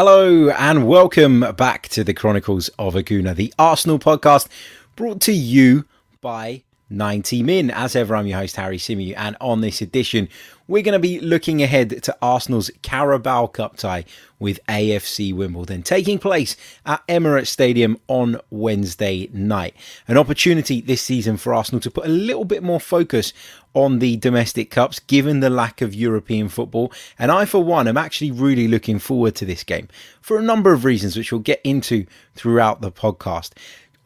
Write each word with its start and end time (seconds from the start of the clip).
Hello 0.00 0.48
and 0.50 0.86
welcome 0.86 1.40
back 1.56 1.88
to 1.88 2.04
the 2.04 2.14
Chronicles 2.14 2.70
of 2.78 2.94
a 2.94 3.02
Gooner, 3.02 3.34
the 3.34 3.52
Arsenal 3.58 3.98
podcast 3.98 4.46
brought 4.94 5.20
to 5.22 5.32
you 5.32 5.86
by 6.20 6.62
90 6.88 7.42
Min. 7.42 7.68
As 7.72 7.96
ever, 7.96 8.14
I'm 8.14 8.28
your 8.28 8.38
host, 8.38 8.54
Harry 8.54 8.78
Symeou, 8.78 9.14
and 9.16 9.36
on 9.40 9.60
this 9.60 9.82
edition, 9.82 10.28
we're 10.68 10.82
going 10.82 10.92
to 10.92 10.98
be 10.98 11.18
looking 11.18 11.62
ahead 11.62 12.02
to 12.02 12.16
Arsenal's 12.20 12.70
Carabao 12.82 13.46
Cup 13.46 13.76
tie 13.76 14.04
with 14.38 14.60
AFC 14.68 15.34
Wimbledon 15.34 15.82
taking 15.82 16.18
place 16.18 16.56
at 16.84 17.04
Emirates 17.08 17.48
Stadium 17.48 17.98
on 18.06 18.38
Wednesday 18.50 19.28
night. 19.32 19.74
An 20.06 20.18
opportunity 20.18 20.80
this 20.80 21.02
season 21.02 21.38
for 21.38 21.54
Arsenal 21.54 21.80
to 21.80 21.90
put 21.90 22.04
a 22.04 22.10
little 22.10 22.44
bit 22.44 22.62
more 22.62 22.78
focus 22.78 23.32
on 23.72 23.98
the 23.98 24.16
domestic 24.18 24.70
cups 24.70 25.00
given 25.00 25.40
the 25.40 25.50
lack 25.50 25.80
of 25.80 25.94
European 25.94 26.48
football. 26.48 26.92
And 27.18 27.32
I, 27.32 27.46
for 27.46 27.64
one, 27.64 27.88
am 27.88 27.96
actually 27.96 28.30
really 28.30 28.68
looking 28.68 28.98
forward 28.98 29.34
to 29.36 29.46
this 29.46 29.64
game 29.64 29.88
for 30.20 30.38
a 30.38 30.42
number 30.42 30.72
of 30.72 30.84
reasons, 30.84 31.16
which 31.16 31.32
we'll 31.32 31.40
get 31.40 31.60
into 31.64 32.06
throughout 32.34 32.82
the 32.82 32.92
podcast. 32.92 33.52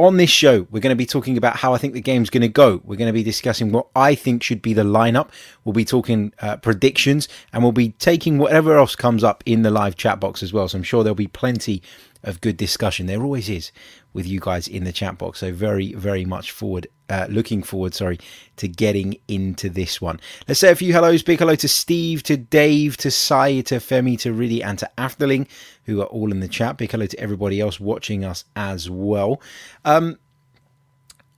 On 0.03 0.17
this 0.17 0.31
show, 0.31 0.67
we're 0.73 0.81
going 0.81 0.91
to 0.91 0.97
be 0.97 1.07
talking 1.07 1.37
about 1.39 1.55
how 1.55 1.75
I 1.75 1.79
think 1.79 1.95
the 1.95 2.01
game's 2.01 2.29
going 2.29 2.43
to 2.43 2.49
go. 2.49 2.81
We're 2.83 2.97
going 2.97 3.09
to 3.09 3.13
be 3.13 3.23
discussing 3.23 3.71
what 3.71 3.87
I 3.95 4.17
think 4.17 4.43
should 4.43 4.61
be 4.61 4.75
the 4.75 4.83
lineup. 4.83 5.29
We'll 5.63 5.75
be 5.75 5.85
talking 5.85 6.33
uh, 6.41 6.57
predictions 6.57 7.29
and 7.53 7.63
we'll 7.63 7.71
be 7.71 7.91
taking 7.91 8.39
whatever 8.39 8.77
else 8.77 8.97
comes 8.97 9.23
up 9.23 9.45
in 9.47 9.63
the 9.63 9.71
live 9.71 9.95
chat 9.95 10.19
box 10.19 10.43
as 10.43 10.53
well. 10.53 10.67
So 10.67 10.79
I'm 10.79 10.83
sure 10.83 11.05
there'll 11.05 11.15
be 11.15 11.29
plenty 11.29 11.85
of 12.25 12.41
good 12.41 12.57
discussion. 12.57 13.07
There 13.07 13.23
always 13.23 13.49
is 13.49 13.71
with 14.13 14.27
you 14.27 14.41
guys 14.41 14.69
in 14.69 14.85
the 14.85 14.93
chat 14.93 15.19
box. 15.19 15.39
So 15.41 15.53
very, 15.53 15.93
very 15.95 16.25
much 16.25 16.51
forward, 16.51 16.87
uh, 17.09 17.27
looking 17.31 17.63
forward, 17.63 17.95
sorry, 17.95 18.19
to 18.57 18.69
getting 18.69 19.17
into 19.29 19.69
this 19.69 20.01
one. 20.01 20.21
Let's 20.49 20.61
say 20.61 20.71
a 20.71 20.77
few 20.77 20.93
hellos. 20.93 21.23
Big 21.23 21.39
hello 21.39 21.55
to 21.57 21.69
Steve, 21.69 22.23
to 22.25 22.37
Dave, 22.37 22.97
to 22.99 23.11
Sai, 23.11 23.61
to 23.63 23.77
Femi, 23.77 24.19
to 24.21 24.33
Ridi, 24.33 24.63
and 24.63 24.79
to 24.79 24.91
Afterling, 24.99 25.47
who 25.85 26.01
are 26.01 26.07
all 26.07 26.31
in 26.31 26.41
the 26.41 26.49
chat. 26.49 26.77
Big 26.77 26.91
hello 26.91 27.07
to 27.07 27.19
everybody 27.19 27.61
else 27.61 27.81
watching 27.81 28.25
us 28.25 28.45
as 28.57 28.91
well. 28.91 29.41
Um, 29.85 30.19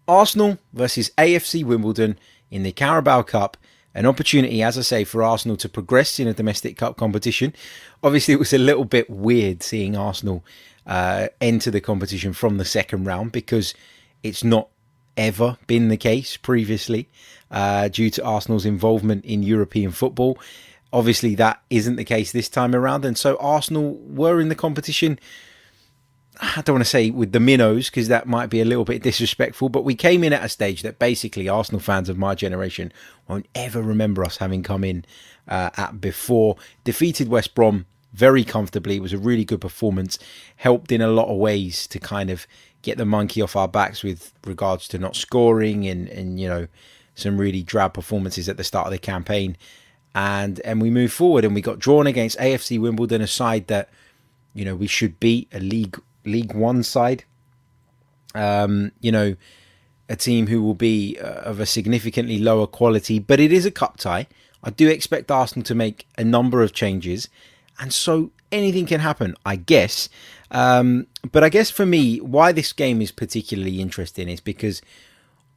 Arsenal 0.06 0.58
versus 0.72 1.10
AFC 1.16 1.64
Wimbledon 1.64 2.18
in 2.50 2.62
the 2.62 2.72
Carabao 2.72 3.22
Cup. 3.22 3.56
An 3.96 4.06
opportunity, 4.06 4.60
as 4.60 4.76
I 4.76 4.82
say, 4.82 5.04
for 5.04 5.22
Arsenal 5.22 5.56
to 5.58 5.68
progress 5.68 6.18
in 6.18 6.26
a 6.26 6.34
domestic 6.34 6.76
cup 6.76 6.96
competition. 6.96 7.54
Obviously, 8.02 8.34
it 8.34 8.40
was 8.40 8.52
a 8.52 8.58
little 8.58 8.84
bit 8.84 9.08
weird 9.08 9.62
seeing 9.62 9.96
Arsenal 9.96 10.44
uh, 10.86 11.28
enter 11.40 11.70
the 11.70 11.80
competition 11.80 12.32
from 12.32 12.58
the 12.58 12.64
second 12.64 13.04
round 13.04 13.32
because 13.32 13.74
it's 14.22 14.44
not 14.44 14.68
ever 15.16 15.56
been 15.66 15.88
the 15.88 15.96
case 15.96 16.36
previously 16.36 17.08
uh, 17.50 17.88
due 17.88 18.10
to 18.10 18.24
Arsenal's 18.24 18.66
involvement 18.66 19.24
in 19.24 19.42
European 19.42 19.90
football. 19.90 20.38
Obviously, 20.92 21.34
that 21.34 21.62
isn't 21.70 21.96
the 21.96 22.04
case 22.04 22.32
this 22.32 22.48
time 22.48 22.74
around, 22.74 23.04
and 23.04 23.18
so 23.18 23.36
Arsenal 23.36 23.94
were 23.94 24.40
in 24.40 24.48
the 24.48 24.54
competition. 24.54 25.18
I 26.40 26.62
don't 26.62 26.74
want 26.74 26.84
to 26.84 26.90
say 26.90 27.10
with 27.10 27.32
the 27.32 27.40
minnows 27.40 27.90
because 27.90 28.08
that 28.08 28.26
might 28.26 28.50
be 28.50 28.60
a 28.60 28.64
little 28.64 28.84
bit 28.84 29.02
disrespectful, 29.02 29.68
but 29.68 29.84
we 29.84 29.94
came 29.94 30.24
in 30.24 30.32
at 30.32 30.44
a 30.44 30.48
stage 30.48 30.82
that 30.82 30.98
basically 30.98 31.48
Arsenal 31.48 31.80
fans 31.80 32.08
of 32.08 32.18
my 32.18 32.34
generation 32.34 32.92
won't 33.28 33.46
ever 33.54 33.82
remember 33.82 34.24
us 34.24 34.38
having 34.38 34.62
come 34.62 34.82
in 34.82 35.04
uh, 35.46 35.70
at 35.76 36.00
before. 36.00 36.56
Defeated 36.82 37.28
West 37.28 37.54
Brom 37.54 37.86
very 38.14 38.44
comfortably. 38.44 38.96
It 38.96 39.02
was 39.02 39.12
a 39.12 39.18
really 39.18 39.44
good 39.44 39.60
performance, 39.60 40.18
helped 40.56 40.92
in 40.92 41.02
a 41.02 41.08
lot 41.08 41.28
of 41.28 41.36
ways 41.36 41.86
to 41.88 41.98
kind 41.98 42.30
of 42.30 42.46
get 42.82 42.96
the 42.96 43.04
monkey 43.04 43.42
off 43.42 43.56
our 43.56 43.68
backs 43.68 44.02
with 44.02 44.32
regards 44.46 44.86
to 44.88 44.98
not 44.98 45.16
scoring 45.16 45.86
and, 45.86 46.08
and 46.08 46.38
you 46.38 46.48
know, 46.48 46.68
some 47.16 47.38
really 47.38 47.62
drab 47.62 47.92
performances 47.92 48.48
at 48.48 48.56
the 48.56 48.64
start 48.64 48.86
of 48.86 48.92
the 48.92 48.98
campaign. 48.98 49.56
And 50.14 50.60
and 50.60 50.80
we 50.80 50.90
moved 50.90 51.12
forward 51.12 51.44
and 51.44 51.54
we 51.54 51.60
got 51.60 51.80
drawn 51.80 52.06
against 52.06 52.38
AFC 52.38 52.80
Wimbledon, 52.80 53.20
a 53.20 53.26
side 53.26 53.66
that, 53.66 53.88
you 54.54 54.64
know, 54.64 54.76
we 54.76 54.86
should 54.86 55.18
beat, 55.18 55.48
a 55.52 55.58
League 55.58 56.00
League 56.24 56.54
One 56.54 56.84
side. 56.84 57.24
Um, 58.36 58.92
you 59.00 59.10
know, 59.10 59.34
a 60.08 60.16
team 60.16 60.46
who 60.46 60.62
will 60.62 60.74
be 60.74 61.18
uh, 61.18 61.50
of 61.50 61.58
a 61.58 61.66
significantly 61.66 62.38
lower 62.38 62.66
quality, 62.66 63.18
but 63.18 63.40
it 63.40 63.52
is 63.52 63.66
a 63.66 63.70
cup 63.70 63.96
tie. 63.96 64.28
I 64.62 64.70
do 64.70 64.88
expect 64.88 65.30
Arsenal 65.30 65.64
to 65.64 65.74
make 65.74 66.06
a 66.16 66.24
number 66.24 66.62
of 66.62 66.72
changes 66.72 67.28
and 67.78 67.92
so 67.92 68.30
anything 68.52 68.86
can 68.86 69.00
happen, 69.00 69.34
I 69.44 69.56
guess. 69.56 70.08
Um, 70.50 71.06
but 71.32 71.42
I 71.42 71.48
guess 71.48 71.70
for 71.70 71.86
me, 71.86 72.18
why 72.18 72.52
this 72.52 72.72
game 72.72 73.02
is 73.02 73.10
particularly 73.10 73.80
interesting 73.80 74.28
is 74.28 74.40
because 74.40 74.80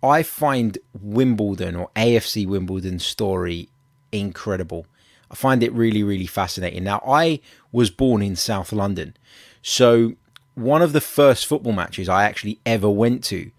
I 0.02 0.24
find 0.24 0.78
Wimbledon 1.00 1.76
or 1.76 1.90
AFC 1.96 2.48
Wimbledon's 2.48 3.06
story 3.06 3.70
incredible. 4.12 4.88
I 5.30 5.36
find 5.36 5.62
it 5.62 5.74
really, 5.74 6.04
really 6.04 6.26
fascinating. 6.26 6.84
Now, 6.84 7.04
I 7.06 7.42
was 7.72 7.90
born 7.90 8.22
in 8.22 8.36
South 8.36 8.72
London, 8.72 9.16
so 9.62 10.14
one 10.56 10.82
of 10.82 10.94
the 10.94 11.02
first 11.02 11.46
football 11.46 11.74
matches 11.74 12.10
I 12.10 12.24
actually 12.24 12.60
ever 12.66 12.90
went 12.90 13.24
to 13.26 13.52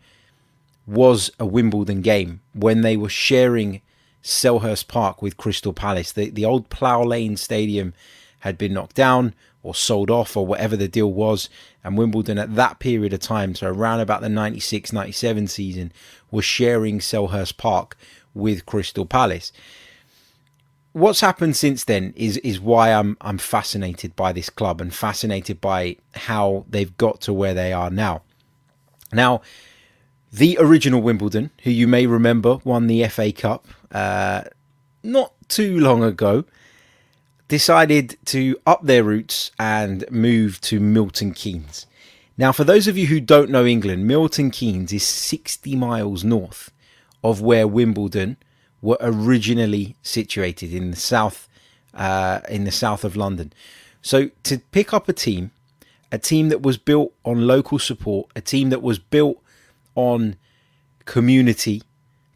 was 0.86 1.30
a 1.38 1.46
Wimbledon 1.46 2.00
game 2.00 2.40
when 2.54 2.80
they 2.80 2.96
were 2.96 3.10
sharing 3.10 3.82
Selhurst 4.22 4.88
Park 4.88 5.22
with 5.22 5.36
Crystal 5.36 5.72
Palace, 5.72 6.12
the, 6.12 6.30
the 6.30 6.44
old 6.44 6.70
Plough 6.70 7.04
Lane 7.04 7.36
Stadium 7.36 7.92
had 8.41 8.59
been 8.59 8.75
knocked 8.75 8.97
down 8.97 9.34
or 9.62 9.75
sold 9.75 10.10
off 10.10 10.37
or 10.37 10.47
whatever 10.47 10.76
the 10.76 10.88
deal 10.88 11.12
was. 11.12 11.49
And 11.84 11.99
Wimbledon 11.99 12.38
at 12.38 12.54
that 12.54 12.78
period 12.78 13.12
of 13.12 13.21
time, 13.21 13.54
so 13.54 13.69
around 13.69 14.00
about 14.00 14.21
the 14.21 14.28
96 14.28 14.93
97 14.93 15.49
season, 15.49 15.93
was 16.31 16.44
sharing 16.44 16.99
Selhurst 16.99 17.56
Park 17.56 17.97
with 18.34 18.66
Crystal 18.66 19.06
Palace. 19.06 19.53
What's 20.93 21.21
happened 21.21 21.56
since 21.56 21.84
then 21.84 22.12
is 22.16 22.38
is 22.38 22.60
why 22.60 22.93
I'm 22.93 23.16
I'm 23.21 23.38
fascinated 23.38 24.16
by 24.16 24.32
this 24.32 24.50
club 24.50 24.81
and 24.81 24.93
fascinated 24.93 25.60
by 25.60 25.97
how 26.15 26.65
they've 26.69 26.97
got 26.97 27.20
to 27.22 27.32
where 27.32 27.55
they 27.55 27.72
are 27.72 27.91
now. 27.91 28.22
Now, 29.12 29.43
the 30.32 30.56
original 30.60 31.00
Wimbledon, 31.00 31.50
who 31.62 31.70
you 31.70 31.87
may 31.87 32.06
remember 32.06 32.59
won 32.65 32.87
the 32.87 33.06
FA 33.09 33.32
Cup 33.32 33.66
uh, 33.93 34.43
not 35.03 35.32
too 35.49 35.78
long 35.78 36.03
ago, 36.03 36.44
decided 37.48 38.16
to 38.26 38.56
up 38.66 38.82
their 38.82 39.03
roots 39.03 39.50
and 39.59 40.04
move 40.10 40.60
to 40.60 40.78
Milton 40.78 41.32
Keynes. 41.32 41.86
Now, 42.36 42.53
for 42.53 42.62
those 42.62 42.86
of 42.86 42.97
you 42.97 43.06
who 43.06 43.20
don't 43.20 43.50
know 43.50 43.66
England, 43.66 44.06
Milton 44.06 44.50
Keynes 44.50 44.92
is 44.92 45.03
60 45.03 45.75
miles 45.75 46.22
north 46.22 46.70
of 47.25 47.41
where 47.41 47.66
Wimbledon 47.66 48.37
were 48.81 48.98
originally 49.00 49.97
situated 50.03 50.72
in 50.72 50.91
the 50.92 50.97
south, 50.97 51.48
uh, 51.94 52.41
in 52.48 52.64
the 52.64 52.70
south 52.70 53.03
of 53.03 53.16
London. 53.16 53.53
So 54.03 54.31
to 54.44 54.58
pick 54.70 54.94
up 54.94 55.08
a 55.08 55.12
team, 55.12 55.50
a 56.12 56.19
team 56.19 56.48
that 56.50 56.62
was 56.62 56.78
built 56.78 57.12
on 57.25 57.47
local 57.47 57.78
support, 57.78 58.31
a 58.37 58.41
team 58.41 58.70
that 58.70 58.82
was 58.82 58.98
built 58.98 59.42
on 59.97 60.37
community, 61.06 61.82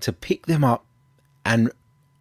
to 0.00 0.12
pick 0.12 0.46
them 0.46 0.64
up 0.64 0.84
and 1.44 1.70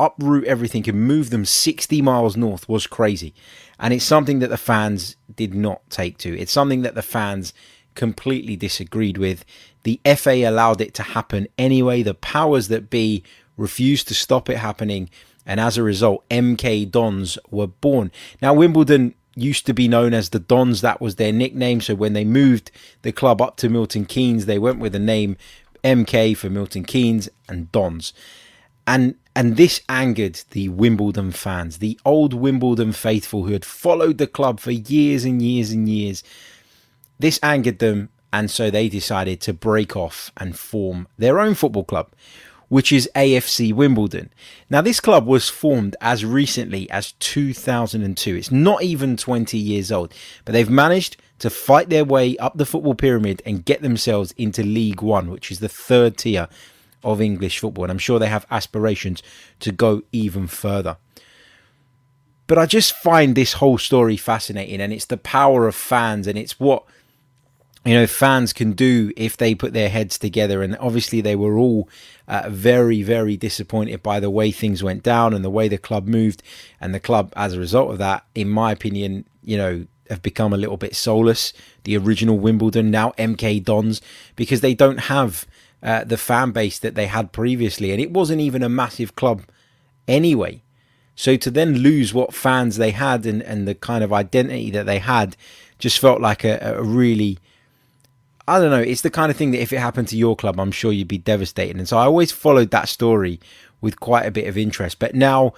uproot 0.02 0.46
everything 0.46 0.88
and 0.90 1.08
move 1.08 1.30
them 1.30 1.46
60 1.46 2.02
miles 2.02 2.36
north 2.36 2.68
was 2.68 2.88
crazy. 2.88 3.34
And 3.80 3.94
it's 3.94 4.04
something 4.04 4.40
that 4.40 4.50
the 4.50 4.58
fans 4.58 5.16
did 5.34 5.54
not 5.54 5.88
take 5.90 6.18
to. 6.20 6.38
It's 6.38 6.52
something 6.52 6.82
that 6.82 6.96
the 6.96 7.02
fans 7.02 7.54
completely 7.96 8.56
disagreed 8.56 9.18
with. 9.18 9.46
The 9.84 10.00
FA 10.18 10.48
allowed 10.50 10.82
it 10.82 10.94
to 10.96 11.04
happen 11.04 11.48
anyway. 11.58 12.04
The 12.04 12.16
powers 12.16 12.68
that 12.70 12.90
be 12.90 13.24
refused 13.58 14.08
to 14.08 14.14
stop 14.14 14.50
it 14.50 14.58
happening. 14.58 15.10
And 15.46 15.60
as 15.60 15.78
a 15.78 15.84
result, 15.84 16.28
MK 16.30 16.90
Dons 16.90 17.38
were 17.50 17.68
born. 17.68 18.12
Now, 18.42 18.54
Wimbledon 18.54 19.14
used 19.36 19.66
to 19.66 19.74
be 19.74 19.88
known 19.88 20.14
as 20.14 20.30
the 20.30 20.40
Dons. 20.40 20.82
That 20.82 21.02
was 21.02 21.16
their 21.16 21.32
nickname. 21.32 21.82
So 21.82 21.96
when 21.96 22.14
they 22.14 22.26
moved 22.26 22.72
the 23.04 23.12
club 23.12 23.42
up 23.42 23.58
to 23.58 23.70
Milton 23.70 24.06
Keynes, 24.06 24.46
they 24.46 24.60
went 24.60 24.80
with 24.80 24.94
the 24.94 25.00
name 25.00 25.38
MK 25.84 26.38
for 26.38 26.50
Milton 26.50 26.84
Keynes 26.84 27.30
and 27.48 27.72
Dons. 27.72 28.14
And 28.88 29.16
and 29.36 29.56
this 29.56 29.82
angered 29.88 30.42
the 30.52 30.70
Wimbledon 30.70 31.32
fans, 31.32 31.78
the 31.78 31.98
old 32.04 32.34
Wimbledon 32.34 32.92
faithful 32.92 33.44
who 33.44 33.54
had 33.54 33.64
followed 33.64 34.18
the 34.18 34.28
club 34.28 34.60
for 34.60 34.72
years 34.72 35.24
and 35.24 35.42
years 35.42 35.72
and 35.72 35.88
years. 35.88 36.24
This 37.18 37.40
angered 37.42 37.80
them, 37.80 38.10
and 38.34 38.52
so 38.52 38.70
they 38.70 38.90
decided 38.90 39.40
to 39.42 39.54
break 39.54 39.96
off 39.96 40.32
and 40.36 40.58
form 40.58 41.08
their 41.18 41.40
own 41.40 41.54
football 41.54 41.86
club, 41.86 42.10
which 42.68 42.92
is 42.92 43.10
AFC 43.16 43.74
Wimbledon. 43.74 44.32
Now, 44.70 44.82
this 44.82 45.00
club 45.00 45.26
was 45.26 45.48
formed 45.48 45.96
as 46.02 46.26
recently 46.26 46.90
as 46.90 47.14
2002. 47.14 48.36
It's 48.36 48.52
not 48.52 48.84
even 48.84 49.16
20 49.16 49.58
years 49.58 49.92
old, 49.92 50.14
but 50.44 50.52
they've 50.52 50.70
managed 50.70 51.16
to 51.40 51.50
fight 51.50 51.90
their 51.90 52.06
way 52.06 52.38
up 52.38 52.58
the 52.58 52.66
football 52.66 52.96
pyramid 52.96 53.42
and 53.46 53.66
get 53.66 53.82
themselves 53.82 54.34
into 54.38 54.62
League 54.62 55.02
One, 55.02 55.30
which 55.32 55.52
is 55.52 55.60
the 55.60 55.70
third 55.70 56.18
tier 56.18 56.50
of 57.04 57.22
English 57.22 57.60
football. 57.60 57.86
And 57.86 57.92
I'm 57.92 57.98
sure 57.98 58.20
they 58.20 58.28
have 58.28 58.46
aspirations 58.52 59.22
to 59.60 59.72
go 59.72 60.04
even 60.12 60.48
further. 60.48 60.98
But 62.52 62.58
I 62.58 62.66
just 62.66 62.94
find 62.94 63.34
this 63.34 63.54
whole 63.54 63.78
story 63.78 64.18
fascinating, 64.18 64.82
and 64.82 64.92
it's 64.92 65.06
the 65.06 65.16
power 65.16 65.70
of 65.70 65.76
fans, 65.76 66.28
and 66.28 66.38
it's 66.38 66.60
what 66.60 66.84
you 67.86 67.94
know 67.94 68.06
fans 68.06 68.52
can 68.52 68.74
do 68.74 69.14
if 69.16 69.38
they 69.38 69.56
put 69.56 69.72
their 69.72 69.88
heads 69.88 70.18
together. 70.18 70.62
And 70.62 70.76
obviously, 70.82 71.22
they 71.22 71.38
were 71.38 71.58
all 71.58 71.88
uh, 72.28 72.50
very, 72.50 73.04
very 73.04 73.38
disappointed 73.38 74.04
by 74.04 74.20
the 74.20 74.30
way 74.30 74.52
things 74.52 74.84
went 74.84 75.02
down 75.02 75.34
and 75.34 75.46
the 75.46 75.50
way 75.50 75.70
the 75.70 75.78
club 75.78 76.08
moved, 76.08 76.44
and 76.82 76.94
the 76.94 77.00
club, 77.00 77.32
as 77.38 77.54
a 77.54 77.60
result 77.60 77.90
of 77.90 78.00
that, 78.00 78.26
in 78.36 78.50
my 78.50 78.74
opinion, 78.74 79.24
you 79.42 79.56
know, 79.56 79.86
have 80.10 80.22
become 80.22 80.52
a 80.52 80.58
little 80.58 80.76
bit 80.76 80.94
soulless. 80.94 81.54
The 81.86 81.96
original 81.96 82.38
Wimbledon, 82.38 82.92
now 82.92 83.12
MK 83.18 83.64
Dons, 83.64 84.02
because 84.36 84.60
they 84.60 84.74
don't 84.74 85.00
have 85.00 85.48
uh, 85.84 86.04
the 86.04 86.18
fan 86.18 86.52
base 86.52 86.80
that 86.80 86.96
they 86.96 87.08
had 87.08 87.32
previously, 87.32 87.92
and 87.92 88.02
it 88.02 88.12
wasn't 88.12 88.42
even 88.42 88.64
a 88.64 88.70
massive 88.70 89.16
club 89.16 89.44
anyway. 90.08 90.62
So 91.16 91.36
to 91.38 91.52
then 91.52 91.80
lose 91.80 92.14
what 92.14 92.34
fans 92.34 92.78
they 92.78 92.92
had 92.92 93.26
and, 93.26 93.44
and 93.44 93.68
the 93.68 93.76
kind 93.76 94.04
of 94.04 94.14
identity 94.14 94.72
that 94.72 94.86
they 94.86 95.00
had 95.00 95.36
just 95.78 96.00
felt 96.00 96.22
like 96.22 96.44
a, 96.44 96.58
a 96.62 96.82
really 96.82 97.38
I 98.48 98.60
don't 98.60 98.72
know, 98.72 98.82
it's 98.82 99.02
the 99.02 99.10
kind 99.10 99.32
of 99.32 99.38
thing 99.38 99.52
that 99.52 99.62
if 99.62 99.72
it 99.72 99.78
happened 99.78 100.08
to 100.10 100.18
your 100.18 100.36
club, 100.36 100.60
I'm 100.60 100.72
sure 100.72 100.92
you'd 100.92 101.08
be 101.08 101.18
devastated. 101.18 101.78
And 101.78 101.88
so 101.88 101.98
I 101.98 102.06
always 102.06 102.32
followed 102.32 102.72
that 102.72 102.90
story 102.90 103.40
with 103.80 104.00
quite 104.00 104.26
a 104.26 104.32
bit 104.32 104.48
of 104.48 104.58
interest. 104.58 105.00
But 105.00 105.16
now 105.16 105.54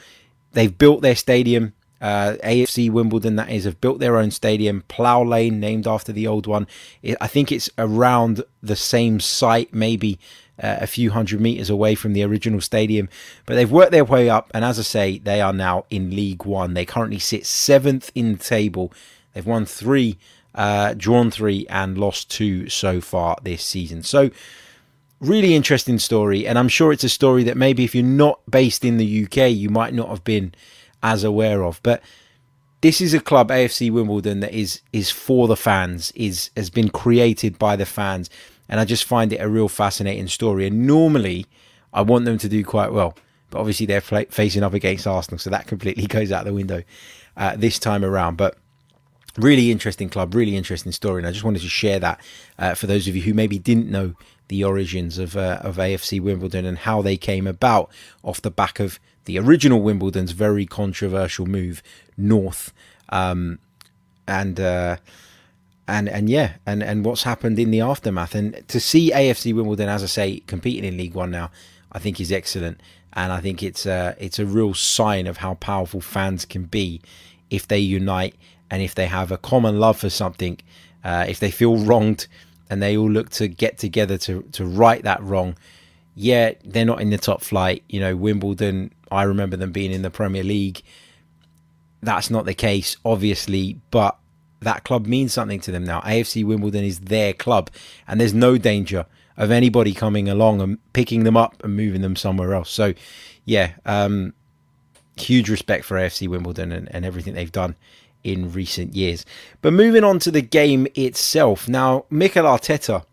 they've 0.52 0.78
built 0.78 1.02
their 1.02 1.16
stadium. 1.16 1.74
Uh, 2.04 2.36
AFC 2.44 2.92
Wimbledon, 2.92 3.38
that 3.38 3.50
is, 3.50 3.64
have 3.64 3.80
built 3.80 4.00
their 4.00 4.18
own 4.18 4.30
stadium, 4.30 4.84
Plough 4.90 5.24
Lane, 5.24 5.62
named 5.62 5.88
after 5.88 6.12
the 6.12 6.28
old 6.28 6.46
one. 6.46 6.68
It, 7.02 7.16
I 7.22 7.28
think 7.28 7.50
it's 7.50 7.70
around 7.78 8.44
the 8.62 8.76
same 8.76 9.22
site, 9.22 9.74
maybe 9.74 10.20
uh, 10.62 10.80
a 10.82 10.88
few 10.88 11.12
hundred 11.12 11.40
meters 11.40 11.70
away 11.70 11.96
from 11.96 12.12
the 12.12 12.24
original 12.24 12.60
stadium. 12.60 13.08
But 13.46 13.56
they've 13.56 13.72
worked 13.72 13.94
their 13.94 14.04
way 14.04 14.30
up, 14.30 14.52
and 14.54 14.66
as 14.66 14.78
I 14.78 14.82
say, 14.82 15.18
they 15.18 15.40
are 15.40 15.54
now 15.54 15.86
in 15.90 16.10
League 16.10 16.44
One. 16.44 16.74
They 16.74 16.84
currently 16.84 17.20
sit 17.20 17.46
seventh 17.46 18.12
in 18.14 18.34
the 18.34 18.44
table. 18.44 18.92
They've 19.34 19.46
won 19.46 19.66
three, 19.66 20.18
uh, 20.54 20.96
drawn 20.96 21.32
three, 21.32 21.66
and 21.70 21.98
lost 21.98 22.30
two 22.30 22.68
so 22.68 23.00
far 23.00 23.38
this 23.44 23.64
season. 23.64 24.04
So, 24.04 24.30
really 25.22 25.56
interesting 25.56 26.00
story, 26.00 26.46
and 26.46 26.60
I'm 26.60 26.68
sure 26.68 26.92
it's 26.92 27.06
a 27.06 27.10
story 27.10 27.46
that 27.46 27.56
maybe 27.56 27.86
if 27.86 27.96
you're 27.96 28.04
not 28.04 28.42
based 28.52 28.84
in 28.84 28.98
the 28.98 29.24
UK, 29.24 29.52
you 29.52 29.70
might 29.70 29.94
not 29.94 30.10
have 30.10 30.26
been 30.26 30.54
as 31.04 31.24
aware 31.24 31.64
of. 31.64 31.80
But 31.84 32.02
this 32.82 33.00
is 33.00 33.14
a 33.14 33.20
club, 33.20 33.50
AFC 33.50 33.92
Wimbledon, 33.92 34.40
that 34.40 34.54
is 34.54 34.82
is 34.92 35.12
for 35.12 35.48
the 35.48 35.56
fans, 35.56 36.12
is 36.16 36.50
has 36.58 36.70
been 36.72 36.90
created 36.90 37.60
by 37.60 37.76
the 37.76 37.86
fans 37.86 38.30
and 38.70 38.80
I 38.80 38.86
just 38.86 39.04
find 39.04 39.32
it 39.32 39.38
a 39.38 39.48
real 39.48 39.70
fascinating 39.70 40.28
story. 40.28 40.68
And 40.68 40.88
normally, 40.88 41.46
I 41.94 42.02
want 42.02 42.26
them 42.26 42.38
to 42.40 42.50
do 42.50 42.64
quite 42.64 42.92
well, 42.92 43.16
but 43.50 43.60
obviously 43.60 43.86
they're 43.86 44.02
facing 44.02 44.64
up 44.64 44.74
against 44.74 45.06
Arsenal, 45.06 45.38
so 45.38 45.50
that 45.50 45.68
completely 45.74 46.08
goes 46.08 46.32
out 46.32 46.46
the 46.46 46.54
window 46.54 46.84
uh, 47.38 47.56
this 47.56 47.78
time 47.78 48.04
around. 48.04 48.38
But 48.38 48.58
really 49.38 49.72
interesting 49.72 50.10
club, 50.10 50.34
really 50.34 50.56
interesting 50.56 50.92
story, 50.92 51.20
and 51.20 51.28
I 51.28 51.32
just 51.32 51.44
wanted 51.44 51.62
to 51.62 51.70
share 51.70 52.00
that 52.00 52.20
uh, 52.58 52.74
for 52.74 52.88
those 52.88 53.08
of 53.08 53.16
you 53.16 53.22
who 53.22 53.34
maybe 53.34 53.60
didn't 53.60 53.90
know 53.90 54.16
the 54.48 54.64
origins 54.64 55.18
of 55.18 55.38
uh, 55.38 55.60
of 55.62 55.78
AFC 55.78 56.20
Wimbledon 56.20 56.66
and 56.66 56.80
how 56.80 57.02
they 57.02 57.18
came 57.18 57.48
about 57.48 57.92
off 58.24 58.42
the 58.42 58.52
back 58.52 58.80
of 58.80 59.00
the 59.26 59.40
original 59.40 59.82
Wimbledon's 59.82 60.32
very 60.32 60.66
controversial 60.66 61.46
move 61.46 61.82
north, 62.18 62.74
um, 63.10 63.60
and 64.28 64.60
uh, 64.60 64.98
and 65.88 66.10
and 66.10 66.30
yeah, 66.30 66.54
and 66.66 66.82
and 66.84 67.06
what's 67.06 67.24
happened 67.24 67.60
in 67.60 67.72
the 67.72 67.82
aftermath, 67.82 68.36
and 68.36 68.68
to 68.68 68.80
see 68.80 69.12
AFC 69.12 69.54
Wimbledon, 69.54 69.90
as 69.90 70.04
I 70.04 70.08
say, 70.08 70.40
competing 70.48 70.86
in 70.86 70.98
League 70.98 71.14
One 71.14 71.32
now, 71.32 71.52
I 71.92 72.00
think 72.00 72.20
is 72.20 72.32
excellent, 72.32 72.80
and 73.14 73.32
I 73.32 73.40
think 73.42 73.62
it's 73.62 73.86
a 73.86 74.16
it's 74.20 74.40
a 74.40 74.46
real 74.46 74.74
sign 74.74 75.28
of 75.28 75.38
how 75.38 75.56
powerful 75.56 76.02
fans 76.02 76.46
can 76.46 76.64
be 76.64 77.02
if 77.50 77.68
they 77.68 77.80
unite 77.80 78.36
and 78.72 78.82
if 78.82 78.96
they 78.96 79.08
have 79.08 79.32
a 79.32 79.38
common 79.38 79.80
love 79.80 80.00
for 80.00 80.10
something, 80.10 80.58
uh, 81.04 81.26
if 81.28 81.40
they 81.40 81.52
feel 81.52 81.78
wronged 81.78 82.28
and 82.70 82.82
they 82.82 82.98
all 82.98 83.10
look 83.10 83.30
to 83.30 83.48
get 83.48 83.78
together 83.78 84.18
to 84.18 84.42
to 84.54 84.66
right 84.66 85.04
that 85.04 85.22
wrong. 85.22 85.56
Yeah, 86.16 86.54
they're 86.64 86.86
not 86.86 87.02
in 87.02 87.10
the 87.10 87.18
top 87.18 87.42
flight. 87.42 87.84
You 87.90 88.00
know, 88.00 88.16
Wimbledon. 88.16 88.92
I 89.14 89.24
remember 89.24 89.58
them 89.58 89.72
being 89.72 89.92
in 89.92 90.02
the 90.02 90.10
Premier 90.10 90.44
League. 90.44 90.82
That's 92.02 92.30
not 92.30 92.46
the 92.46 92.54
case, 92.54 92.98
obviously, 93.06 93.80
but 93.92 94.18
that 94.62 94.84
club 94.84 95.06
means 95.06 95.34
something 95.34 95.60
to 95.62 95.72
them 95.72 95.84
now. 95.84 96.02
AFC 96.02 96.46
Wimbledon 96.46 96.84
is 96.84 97.00
their 97.00 97.34
club, 97.34 97.70
and 98.08 98.20
there's 98.20 98.34
no 98.34 98.58
danger 98.58 99.06
of 99.38 99.52
anybody 99.52 99.94
coming 99.94 100.30
along 100.30 100.62
and 100.62 100.78
picking 100.94 101.24
them 101.24 101.38
up 101.38 101.64
and 101.64 101.76
moving 101.76 102.02
them 102.02 102.16
somewhere 102.16 102.54
else. 102.54 102.70
So, 102.70 102.94
yeah, 103.46 103.74
um, 103.86 104.34
huge 105.18 105.50
respect 105.50 105.86
for 105.86 105.98
AFC 105.98 106.28
Wimbledon 106.28 106.72
and, 106.72 106.94
and 106.94 107.06
everything 107.06 107.34
they've 107.34 107.52
done 107.52 107.76
in 108.24 108.52
recent 108.52 108.96
years. 108.96 109.26
But 109.62 109.74
moving 109.74 110.04
on 110.04 110.20
to 110.20 110.32
the 110.32 110.42
game 110.42 110.88
itself. 110.96 111.68
Now, 111.68 112.06
Mikel 112.10 112.46
Arteta 112.46 113.06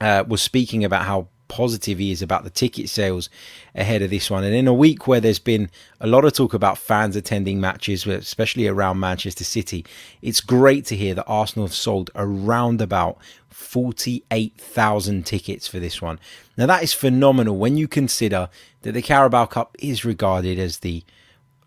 uh, 0.00 0.24
was 0.26 0.42
speaking 0.42 0.84
about 0.84 1.04
how 1.04 1.28
positive 1.48 1.98
he 1.98 2.10
is 2.10 2.22
about 2.22 2.44
the 2.44 2.50
ticket 2.50 2.88
sales 2.88 3.28
ahead 3.74 4.02
of 4.02 4.10
this 4.10 4.30
one. 4.30 4.44
And 4.44 4.54
in 4.54 4.66
a 4.66 4.74
week 4.74 5.06
where 5.06 5.20
there's 5.20 5.38
been 5.38 5.70
a 6.00 6.06
lot 6.06 6.24
of 6.24 6.32
talk 6.32 6.54
about 6.54 6.78
fans 6.78 7.16
attending 7.16 7.60
matches, 7.60 8.06
especially 8.06 8.66
around 8.66 9.00
Manchester 9.00 9.44
City, 9.44 9.84
it's 10.22 10.40
great 10.40 10.84
to 10.86 10.96
hear 10.96 11.14
that 11.14 11.26
Arsenal 11.26 11.66
have 11.66 11.74
sold 11.74 12.10
around 12.14 12.80
about 12.80 13.18
48,000 13.50 15.24
tickets 15.24 15.68
for 15.68 15.78
this 15.78 16.02
one. 16.02 16.18
Now, 16.56 16.66
that 16.66 16.82
is 16.82 16.92
phenomenal 16.92 17.56
when 17.56 17.76
you 17.76 17.88
consider 17.88 18.48
that 18.82 18.92
the 18.92 19.02
Carabao 19.02 19.46
Cup 19.46 19.76
is 19.78 20.04
regarded 20.04 20.58
as 20.58 20.78
the 20.78 21.04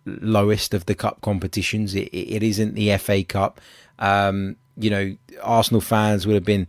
lowest 0.05 0.73
of 0.73 0.85
the 0.85 0.95
cup 0.95 1.21
competitions. 1.21 1.93
it, 1.95 2.09
it 2.13 2.43
isn't 2.43 2.75
the 2.75 2.95
FA 2.97 3.23
Cup. 3.23 3.59
Um, 3.99 4.57
you 4.77 4.89
know, 4.89 5.17
Arsenal 5.41 5.81
fans 5.81 6.25
would 6.27 6.35
have 6.35 6.45
been 6.45 6.67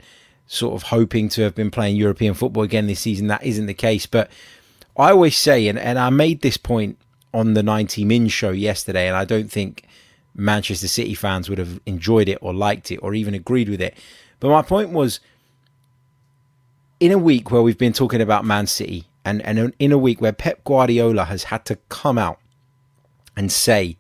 sort 0.49 0.75
of 0.75 0.85
hoping 0.89 1.29
to 1.29 1.43
have 1.43 1.55
been 1.55 1.71
playing 1.71 1.95
European 1.95 2.35
football 2.35 2.65
again 2.65 2.87
this 2.87 3.01
season. 3.01 3.29
That 3.29 3.45
isn't 3.45 3.67
the 3.67 3.75
case. 3.75 4.07
But 4.07 4.31
I 4.97 5.11
always 5.11 5.37
say, 5.37 5.69
and, 5.69 5.79
and 5.79 5.99
I 5.99 6.11
made 6.11 6.41
this 6.41 6.57
point 6.57 6.99
on 7.33 7.53
the 7.55 7.63
90 7.63 8.05
Min 8.05 8.29
show 8.29 8.51
yesterday, 8.51 9.07
and 9.07 9.17
I 9.17 9.27
don't 9.27 9.53
think 9.53 9.85
Manchester 10.35 10.89
City 10.89 11.15
fans 11.15 11.49
would 11.49 11.59
have 11.59 11.79
enjoyed 11.85 12.29
it 12.29 12.39
or 12.41 12.55
liked 12.55 12.91
it 12.91 12.97
or 12.97 13.15
even 13.15 13.35
agreed 13.35 13.69
with 13.69 13.81
it. 13.81 13.95
But 14.41 14.49
my 14.49 14.63
point 14.63 14.91
was 14.91 15.21
in 16.99 17.13
a 17.13 17.19
week 17.19 17.51
where 17.51 17.63
we've 17.63 17.79
been 17.79 17.93
talking 17.93 18.23
about 18.23 18.45
Man 18.45 18.67
City, 18.67 19.07
and, 19.25 19.43
and 19.43 19.75
in 19.79 19.93
a 19.93 19.99
week 19.99 20.23
where 20.23 20.33
Pep 20.33 20.65
Guardiola 20.65 21.25
has 21.27 21.45
had 21.45 21.67
to 21.67 21.77
come 21.91 22.17
out 22.17 22.39
and 23.37 23.53
say 23.53 23.99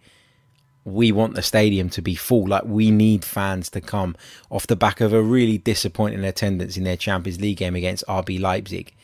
we 0.84 1.12
want 1.12 1.34
the 1.34 1.42
stadium 1.42 1.90
to 1.90 2.02
be 2.02 2.14
full. 2.14 2.46
Like 2.46 2.64
we 2.64 2.90
need 2.90 3.24
fans 3.24 3.70
to 3.70 3.80
come 3.80 4.16
off 4.50 4.66
the 4.66 4.76
back 4.76 5.00
of 5.00 5.12
a 5.12 5.22
really 5.22 5.58
disappointing 5.58 6.24
attendance 6.24 6.76
in 6.76 6.84
their 6.84 6.96
Champions 6.96 7.40
League 7.40 7.58
game 7.58 7.76
against 7.76 8.06
RB 8.06 8.40
Leipzig. 8.40 8.94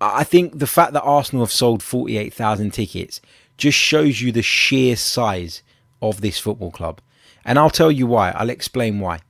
I 0.00 0.24
think 0.24 0.58
the 0.58 0.66
fact 0.66 0.92
that 0.92 1.02
Arsenal 1.02 1.44
have 1.44 1.52
sold 1.52 1.82
48,000 1.82 2.70
tickets 2.70 3.20
just 3.56 3.78
shows 3.78 4.20
you 4.20 4.30
the 4.30 4.42
sheer 4.42 4.94
size 4.94 5.62
of 6.02 6.20
this 6.20 6.38
football 6.38 6.70
club. 6.70 7.00
And 7.44 7.58
I'll 7.58 7.70
tell 7.70 7.90
you 7.90 8.06
why. 8.06 8.30
I'll 8.32 8.50
explain 8.50 9.00
why. 9.00 9.20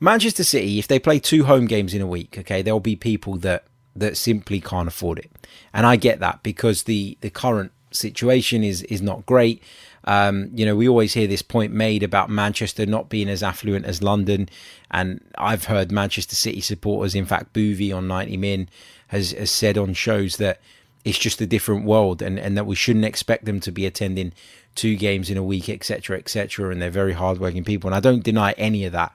Manchester 0.00 0.44
City, 0.44 0.78
if 0.78 0.88
they 0.88 0.98
play 0.98 1.20
two 1.20 1.44
home 1.44 1.66
games 1.66 1.94
in 1.94 2.02
a 2.02 2.06
week, 2.06 2.36
okay, 2.36 2.60
there'll 2.60 2.80
be 2.80 2.96
people 2.96 3.36
that 3.36 3.64
that 3.94 4.16
simply 4.16 4.60
can't 4.60 4.88
afford 4.88 5.18
it. 5.18 5.30
And 5.72 5.86
I 5.86 5.96
get 5.96 6.18
that 6.20 6.42
because 6.42 6.82
the 6.82 7.16
the 7.20 7.30
current 7.30 7.72
situation 7.92 8.64
is 8.64 8.82
is 8.84 9.00
not 9.00 9.24
great. 9.26 9.62
Um, 10.04 10.50
you 10.52 10.66
know, 10.66 10.74
we 10.74 10.88
always 10.88 11.14
hear 11.14 11.26
this 11.26 11.42
point 11.42 11.72
made 11.72 12.02
about 12.02 12.28
Manchester 12.28 12.86
not 12.86 13.08
being 13.08 13.28
as 13.28 13.42
affluent 13.42 13.86
as 13.86 14.02
London, 14.02 14.48
and 14.90 15.20
I've 15.38 15.66
heard 15.66 15.92
Manchester 15.92 16.34
City 16.34 16.60
supporters, 16.60 17.14
in 17.14 17.26
fact, 17.26 17.52
Boovy 17.52 17.94
on 17.94 18.08
90 18.08 18.36
Min 18.36 18.68
has, 19.08 19.32
has 19.32 19.50
said 19.50 19.78
on 19.78 19.94
shows 19.94 20.38
that 20.38 20.60
it's 21.04 21.18
just 21.18 21.40
a 21.40 21.46
different 21.46 21.84
world, 21.84 22.22
and, 22.22 22.38
and 22.38 22.56
that 22.56 22.66
we 22.66 22.74
shouldn't 22.74 23.04
expect 23.04 23.44
them 23.44 23.60
to 23.60 23.72
be 23.72 23.86
attending 23.86 24.32
two 24.74 24.96
games 24.96 25.30
in 25.30 25.36
a 25.36 25.42
week, 25.42 25.68
etc., 25.68 26.18
etc. 26.18 26.70
And 26.70 26.80
they're 26.80 26.90
very 26.90 27.12
hardworking 27.12 27.64
people, 27.64 27.88
and 27.88 27.94
I 27.94 28.00
don't 28.00 28.22
deny 28.22 28.52
any 28.52 28.84
of 28.84 28.92
that. 28.92 29.14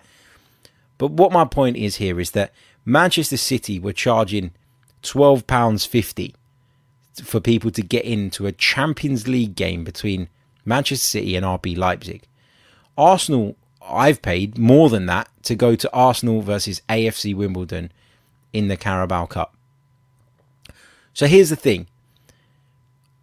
But 0.98 1.12
what 1.12 1.32
my 1.32 1.46
point 1.46 1.78
is 1.78 1.98
here 1.98 2.20
is 2.20 2.32
that 2.32 2.52
Manchester 2.86 3.38
City 3.38 3.80
were 3.80 3.94
charging 3.94 4.52
twelve 5.02 5.48
pounds 5.48 5.86
fifty 5.86 6.36
for 7.24 7.40
people 7.40 7.72
to 7.72 7.82
get 7.82 8.06
into 8.06 8.48
a 8.48 8.52
Champions 8.52 9.28
League 9.28 9.56
game 9.56 9.84
between 9.84 10.30
Manchester 10.68 11.06
City 11.06 11.36
and 11.36 11.46
RB 11.46 11.78
Leipzig. 11.78 12.24
Arsenal, 12.98 13.56
I've 13.82 14.22
paid 14.22 14.58
more 14.58 14.90
than 14.90 15.06
that 15.06 15.30
to 15.44 15.56
go 15.56 15.76
to 15.76 15.94
Arsenal 15.94 16.42
versus 16.42 16.82
AFC 16.90 17.34
Wimbledon 17.34 17.92
in 18.52 18.68
the 18.68 18.76
Carabao 18.76 19.28
Cup. 19.28 19.56
So 21.14 21.26
here's 21.26 21.50
the 21.50 21.56
thing 21.56 21.88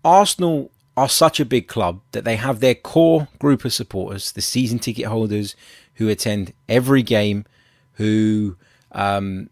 Arsenal 0.04 0.70
are 0.96 1.08
such 1.08 1.38
a 1.38 1.44
big 1.44 1.68
club 1.68 2.00
that 2.12 2.24
they 2.24 2.36
have 2.36 2.60
their 2.60 2.74
core 2.74 3.28
group 3.38 3.64
of 3.64 3.72
supporters, 3.72 4.32
the 4.32 4.40
season 4.40 4.78
ticket 4.78 5.06
holders 5.06 5.54
who 5.94 6.08
attend 6.08 6.52
every 6.68 7.02
game, 7.02 7.44
who 7.94 8.56
um, 8.92 9.50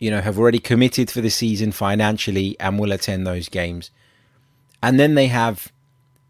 you 0.00 0.10
know 0.10 0.20
have 0.20 0.38
already 0.38 0.58
committed 0.58 1.10
for 1.10 1.20
the 1.20 1.30
season 1.30 1.70
financially 1.70 2.56
and 2.58 2.78
will 2.78 2.92
attend 2.92 3.26
those 3.26 3.48
games. 3.48 3.90
And 4.82 4.98
then 4.98 5.14
they 5.14 5.26
have 5.28 5.72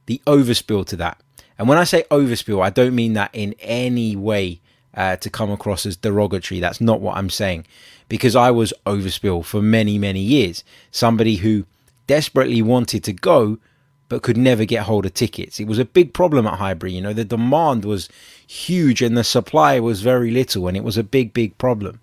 the 0.08 0.20
overspill 0.26 0.86
to 0.86 0.96
that. 0.96 1.20
And 1.58 1.68
when 1.68 1.78
I 1.78 1.84
say 1.84 2.04
overspill, 2.10 2.64
I 2.64 2.70
don't 2.70 2.94
mean 2.94 3.12
that 3.12 3.30
in 3.32 3.54
any 3.60 4.16
way 4.16 4.60
uh, 4.94 5.16
to 5.16 5.28
come 5.28 5.50
across 5.50 5.84
as 5.84 5.96
derogatory. 5.96 6.60
That's 6.60 6.80
not 6.80 7.00
what 7.00 7.16
I'm 7.16 7.30
saying. 7.30 7.66
Because 8.08 8.34
I 8.34 8.50
was 8.50 8.72
overspill 8.86 9.44
for 9.44 9.60
many, 9.60 9.98
many 9.98 10.20
years. 10.20 10.64
Somebody 10.90 11.36
who 11.36 11.66
desperately 12.06 12.62
wanted 12.62 13.04
to 13.04 13.12
go, 13.12 13.58
but 14.08 14.22
could 14.22 14.38
never 14.38 14.64
get 14.64 14.84
hold 14.84 15.04
of 15.04 15.12
tickets. 15.12 15.60
It 15.60 15.66
was 15.66 15.78
a 15.78 15.84
big 15.84 16.14
problem 16.14 16.46
at 16.46 16.58
Highbury. 16.58 16.94
You 16.94 17.02
know, 17.02 17.12
the 17.12 17.24
demand 17.24 17.84
was 17.84 18.08
huge 18.46 19.02
and 19.02 19.14
the 19.14 19.24
supply 19.24 19.78
was 19.78 20.00
very 20.00 20.30
little, 20.30 20.68
and 20.68 20.76
it 20.76 20.84
was 20.84 20.96
a 20.96 21.04
big, 21.04 21.34
big 21.34 21.58
problem. 21.58 22.00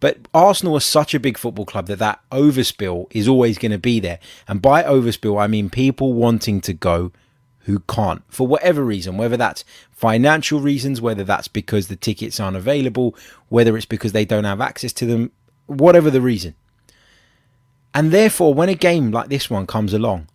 But 0.00 0.28
Arsenal 0.32 0.76
is 0.76 0.84
such 0.84 1.14
a 1.14 1.20
big 1.20 1.36
football 1.36 1.64
club 1.64 1.86
that 1.86 1.98
that 1.98 2.20
overspill 2.30 3.06
is 3.10 3.26
always 3.26 3.58
going 3.58 3.72
to 3.72 3.78
be 3.78 3.98
there. 3.98 4.20
And 4.46 4.62
by 4.62 4.82
overspill, 4.84 5.40
I 5.40 5.46
mean 5.46 5.70
people 5.70 6.12
wanting 6.12 6.60
to 6.62 6.72
go 6.72 7.12
who 7.60 7.80
can't 7.80 8.22
for 8.28 8.46
whatever 8.46 8.82
reason, 8.82 9.18
whether 9.18 9.36
that's 9.36 9.64
financial 9.90 10.60
reasons, 10.60 11.00
whether 11.00 11.24
that's 11.24 11.48
because 11.48 11.88
the 11.88 11.96
tickets 11.96 12.40
aren't 12.40 12.56
available, 12.56 13.14
whether 13.48 13.76
it's 13.76 13.86
because 13.86 14.12
they 14.12 14.24
don't 14.24 14.44
have 14.44 14.60
access 14.60 14.92
to 14.94 15.06
them, 15.06 15.32
whatever 15.66 16.10
the 16.10 16.20
reason. 16.20 16.54
And 17.92 18.12
therefore, 18.12 18.54
when 18.54 18.68
a 18.68 18.74
game 18.74 19.10
like 19.10 19.28
this 19.28 19.50
one 19.50 19.66
comes 19.66 19.92
along, 19.92 20.28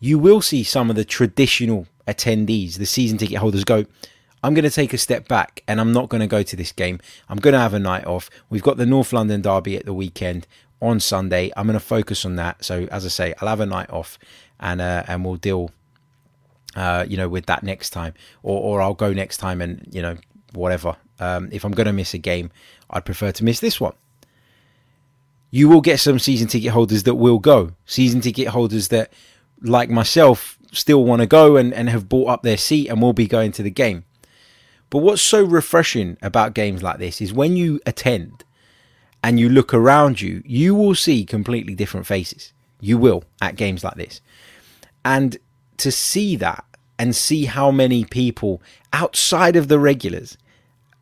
you 0.00 0.18
will 0.18 0.40
see 0.40 0.64
some 0.64 0.90
of 0.90 0.96
the 0.96 1.04
traditional 1.04 1.86
attendees, 2.08 2.76
the 2.76 2.86
season 2.86 3.18
ticket 3.18 3.38
holders, 3.38 3.64
go, 3.64 3.86
I'm 4.42 4.54
going 4.54 4.64
to 4.64 4.70
take 4.70 4.92
a 4.92 4.98
step 4.98 5.28
back 5.28 5.62
and 5.68 5.80
I'm 5.80 5.92
not 5.92 6.08
going 6.08 6.20
to 6.20 6.26
go 6.26 6.42
to 6.42 6.56
this 6.56 6.72
game. 6.72 6.98
I'm 7.28 7.38
going 7.38 7.52
to 7.52 7.60
have 7.60 7.74
a 7.74 7.78
night 7.78 8.06
off. 8.06 8.30
We've 8.48 8.62
got 8.62 8.76
the 8.76 8.86
North 8.86 9.12
London 9.12 9.42
Derby 9.42 9.76
at 9.76 9.84
the 9.84 9.92
weekend 9.92 10.46
on 10.80 10.98
Sunday. 11.00 11.50
I'm 11.56 11.66
going 11.66 11.78
to 11.78 11.84
focus 11.84 12.24
on 12.24 12.36
that. 12.36 12.64
So 12.64 12.88
as 12.90 13.04
I 13.04 13.08
say, 13.08 13.34
I'll 13.40 13.48
have 13.48 13.60
a 13.60 13.66
night 13.66 13.90
off 13.90 14.18
and 14.58 14.80
uh, 14.80 15.04
and 15.06 15.24
we'll 15.24 15.36
deal, 15.36 15.70
uh, 16.76 17.04
you 17.08 17.16
know, 17.16 17.28
with 17.28 17.46
that 17.46 17.62
next 17.62 17.90
time, 17.90 18.14
or 18.42 18.60
or 18.60 18.82
I'll 18.82 18.94
go 18.94 19.12
next 19.12 19.38
time 19.38 19.60
and 19.60 19.86
you 19.90 20.02
know 20.02 20.16
whatever. 20.52 20.96
Um, 21.18 21.48
if 21.52 21.64
I'm 21.64 21.72
going 21.72 21.86
to 21.86 21.92
miss 21.92 22.14
a 22.14 22.18
game, 22.18 22.50
I'd 22.88 23.04
prefer 23.04 23.32
to 23.32 23.44
miss 23.44 23.60
this 23.60 23.80
one. 23.80 23.94
You 25.50 25.68
will 25.68 25.80
get 25.80 26.00
some 26.00 26.18
season 26.18 26.48
ticket 26.48 26.70
holders 26.70 27.02
that 27.02 27.16
will 27.16 27.38
go. 27.38 27.72
Season 27.84 28.20
ticket 28.20 28.48
holders 28.48 28.88
that, 28.88 29.12
like 29.60 29.90
myself, 29.90 30.58
still 30.72 31.04
want 31.04 31.20
to 31.20 31.26
go 31.26 31.56
and, 31.56 31.74
and 31.74 31.90
have 31.90 32.08
bought 32.08 32.28
up 32.28 32.42
their 32.42 32.56
seat 32.56 32.88
and 32.88 33.02
will 33.02 33.12
be 33.12 33.26
going 33.26 33.52
to 33.52 33.62
the 33.62 33.70
game. 33.70 34.04
But 34.90 34.98
what's 34.98 35.22
so 35.22 35.42
refreshing 35.44 36.18
about 36.20 36.54
games 36.54 36.82
like 36.82 36.98
this 36.98 37.20
is 37.20 37.32
when 37.32 37.56
you 37.56 37.80
attend 37.86 38.44
and 39.22 39.38
you 39.38 39.48
look 39.48 39.72
around 39.72 40.20
you, 40.20 40.42
you 40.44 40.74
will 40.74 40.94
see 40.94 41.24
completely 41.24 41.74
different 41.74 42.06
faces. 42.06 42.52
You 42.80 42.98
will 42.98 43.24
at 43.40 43.56
games 43.56 43.84
like 43.84 43.94
this. 43.94 44.20
And 45.04 45.38
to 45.78 45.92
see 45.92 46.36
that 46.36 46.64
and 46.98 47.14
see 47.14 47.44
how 47.44 47.70
many 47.70 48.04
people 48.04 48.60
outside 48.92 49.56
of 49.56 49.68
the 49.68 49.78
regulars 49.78 50.36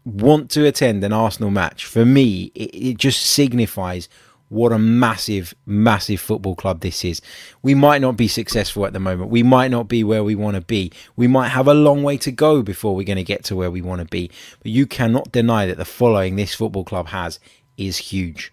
want 0.05 0.51
to 0.51 0.67
attend 0.67 1.03
an 1.03 1.13
Arsenal 1.13 1.51
match, 1.51 1.85
for 1.85 2.05
me, 2.05 2.53
it, 2.55 2.75
it 2.75 2.99
just 2.99 3.23
signifies 3.23 4.09
what 4.49 4.73
a 4.73 4.79
massive, 4.79 5.55
massive 5.67 6.21
football 6.21 6.55
club 6.55 6.81
this 6.81 7.05
is. 7.05 7.21
We 7.63 7.75
might 7.75 8.01
not 8.01 8.17
be 8.17 8.29
successful 8.29 8.87
at 8.87 8.93
the 8.93 9.01
moment. 9.01 9.31
We 9.31 9.43
might 9.43 9.71
not 9.71 9.89
be 9.89 10.03
where 10.03 10.25
we 10.25 10.35
want 10.35 10.55
to 10.55 10.63
be. 10.63 10.91
We 11.17 11.27
might 11.27 11.49
have 11.49 11.69
a 11.69 11.75
long 11.75 12.03
way 12.03 12.17
to 12.19 12.33
go 12.33 12.63
before 12.63 12.97
we're 12.97 13.05
going 13.05 13.17
to 13.17 13.25
get 13.25 13.45
to 13.45 13.57
where 13.57 13.71
we 13.71 13.83
want 13.83 14.01
to 14.01 14.07
be. 14.07 14.31
But 14.63 14.73
you 14.73 14.87
cannot 14.87 15.33
deny 15.33 15.67
that 15.67 15.77
the 15.77 15.85
following 15.85 16.37
this 16.37 16.55
football 16.55 16.85
club 16.85 17.09
has 17.09 17.39
is 17.77 17.99
huge. 17.99 18.53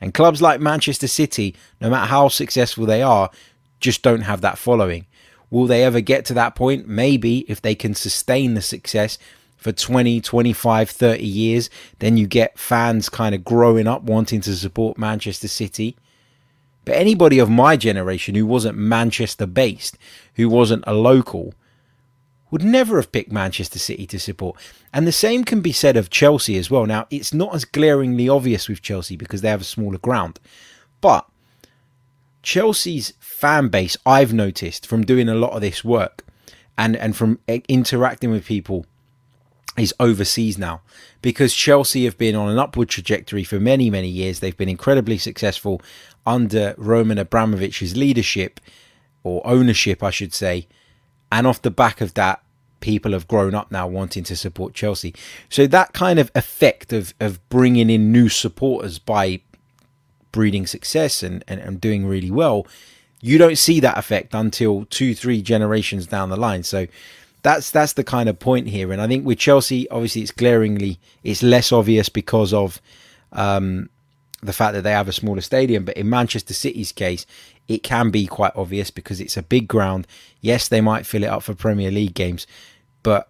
And 0.00 0.14
clubs 0.14 0.42
like 0.42 0.60
Manchester 0.60 1.08
City, 1.08 1.54
no 1.80 1.90
matter 1.90 2.06
how 2.06 2.28
successful 2.28 2.86
they 2.86 3.02
are, 3.02 3.30
just 3.80 4.02
don't 4.02 4.22
have 4.22 4.40
that 4.40 4.58
following. 4.58 5.06
Will 5.50 5.66
they 5.66 5.84
ever 5.84 6.00
get 6.00 6.24
to 6.26 6.34
that 6.34 6.54
point? 6.54 6.88
Maybe 6.88 7.40
if 7.48 7.62
they 7.62 7.74
can 7.74 7.94
sustain 7.94 8.54
the 8.54 8.62
success 8.62 9.18
for 9.66 9.72
20, 9.72 10.20
25, 10.20 10.88
30 10.90 11.24
years. 11.26 11.70
Then 11.98 12.16
you 12.16 12.28
get 12.28 12.56
fans 12.56 13.08
kind 13.08 13.34
of 13.34 13.44
growing 13.44 13.88
up 13.88 14.04
wanting 14.04 14.40
to 14.42 14.54
support 14.54 14.96
Manchester 14.96 15.48
City. 15.48 15.96
But 16.84 16.94
anybody 16.94 17.40
of 17.40 17.50
my 17.50 17.76
generation 17.76 18.36
who 18.36 18.46
wasn't 18.46 18.78
Manchester 18.78 19.44
based, 19.44 19.98
who 20.36 20.48
wasn't 20.48 20.84
a 20.86 20.94
local, 20.94 21.52
would 22.52 22.62
never 22.62 22.94
have 22.94 23.10
picked 23.10 23.32
Manchester 23.32 23.80
City 23.80 24.06
to 24.06 24.20
support. 24.20 24.56
And 24.92 25.04
the 25.04 25.10
same 25.10 25.42
can 25.42 25.62
be 25.62 25.72
said 25.72 25.96
of 25.96 26.10
Chelsea 26.10 26.56
as 26.56 26.70
well. 26.70 26.86
Now, 26.86 27.08
it's 27.10 27.34
not 27.34 27.52
as 27.52 27.64
glaringly 27.64 28.28
obvious 28.28 28.68
with 28.68 28.82
Chelsea 28.82 29.16
because 29.16 29.40
they 29.40 29.50
have 29.50 29.62
a 29.62 29.64
smaller 29.64 29.98
ground. 29.98 30.38
But 31.00 31.26
Chelsea's 32.44 33.14
fan 33.18 33.66
base, 33.66 33.96
I've 34.06 34.32
noticed 34.32 34.86
from 34.86 35.04
doing 35.04 35.28
a 35.28 35.34
lot 35.34 35.54
of 35.54 35.60
this 35.60 35.82
work 35.82 36.24
and, 36.78 36.94
and 36.94 37.16
from 37.16 37.40
eh, 37.48 37.62
interacting 37.68 38.30
with 38.30 38.46
people 38.46 38.86
is 39.78 39.94
overseas 40.00 40.58
now 40.58 40.80
because 41.22 41.54
Chelsea 41.54 42.04
have 42.04 42.18
been 42.18 42.34
on 42.34 42.48
an 42.48 42.58
upward 42.58 42.88
trajectory 42.88 43.44
for 43.44 43.60
many, 43.60 43.90
many 43.90 44.08
years. 44.08 44.40
They've 44.40 44.56
been 44.56 44.68
incredibly 44.68 45.18
successful 45.18 45.80
under 46.24 46.74
Roman 46.76 47.18
Abramovich's 47.18 47.96
leadership 47.96 48.60
or 49.22 49.46
ownership, 49.46 50.02
I 50.02 50.10
should 50.10 50.32
say. 50.32 50.66
And 51.30 51.46
off 51.46 51.62
the 51.62 51.70
back 51.70 52.00
of 52.00 52.14
that, 52.14 52.42
people 52.80 53.12
have 53.12 53.26
grown 53.26 53.54
up 53.54 53.70
now 53.70 53.86
wanting 53.86 54.24
to 54.24 54.36
support 54.36 54.74
Chelsea. 54.74 55.14
So 55.48 55.66
that 55.66 55.92
kind 55.92 56.18
of 56.18 56.30
effect 56.34 56.92
of, 56.92 57.14
of 57.18 57.46
bringing 57.48 57.90
in 57.90 58.12
new 58.12 58.28
supporters 58.28 58.98
by 58.98 59.40
breeding 60.32 60.66
success 60.66 61.22
and, 61.22 61.42
and, 61.48 61.60
and 61.60 61.80
doing 61.80 62.06
really 62.06 62.30
well, 62.30 62.66
you 63.20 63.38
don't 63.38 63.58
see 63.58 63.80
that 63.80 63.98
effect 63.98 64.34
until 64.34 64.84
two, 64.84 65.14
three 65.14 65.42
generations 65.42 66.06
down 66.06 66.28
the 66.28 66.36
line. 66.36 66.62
So 66.62 66.86
that's 67.42 67.70
that's 67.70 67.92
the 67.94 68.04
kind 68.04 68.28
of 68.28 68.38
point 68.38 68.68
here. 68.68 68.92
And 68.92 69.00
I 69.00 69.06
think 69.06 69.24
with 69.24 69.38
Chelsea, 69.38 69.88
obviously, 69.90 70.22
it's 70.22 70.30
glaringly 70.30 70.98
it's 71.22 71.42
less 71.42 71.72
obvious 71.72 72.08
because 72.08 72.52
of 72.52 72.80
um, 73.32 73.88
the 74.42 74.52
fact 74.52 74.74
that 74.74 74.82
they 74.82 74.92
have 74.92 75.08
a 75.08 75.12
smaller 75.12 75.40
stadium. 75.40 75.84
But 75.84 75.96
in 75.96 76.10
Manchester 76.10 76.54
City's 76.54 76.92
case, 76.92 77.26
it 77.68 77.82
can 77.82 78.10
be 78.10 78.26
quite 78.26 78.52
obvious 78.56 78.90
because 78.90 79.20
it's 79.20 79.36
a 79.36 79.42
big 79.42 79.68
ground. 79.68 80.06
Yes, 80.40 80.68
they 80.68 80.80
might 80.80 81.06
fill 81.06 81.24
it 81.24 81.28
up 81.28 81.42
for 81.42 81.54
Premier 81.54 81.90
League 81.90 82.14
games, 82.14 82.46
but 83.02 83.28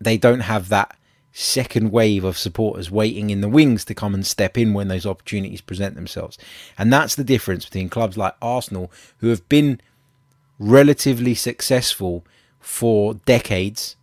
they 0.00 0.16
don't 0.16 0.40
have 0.40 0.68
that 0.68 0.96
second 1.32 1.92
wave 1.92 2.24
of 2.24 2.38
supporters 2.38 2.90
waiting 2.90 3.28
in 3.28 3.42
the 3.42 3.48
wings 3.48 3.84
to 3.84 3.94
come 3.94 4.14
and 4.14 4.26
step 4.26 4.56
in 4.56 4.72
when 4.72 4.88
those 4.88 5.04
opportunities 5.04 5.60
present 5.60 5.94
themselves. 5.94 6.38
And 6.78 6.90
that's 6.90 7.14
the 7.14 7.24
difference 7.24 7.66
between 7.66 7.90
clubs 7.90 8.16
like 8.16 8.34
Arsenal, 8.40 8.90
who 9.18 9.28
have 9.28 9.46
been 9.50 9.78
relatively 10.58 11.34
successful 11.34 12.24
for 12.66 13.14
decades 13.14 13.94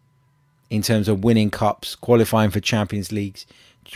in 0.69 0.81
terms 0.81 1.09
of 1.09 1.21
winning 1.21 1.51
cups, 1.51 1.95
qualifying 1.95 2.49
for 2.49 2.61
Champions 2.61 3.11
Leagues, 3.11 3.45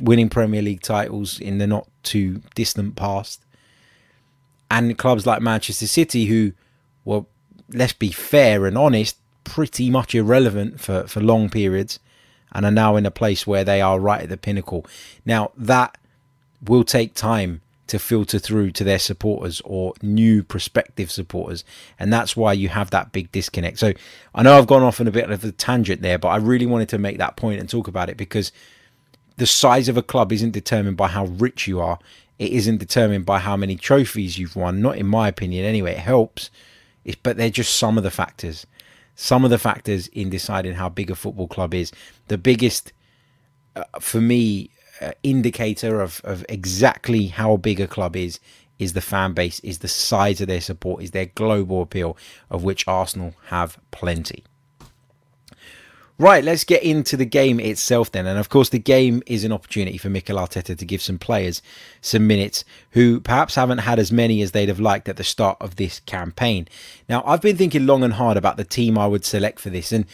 winning 0.01 0.27
Premier 0.27 0.61
League 0.61 0.81
titles 0.81 1.39
in 1.39 1.57
the 1.57 1.65
not 1.65 1.87
too 2.03 2.41
distant 2.53 2.97
past. 2.97 3.41
And 4.69 4.97
clubs 4.97 5.25
like 5.25 5.41
Manchester 5.41 5.87
City, 5.87 6.25
who, 6.25 6.51
well, 7.05 7.27
let's 7.69 7.93
be 7.93 8.11
fair 8.11 8.65
and 8.65 8.77
honest, 8.77 9.15
pretty 9.45 9.89
much 9.89 10.13
irrelevant 10.13 10.81
for, 10.81 11.07
for 11.07 11.21
long 11.21 11.49
periods 11.49 11.99
and 12.51 12.65
are 12.65 12.71
now 12.71 12.97
in 12.97 13.05
a 13.05 13.11
place 13.11 13.47
where 13.47 13.63
they 13.63 13.79
are 13.79 14.01
right 14.01 14.23
at 14.23 14.29
the 14.29 14.35
pinnacle. 14.35 14.85
Now, 15.25 15.51
that 15.55 15.97
will 16.61 16.83
take 16.83 17.13
time 17.13 17.61
to 17.87 17.99
filter 17.99 18.39
through 18.39 18.71
to 18.71 18.83
their 18.83 18.99
supporters 18.99 19.61
or 19.65 19.93
new 20.01 20.43
prospective 20.43 21.11
supporters. 21.11 21.63
And 21.97 22.11
that's 22.11 22.35
why 22.35 22.53
you 22.53 22.69
have 22.69 22.89
that 22.91 23.11
big 23.11 23.31
disconnect. 23.31 23.79
So 23.79 23.93
I 24.35 24.43
know 24.43 24.57
I've 24.57 24.67
gone 24.67 24.83
off 24.83 24.99
on 24.99 25.07
a 25.07 25.11
bit 25.11 25.29
of 25.29 25.43
a 25.43 25.51
tangent 25.51 26.01
there, 26.01 26.17
but 26.17 26.29
I 26.29 26.37
really 26.37 26.65
wanted 26.65 26.89
to 26.89 26.97
make 26.97 27.17
that 27.17 27.35
point 27.35 27.59
and 27.59 27.69
talk 27.69 27.87
about 27.87 28.09
it 28.09 28.17
because 28.17 28.51
the 29.37 29.47
size 29.47 29.87
of 29.87 29.97
a 29.97 30.03
club 30.03 30.31
isn't 30.31 30.51
determined 30.51 30.97
by 30.97 31.07
how 31.07 31.25
rich 31.25 31.67
you 31.67 31.79
are. 31.79 31.99
It 32.39 32.51
isn't 32.51 32.77
determined 32.77 33.25
by 33.25 33.39
how 33.39 33.57
many 33.57 33.75
trophies 33.75 34.37
you've 34.37 34.55
won. 34.55 34.81
Not 34.81 34.97
in 34.97 35.07
my 35.07 35.27
opinion, 35.27 35.65
anyway. 35.65 35.93
It 35.93 35.99
helps, 35.99 36.49
but 37.23 37.37
they're 37.37 37.49
just 37.49 37.75
some 37.75 37.97
of 37.97 38.03
the 38.03 38.11
factors. 38.11 38.67
Some 39.15 39.43
of 39.43 39.49
the 39.49 39.57
factors 39.57 40.07
in 40.09 40.29
deciding 40.29 40.73
how 40.73 40.89
big 40.89 41.09
a 41.09 41.15
football 41.15 41.47
club 41.47 41.73
is. 41.73 41.91
The 42.27 42.37
biggest, 42.37 42.93
uh, 43.75 43.85
for 43.99 44.21
me, 44.21 44.69
uh, 45.01 45.11
indicator 45.23 46.01
of, 46.01 46.21
of 46.23 46.45
exactly 46.49 47.27
how 47.27 47.57
big 47.57 47.79
a 47.79 47.87
club 47.87 48.15
is 48.15 48.39
is 48.79 48.93
the 48.93 49.01
fan 49.01 49.33
base, 49.33 49.59
is 49.61 49.79
the 49.79 49.87
size 49.87 50.39
of 50.39 50.47
their 50.47 50.61
support, 50.61 51.01
is 51.01 51.11
their 51.11 51.25
global 51.25 51.81
appeal, 51.81 52.15
of 52.49 52.63
which 52.63 52.87
Arsenal 52.87 53.33
have 53.47 53.77
plenty. 53.89 54.43
Right, 56.19 56.43
let's 56.43 56.63
get 56.63 56.81
into 56.81 57.15
the 57.15 57.25
game 57.25 57.59
itself 57.59 58.11
then. 58.11 58.25
And 58.25 58.39
of 58.39 58.49
course, 58.49 58.69
the 58.69 58.79
game 58.79 59.21
is 59.27 59.43
an 59.43 59.51
opportunity 59.51 59.99
for 59.99 60.09
Mikel 60.09 60.37
Arteta 60.37 60.75
to 60.75 60.85
give 60.85 60.99
some 60.99 61.19
players 61.19 61.61
some 62.01 62.25
minutes 62.25 62.65
who 62.91 63.19
perhaps 63.19 63.53
haven't 63.53 63.79
had 63.79 63.99
as 63.99 64.11
many 64.11 64.41
as 64.41 64.51
they'd 64.51 64.67
have 64.69 64.79
liked 64.79 65.07
at 65.07 65.17
the 65.17 65.23
start 65.23 65.57
of 65.61 65.75
this 65.75 65.99
campaign. 66.01 66.67
Now, 67.07 67.23
I've 67.23 67.41
been 67.41 67.55
thinking 67.55 67.85
long 67.85 68.03
and 68.03 68.13
hard 68.13 68.35
about 68.35 68.57
the 68.57 68.63
team 68.63 68.97
I 68.97 69.05
would 69.05 69.25
select 69.25 69.59
for 69.59 69.69
this. 69.69 69.91
And 69.91 70.05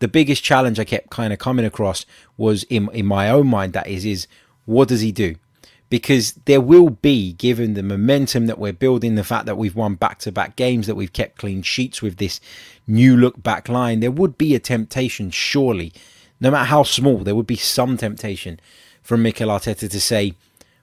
the 0.00 0.08
biggest 0.08 0.42
challenge 0.42 0.80
I 0.80 0.84
kept 0.84 1.10
kind 1.10 1.32
of 1.32 1.38
coming 1.38 1.64
across 1.64 2.04
was 2.36 2.64
in 2.64 2.88
in 2.92 3.06
my 3.06 3.30
own 3.30 3.46
mind. 3.46 3.72
That 3.72 3.86
is, 3.86 4.04
is 4.04 4.26
what 4.64 4.88
does 4.88 5.00
he 5.00 5.12
do? 5.12 5.36
Because 5.88 6.32
there 6.44 6.60
will 6.60 6.90
be, 6.90 7.32
given 7.32 7.74
the 7.74 7.82
momentum 7.82 8.46
that 8.46 8.58
we're 8.58 8.72
building, 8.72 9.14
the 9.14 9.24
fact 9.24 9.46
that 9.46 9.56
we've 9.56 9.74
won 9.74 9.96
back 9.96 10.18
to 10.20 10.30
back 10.30 10.54
games, 10.54 10.86
that 10.86 10.94
we've 10.94 11.12
kept 11.12 11.38
clean 11.38 11.62
sheets 11.62 12.00
with 12.00 12.18
this 12.18 12.40
new 12.86 13.16
look 13.16 13.42
back 13.42 13.68
line, 13.68 13.98
there 13.98 14.12
would 14.12 14.38
be 14.38 14.54
a 14.54 14.60
temptation, 14.60 15.30
surely, 15.30 15.92
no 16.40 16.50
matter 16.50 16.66
how 16.66 16.84
small, 16.84 17.18
there 17.18 17.34
would 17.34 17.46
be 17.46 17.56
some 17.56 17.96
temptation 17.96 18.60
from 19.02 19.22
Mikel 19.22 19.48
Arteta 19.48 19.90
to 19.90 20.00
say, 20.00 20.34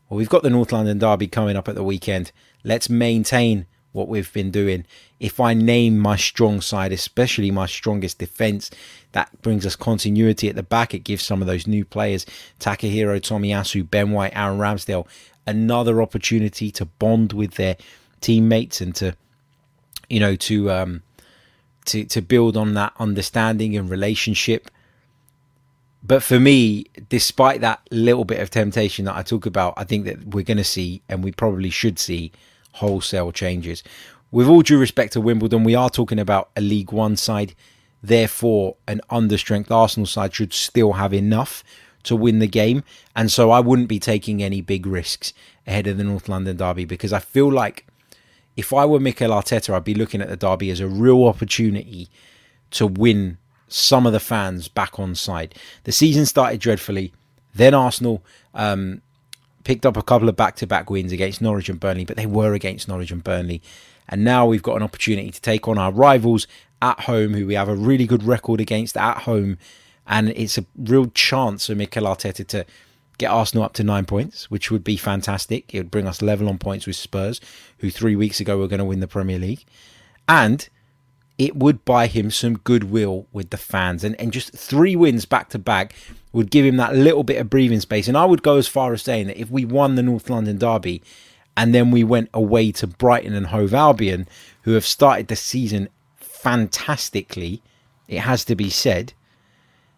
well, 0.10 0.18
we've 0.18 0.30
got 0.30 0.44
the 0.44 0.50
North 0.50 0.74
London 0.74 1.00
Derby 1.00 1.28
coming 1.28 1.56
up 1.56 1.70
at 1.70 1.76
the 1.76 1.84
weekend. 1.84 2.34
Let's 2.66 2.90
maintain 2.90 3.66
what 3.98 4.08
we've 4.08 4.32
been 4.32 4.52
doing. 4.52 4.86
If 5.20 5.40
I 5.40 5.54
name 5.54 5.98
my 5.98 6.16
strong 6.16 6.62
side, 6.62 6.94
especially 6.94 7.52
my 7.52 7.66
strongest 7.66 8.20
defence, 8.20 8.70
that 9.12 9.42
brings 9.42 9.66
us 9.66 9.76
continuity 9.76 10.48
at 10.48 10.56
the 10.56 10.64
back. 10.64 10.94
It 10.94 11.00
gives 11.00 11.26
some 11.26 11.42
of 11.42 11.48
those 11.48 11.66
new 11.66 11.84
players, 11.84 12.26
Takehiro 12.60 13.22
Tommy 13.22 13.50
Tomiyasu, 13.50 13.90
Ben 13.90 14.12
White, 14.12 14.36
Aaron 14.36 14.60
Ramsdale, 14.60 15.08
another 15.48 16.02
opportunity 16.02 16.72
to 16.72 16.86
bond 16.86 17.34
with 17.34 17.56
their 17.56 17.76
teammates 18.22 18.80
and 18.80 18.96
to, 18.96 19.16
you 20.10 20.20
know, 20.20 20.36
to 20.36 20.72
um, 20.72 21.02
to 21.86 22.06
to 22.06 22.22
build 22.22 22.56
on 22.56 22.76
that 22.76 22.94
understanding 23.00 23.76
and 23.76 23.90
relationship. 23.90 24.70
But 26.04 26.24
for 26.24 26.40
me, 26.40 26.86
despite 27.10 27.62
that 27.62 27.82
little 27.92 28.24
bit 28.24 28.40
of 28.40 28.50
temptation 28.50 29.06
that 29.06 29.16
I 29.16 29.24
talk 29.24 29.46
about, 29.46 29.74
I 29.76 29.84
think 29.84 30.06
that 30.06 30.28
we're 30.28 30.44
going 30.44 30.58
to 30.58 30.64
see, 30.64 31.02
and 31.10 31.24
we 31.24 31.32
probably 31.32 31.70
should 31.70 32.00
see, 32.00 32.32
wholesale 32.78 33.32
changes. 33.32 33.84
With 34.32 34.48
all 34.48 34.62
due 34.62 34.80
respect 34.80 35.14
to 35.14 35.22
Wimbledon, 35.22 35.64
we 35.64 35.76
are 35.76 35.90
talking 35.90 36.20
about 36.20 36.50
a 36.56 36.62
League 36.62 36.92
One 36.92 37.16
side. 37.16 37.56
Therefore, 38.04 38.76
an 38.88 39.02
understrength 39.10 39.72
Arsenal 39.72 40.06
side 40.06 40.34
should 40.34 40.54
still 40.54 40.94
have 40.94 41.14
enough 41.14 41.64
to 42.04 42.16
win 42.16 42.40
the 42.40 42.48
game. 42.48 42.84
And 43.16 43.32
so 43.32 43.52
I 43.52 43.60
wouldn't 43.60 43.88
be 43.88 44.00
taking 44.00 44.42
any 44.42 44.62
big 44.62 44.86
risks 44.86 45.34
ahead 45.66 45.88
of 45.88 45.98
the 45.98 46.04
North 46.04 46.30
London 46.30 46.58
Derby 46.58 46.86
because 46.86 47.14
I 47.14 47.20
feel 47.20 47.52
like 47.52 47.86
if 48.56 48.74
I 48.74 48.86
were 48.86 49.00
Mikel 49.00 49.32
Arteta, 49.32 49.74
I'd 49.74 49.84
be 49.84 49.94
looking 49.94 50.22
at 50.22 50.30
the 50.30 50.36
Derby 50.36 50.72
as 50.72 50.80
a 50.80 50.88
real 50.88 51.26
opportunity 51.26 52.10
to 52.72 52.88
win 52.88 53.38
some 53.68 54.06
of 54.06 54.14
the 54.14 54.20
fans 54.20 54.68
back 54.68 55.00
on 55.00 55.16
side. 55.16 55.54
The 55.84 55.92
season 55.92 56.26
started 56.26 56.60
dreadfully. 56.60 57.14
Then 57.54 57.74
Arsenal 57.74 58.24
um, 58.54 59.02
picked 59.68 59.86
up 59.86 59.98
a 59.98 60.02
couple 60.02 60.30
of 60.30 60.38
back 60.38 60.56
to 60.56 60.66
back 60.66 60.90
wins 60.90 61.12
against 61.12 61.42
Norwich 61.42 61.68
and 61.68 61.78
Burnley, 61.78 62.06
but 62.06 62.16
they 62.16 62.26
were 62.26 62.54
against 62.54 62.88
Norwich 62.88 63.12
and 63.12 63.22
Burnley. 63.22 63.62
And 64.08 64.24
now 64.24 64.46
we've 64.46 64.64
got 64.64 64.78
an 64.78 64.82
opportunity 64.82 65.30
to 65.30 65.42
take 65.42 65.68
on 65.68 65.78
our 65.78 65.92
rivals 65.92 66.48
at 66.82 67.02
home, 67.02 67.34
who 67.34 67.46
we 67.46 67.56
have 67.56 67.68
a 67.68 67.76
really 67.76 68.08
good 68.08 68.24
record 68.24 68.62
against 68.62 68.96
at 68.96 69.24
home. 69.24 69.58
And 70.08 70.30
it's 70.30 70.58
a 70.58 70.66
real 70.78 71.08
chance 71.08 71.68
for 71.68 71.76
Mikel 71.76 72.06
Arteta 72.06 72.48
to 72.48 72.66
get 73.18 73.30
Arsenal 73.30 73.66
up 73.66 73.74
to 73.74 73.84
nine 73.84 74.06
points, 74.06 74.50
which 74.50 74.72
would 74.72 74.86
be 74.86 74.96
fantastic. 74.96 75.76
It 75.76 75.80
would 75.80 75.92
bring 75.92 76.08
us 76.08 76.22
level 76.22 76.48
on 76.48 76.60
points 76.60 76.88
with 76.88 76.96
Spurs, 76.96 77.42
who 77.80 77.90
three 77.90 78.16
weeks 78.16 78.40
ago 78.40 78.58
were 78.58 78.70
going 78.70 78.80
to 78.80 78.86
win 78.86 79.02
the 79.02 79.08
Premier 79.08 79.38
League. 79.38 79.66
And 80.30 80.70
it 81.38 81.58
would 81.58 81.84
buy 81.84 82.08
him 82.08 82.32
some 82.32 82.58
goodwill 82.60 83.28
with 83.34 83.50
the 83.50 83.58
fans. 83.58 84.06
And, 84.06 84.18
and 84.18 84.32
just 84.32 84.54
three 84.54 84.96
wins 84.96 85.26
back 85.26 85.50
to 85.50 85.60
back 85.60 85.94
would 86.38 86.52
give 86.52 86.64
him 86.64 86.78
that 86.78 86.96
little 86.96 87.24
bit 87.24 87.42
of 87.42 87.50
breathing 87.50 87.80
space. 87.80 88.08
And 88.08 88.16
I 88.16 88.24
would 88.26 88.44
go 88.44 88.58
as 88.58 88.68
far 88.68 88.94
as 88.94 89.02
saying 89.02 89.26
that 89.26 89.42
if 89.42 89.50
we 89.50 89.66
won 89.66 89.96
the 89.96 90.04
North 90.04 90.30
London 90.30 90.60
Derby 90.60 91.02
and 91.58 91.74
then 91.74 91.90
we 91.90 92.04
went 92.04 92.30
away 92.32 92.72
to 92.74 92.86
Brighton 92.86 93.34
and 93.34 93.48
Hove 93.48 93.74
Albion, 93.74 94.28
who 94.62 94.74
have 94.74 94.86
started 94.86 95.30
the 95.30 95.36
season 95.36 95.90
fantastically, 96.18 97.64
it 98.08 98.20
has 98.20 98.46
to 98.46 98.56
be 98.56 98.70
said. 98.70 99.14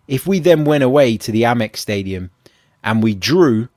If 0.07 0.25
we 0.25 0.39
then 0.39 0.63
went 0.63 0.81
away 0.81 1.17
to 1.17 1.29
the 1.29 1.41
Amex 1.41 1.75
Stadium 1.75 2.31
and 2.85 3.03
we 3.03 3.15
drew, 3.15 3.67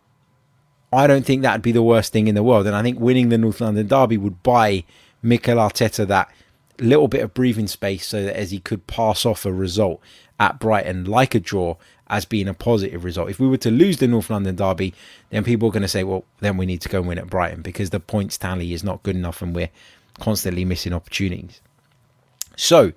I 0.93 1.09
don't 1.09 1.27
think 1.27 1.43
that'd 1.43 1.63
be 1.63 1.73
the 1.73 1.83
worst 1.83 2.13
thing 2.13 2.29
in 2.29 2.37
the 2.37 2.45
world. 2.45 2.69
And 2.69 2.77
I 2.77 2.83
think 2.83 3.01
winning 3.01 3.29
the 3.29 3.39
North 3.39 3.61
London 3.61 3.89
Derby 3.89 4.19
would 4.19 4.45
buy 4.45 4.85
Mikel 5.21 5.57
Arteta 5.57 6.07
that 6.07 6.31
little 6.79 7.09
bit 7.09 7.23
of 7.23 7.35
breathing 7.35 7.67
space 7.67 8.07
so 8.07 8.23
that 8.23 8.37
as 8.37 8.53
he 8.53 8.61
could 8.61 8.87
pass 8.87 9.27
off 9.27 9.45
a 9.45 9.53
result 9.53 10.01
at 10.39 10.61
Brighton 10.61 11.07
like 11.07 11.35
a 11.35 11.41
draw 11.41 11.77
as 12.13 12.27
being 12.27 12.47
a 12.47 12.55
positive 12.55 13.05
result. 13.05 13.31
If 13.31 13.41
we 13.41 13.49
were 13.49 13.57
to 13.57 13.71
lose 13.71 13.97
the 13.97 14.07
North 14.07 14.29
London 14.29 14.55
derby, 14.55 14.93
then 15.31 15.45
people 15.45 15.69
are 15.69 15.73
going 15.73 15.83
to 15.83 15.89
say, 15.89 16.05
well, 16.05 16.25
then 16.41 16.59
we 16.59 16.67
need 16.67 16.83
to 16.83 16.91
go 16.91 16.99
and 16.99 17.09
win 17.09 17.19
at 17.19 17.31
Brighton 17.31 17.63
because 17.63 17.89
the 17.89 18.01
points 18.01 18.37
tally 18.37 18.75
is 18.75 18.85
not 18.85 19.03
good 19.03 19.17
enough 19.17 19.41
and 19.41 19.57
we're 19.57 19.71
constantly 20.21 20.67
missing 20.67 20.93
opportunities. 20.93 21.63
So 22.55 22.93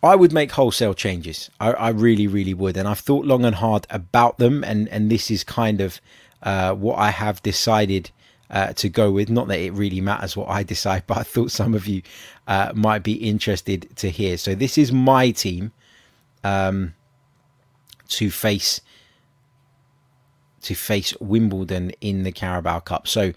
I 0.00 0.14
would 0.14 0.32
make 0.32 0.52
wholesale 0.52 0.94
changes. 0.94 1.50
I, 1.58 1.72
I 1.72 1.88
really, 1.88 2.28
really 2.28 2.54
would. 2.54 2.76
And 2.76 2.86
I've 2.86 3.00
thought 3.00 3.26
long 3.26 3.44
and 3.44 3.56
hard 3.56 3.84
about 3.90 4.38
them. 4.38 4.62
And, 4.62 4.88
and 4.90 5.10
this 5.10 5.28
is 5.28 5.42
kind 5.42 5.80
of 5.80 6.00
uh, 6.44 6.72
what 6.74 7.00
I 7.00 7.10
have 7.10 7.42
decided 7.42 8.12
uh, 8.48 8.74
to 8.74 8.88
go 8.88 9.10
with. 9.10 9.28
Not 9.28 9.48
that 9.48 9.58
it 9.58 9.72
really 9.72 10.00
matters 10.00 10.36
what 10.36 10.48
I 10.48 10.62
decide, 10.62 11.02
but 11.08 11.18
I 11.18 11.22
thought 11.24 11.50
some 11.50 11.74
of 11.74 11.88
you 11.88 12.02
uh, 12.46 12.70
might 12.76 13.02
be 13.02 13.14
interested 13.14 13.88
to 13.96 14.08
hear. 14.08 14.38
So 14.38 14.54
this 14.54 14.78
is 14.78 14.92
my 14.92 15.32
team 15.32 15.72
um, 16.44 16.94
to 18.10 18.30
face 18.30 18.80
to 20.62 20.74
face 20.74 21.14
Wimbledon 21.20 21.90
in 22.00 22.22
the 22.22 22.32
Carabao 22.32 22.80
Cup. 22.80 23.08
So 23.08 23.32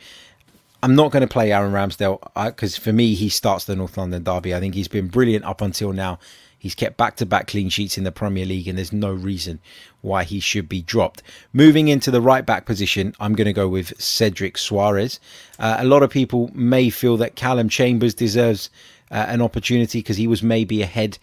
I'm 0.82 0.96
not 0.96 1.12
going 1.12 1.22
to 1.22 1.28
play 1.28 1.54
Aaron 1.54 1.72
Ramsdale 1.72 2.20
because 2.36 2.78
uh, 2.78 2.82
for 2.82 2.92
me 2.92 3.14
he 3.14 3.30
starts 3.30 3.64
the 3.66 3.76
North 3.76 3.98
London 3.98 4.24
derby. 4.24 4.54
I 4.54 4.60
think 4.60 4.76
he's 4.76 4.90
been 4.90 5.08
brilliant 5.08 5.46
up 5.46 5.62
until 5.62 5.94
now. 5.94 6.20
He's 6.60 6.76
kept 6.76 6.96
back 6.96 7.18
to 7.18 7.26
back 7.26 7.48
clean 7.48 7.68
sheets 7.68 7.98
in 7.98 8.06
the 8.06 8.12
Premier 8.12 8.46
League, 8.46 8.70
and 8.70 8.78
there's 8.78 8.94
no 8.94 9.12
reason 9.12 9.60
why 10.00 10.24
he 10.24 10.40
should 10.40 10.70
be 10.70 10.82
dropped. 10.82 11.22
Moving 11.52 11.90
into 11.90 12.10
the 12.10 12.22
right 12.22 12.46
back 12.46 12.66
position, 12.66 13.14
I'm 13.20 13.36
going 13.36 13.48
to 13.48 13.54
go 13.54 13.68
with 13.68 14.00
Cedric 14.02 14.56
Soares. 14.56 15.20
Uh, 15.60 15.76
a 15.80 15.86
lot 15.86 16.04
of 16.04 16.10
people 16.10 16.50
may 16.54 16.90
feel 16.90 17.18
that 17.18 17.36
Calum 17.36 17.68
Chambers 17.68 18.14
deserves 18.14 18.70
uh, 19.12 19.26
an 19.28 19.42
opportunity 19.42 20.00
because 20.00 20.16
he 20.16 20.26
was 20.26 20.42
maybe 20.42 20.82
ahead 20.82 21.18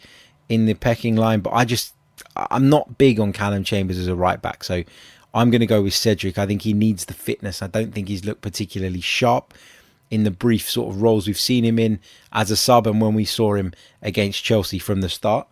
in 0.50 0.66
the 0.66 0.74
pecking 0.74 1.16
line, 1.16 1.40
but 1.40 1.54
I 1.54 1.64
just 1.64 1.94
I'm 2.50 2.68
not 2.68 2.98
big 2.98 3.20
on 3.20 3.32
Calum 3.32 3.64
Chambers 3.64 3.98
as 3.98 4.06
a 4.06 4.14
right 4.14 4.40
back, 4.40 4.64
so 4.64 4.82
I'm 5.34 5.50
going 5.50 5.60
to 5.60 5.66
go 5.66 5.82
with 5.82 5.94
Cedric. 5.94 6.38
I 6.38 6.46
think 6.46 6.62
he 6.62 6.72
needs 6.72 7.04
the 7.04 7.14
fitness. 7.14 7.62
I 7.62 7.66
don't 7.66 7.92
think 7.92 8.08
he's 8.08 8.24
looked 8.24 8.42
particularly 8.42 9.00
sharp 9.00 9.54
in 10.10 10.24
the 10.24 10.30
brief 10.30 10.68
sort 10.68 10.92
of 10.92 11.00
roles 11.00 11.26
we've 11.26 11.38
seen 11.38 11.64
him 11.64 11.78
in 11.78 12.00
as 12.32 12.50
a 12.50 12.56
sub 12.56 12.86
and 12.86 13.00
when 13.00 13.14
we 13.14 13.24
saw 13.24 13.54
him 13.54 13.72
against 14.02 14.42
Chelsea 14.42 14.78
from 14.78 15.00
the 15.00 15.08
start. 15.08 15.46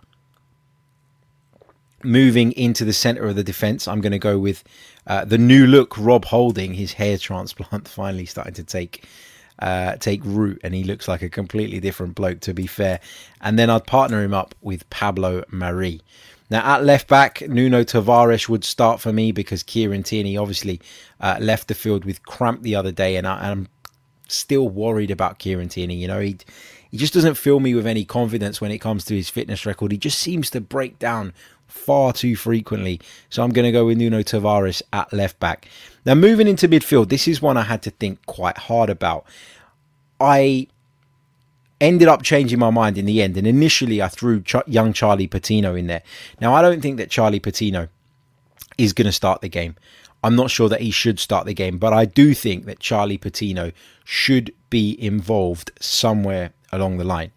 Moving 2.03 2.53
into 2.53 2.85
the 2.85 2.93
centre 2.93 3.27
of 3.27 3.37
the 3.37 3.45
defence, 3.45 3.89
I'm 3.89 4.01
going 4.01 4.13
to 4.13 4.19
go 4.19 4.39
with 4.39 4.65
uh, 5.07 5.25
the 5.25 5.39
new 5.39 5.67
look 5.67 5.97
Rob 5.99 6.27
Holding. 6.27 6.75
His 6.75 6.95
hair 6.95 7.19
transplant 7.19 7.89
finally 7.89 8.27
starting 8.27 8.55
to 8.55 8.65
take 8.65 9.05
uh, 9.59 9.97
take 9.97 10.21
root, 10.25 10.61
and 10.63 10.75
he 10.75 10.85
looks 10.85 11.09
like 11.09 11.23
a 11.23 11.29
completely 11.29 11.81
different 11.81 12.15
bloke, 12.15 12.39
to 12.41 12.55
be 12.55 12.69
fair. 12.69 13.01
And 13.41 13.59
then 13.59 13.71
I'd 13.71 13.87
partner 13.87 14.23
him 14.23 14.33
up 14.33 14.55
with 14.61 14.89
Pablo 14.91 15.43
Mari. 15.51 16.01
Now 16.51 16.75
at 16.75 16.85
left 16.85 17.09
back, 17.09 17.43
Nuno 17.49 17.85
Tavares 17.85 18.49
would 18.49 18.65
start 18.65 19.01
for 19.01 19.13
me 19.13 19.33
because 19.33 19.63
Kieran 19.63 20.03
Tierney 20.03 20.37
obviously 20.37 20.81
uh, 21.21 21.37
left 21.41 21.69
the 21.69 21.75
field 21.75 22.05
with 22.05 22.25
cramp 22.25 22.63
the 22.63 22.75
other 22.75 22.93
day, 22.93 23.17
and 23.17 23.27
I, 23.27 23.51
am 23.51 23.69
still 24.29 24.69
worried 24.69 25.11
about 25.11 25.39
Kieran 25.39 25.69
Tierney. 25.69 25.97
You 25.97 26.09
know, 26.09 26.21
he 26.21 26.39
he 26.91 26.97
just 26.97 27.13
doesn't 27.13 27.35
fill 27.35 27.61
me 27.61 27.75
with 27.75 27.87
any 27.87 28.05
confidence 28.05 28.61
when 28.61 28.71
it 28.71 28.79
comes 28.79 29.05
to 29.07 29.15
his 29.15 29.29
fitness 29.29 29.67
record. 29.67 29.93
He 29.93 29.99
just 29.99 30.19
seems 30.19 30.49
to 30.51 30.61
break 30.61 30.99
down 30.99 31.35
far 31.67 32.15
too 32.15 32.35
frequently. 32.35 33.01
So 33.29 33.43
I'm 33.43 33.51
going 33.51 33.67
to 33.67 33.73
go 33.73 33.85
with 33.87 33.99
Nuno 33.99 34.23
Tavares 34.23 34.83
at 34.93 35.13
left 35.13 35.39
back. 35.39 35.69
Now 36.07 36.15
moving 36.15 36.49
into 36.49 36.67
midfield, 36.67 37.11
this 37.11 37.29
is 37.29 37.43
one 37.43 37.59
I 37.59 37.63
had 37.63 37.83
to 37.83 37.91
think 37.91 38.25
quite 38.25 38.57
hard 38.57 38.89
about. 38.89 39.27
I 40.19 40.69
ended 41.81 42.09
up 42.09 42.23
changing 42.23 42.59
my 42.59 42.71
mind 42.71 42.99
in 42.99 43.07
the 43.07 43.23
end, 43.23 43.37
and 43.37 43.47
initially 43.47 44.03
I 44.03 44.09
threw 44.09 44.43
Ch- 44.43 44.57
young 44.67 44.93
Charlie 44.93 45.27
Patino 45.27 45.75
in 45.75 45.87
there. 45.87 46.03
Now 46.41 46.55
I 46.55 46.63
don't 46.63 46.81
think 46.81 46.97
that 46.97 47.11
Charlie 47.11 47.41
Patino 47.41 47.89
is 48.77 48.93
going 48.93 49.07
to 49.07 49.13
start 49.13 49.41
the 49.41 49.49
game. 49.49 49.77
I'm 50.23 50.35
not 50.35 50.51
sure 50.51 50.69
that 50.69 50.81
he 50.81 50.91
should 50.91 51.21
start 51.21 51.47
the 51.47 51.55
game, 51.55 51.79
but 51.79 51.93
I 51.93 52.05
do 52.05 52.35
think 52.35 52.65
that 52.65 52.81
Charlie 52.81 53.19
Patino 53.19 53.71
should 54.05 54.53
be 54.71 55.01
involved 55.01 55.71
somewhere 55.81 56.53
along 56.73 56.99
the 56.99 57.05
line, 57.05 57.31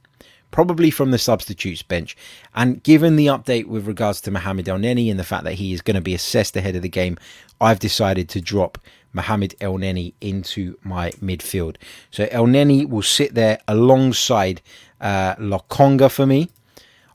probably 0.49 0.89
from 0.89 1.11
the 1.11 1.19
substitutes 1.19 1.83
bench. 1.83 2.17
And 2.55 2.81
given 2.81 3.15
the 3.15 3.27
update 3.27 3.67
with 3.67 3.87
regards 3.87 4.19
to 4.21 4.31
Mohamed 4.31 4.65
Elneny 4.65 5.11
and 5.11 5.19
the 5.19 5.23
fact 5.23 5.43
that 5.43 5.53
he 5.53 5.73
is 5.73 5.81
going 5.81 5.95
to 5.95 6.01
be 6.01 6.15
assessed 6.15 6.57
ahead 6.57 6.75
of 6.75 6.81
the 6.81 6.89
game, 6.89 7.17
I've 7.59 7.79
decided 7.79 8.29
to 8.29 8.41
drop 8.41 8.79
Mohamed 9.13 9.55
Elneny 9.59 10.13
into 10.21 10.77
my 10.83 11.11
midfield. 11.11 11.75
So 12.11 12.25
Elneny 12.27 12.87
will 12.87 13.01
sit 13.01 13.35
there 13.35 13.59
alongside 13.67 14.61
uh, 14.99 15.35
Lokonga 15.35 16.09
for 16.11 16.25
me. 16.25 16.49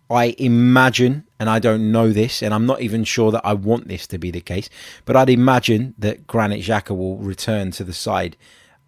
I 0.09 0.37
imagine, 0.38 1.24
and 1.40 1.50
I 1.50 1.59
don't 1.59 1.90
know 1.90 2.12
this, 2.12 2.40
and 2.42 2.54
I'm 2.54 2.64
not 2.64 2.80
even 2.80 3.02
sure 3.02 3.32
that 3.32 3.44
I 3.44 3.54
want 3.54 3.88
this 3.88 4.06
to 4.09 4.18
be 4.18 4.30
the 4.30 4.40
case, 4.40 4.70
but 5.04 5.16
I'd 5.16 5.30
imagine 5.30 5.94
that 5.98 6.28
Granit 6.28 6.61
Xhaka 6.61 6.96
will 6.96 7.16
return 7.16 7.72
to 7.72 7.82
the 7.82 7.92
side 7.92 8.37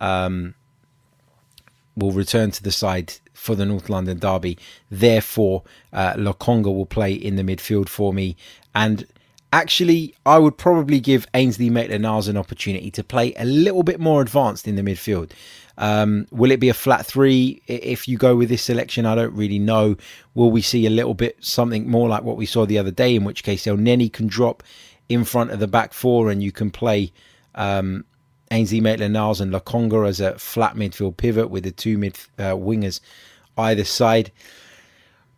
um, 0.01 0.55
will 1.97 2.13
return 2.13 2.51
to 2.53 2.63
the 2.63 2.71
side 2.71 3.15
for 3.35 3.55
the 3.55 3.67
North 3.67 3.89
London 3.89 4.19
derby. 4.19 4.59
Therefore, 4.91 5.65
uh, 5.93 6.15
Lokonga 6.15 6.75
will 6.75 6.87
play 6.87 7.13
in 7.13 7.37
the 7.37 7.43
midfield 7.43 7.89
for 7.89 8.13
me. 8.13 8.37
And 8.75 9.07
actually, 9.53 10.15
I 10.27 10.39
would 10.39 10.57
probably 10.57 11.01
give 11.01 11.27
Ainsley 11.35 11.71
Maitland-Niles 11.71 12.29
an 12.29 12.37
opportunity 12.37 12.91
to 12.93 13.05
play 13.05 13.35
a 13.35 13.45
little 13.45 13.83
bit 13.83 14.01
more 14.01 14.21
advanced 14.21 14.69
in 14.69 14.77
the 14.77 14.83
midfield. 14.83 15.31
Um, 15.79 16.27
will 16.33 16.51
it 16.51 16.59
be 16.59 16.69
a 16.69 16.75
flat 16.75 17.07
three 17.07 17.63
if 17.69 18.09
you 18.09 18.19
go 18.19 18.35
with 18.35 18.49
this 18.49 18.63
selection? 18.63 19.07
I 19.07 19.15
don't 19.15 19.35
really 19.35 19.61
know. 19.61 19.97
Will 20.35 20.51
we 20.51 20.61
see 20.61 20.87
a 20.87 20.91
little 20.91 21.15
bit 21.15 21.37
something 21.41 21.89
more 21.89 22.09
like 22.09 22.25
what 22.25 22.37
we 22.37 22.47
saw 22.47 22.67
the 22.67 22.79
other 22.79 22.91
day, 22.91 23.15
in 23.15 23.25
which 23.25 23.45
case 23.45 23.65
Elneny 23.65 24.13
can 24.13 24.27
drop 24.27 24.63
in 25.09 25.25
front 25.25 25.53
of 25.53 25.61
the 25.61 25.69
back 25.69 25.93
four 25.93 26.31
and 26.31 26.43
you 26.43 26.53
can 26.53 26.71
play 26.71 27.13
um, 27.55 28.05
Ainsley 28.51 28.81
Maitland-Niles 28.81 29.41
and 29.41 29.53
Lokonga 29.53 30.07
as 30.09 30.21
a 30.21 30.39
flat 30.39 30.75
midfield 30.75 31.17
pivot 31.17 31.49
with 31.49 31.65
the 31.65 31.71
two 31.71 31.97
mid 31.97 32.19
uh, 32.39 32.55
wingers 32.55 33.01
either 33.57 33.85
side. 33.85 34.33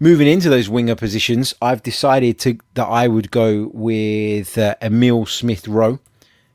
Moving 0.03 0.29
into 0.29 0.49
those 0.49 0.71
winger 0.71 0.95
positions, 0.95 1.55
I've 1.61 1.83
decided 1.83 2.39
to 2.39 2.57
that 2.73 2.87
I 2.87 3.07
would 3.07 3.31
go 3.31 3.71
with 3.75 4.57
uh, 4.57 4.75
Emile 4.81 5.27
Smith 5.27 5.69
Rowe 5.69 5.99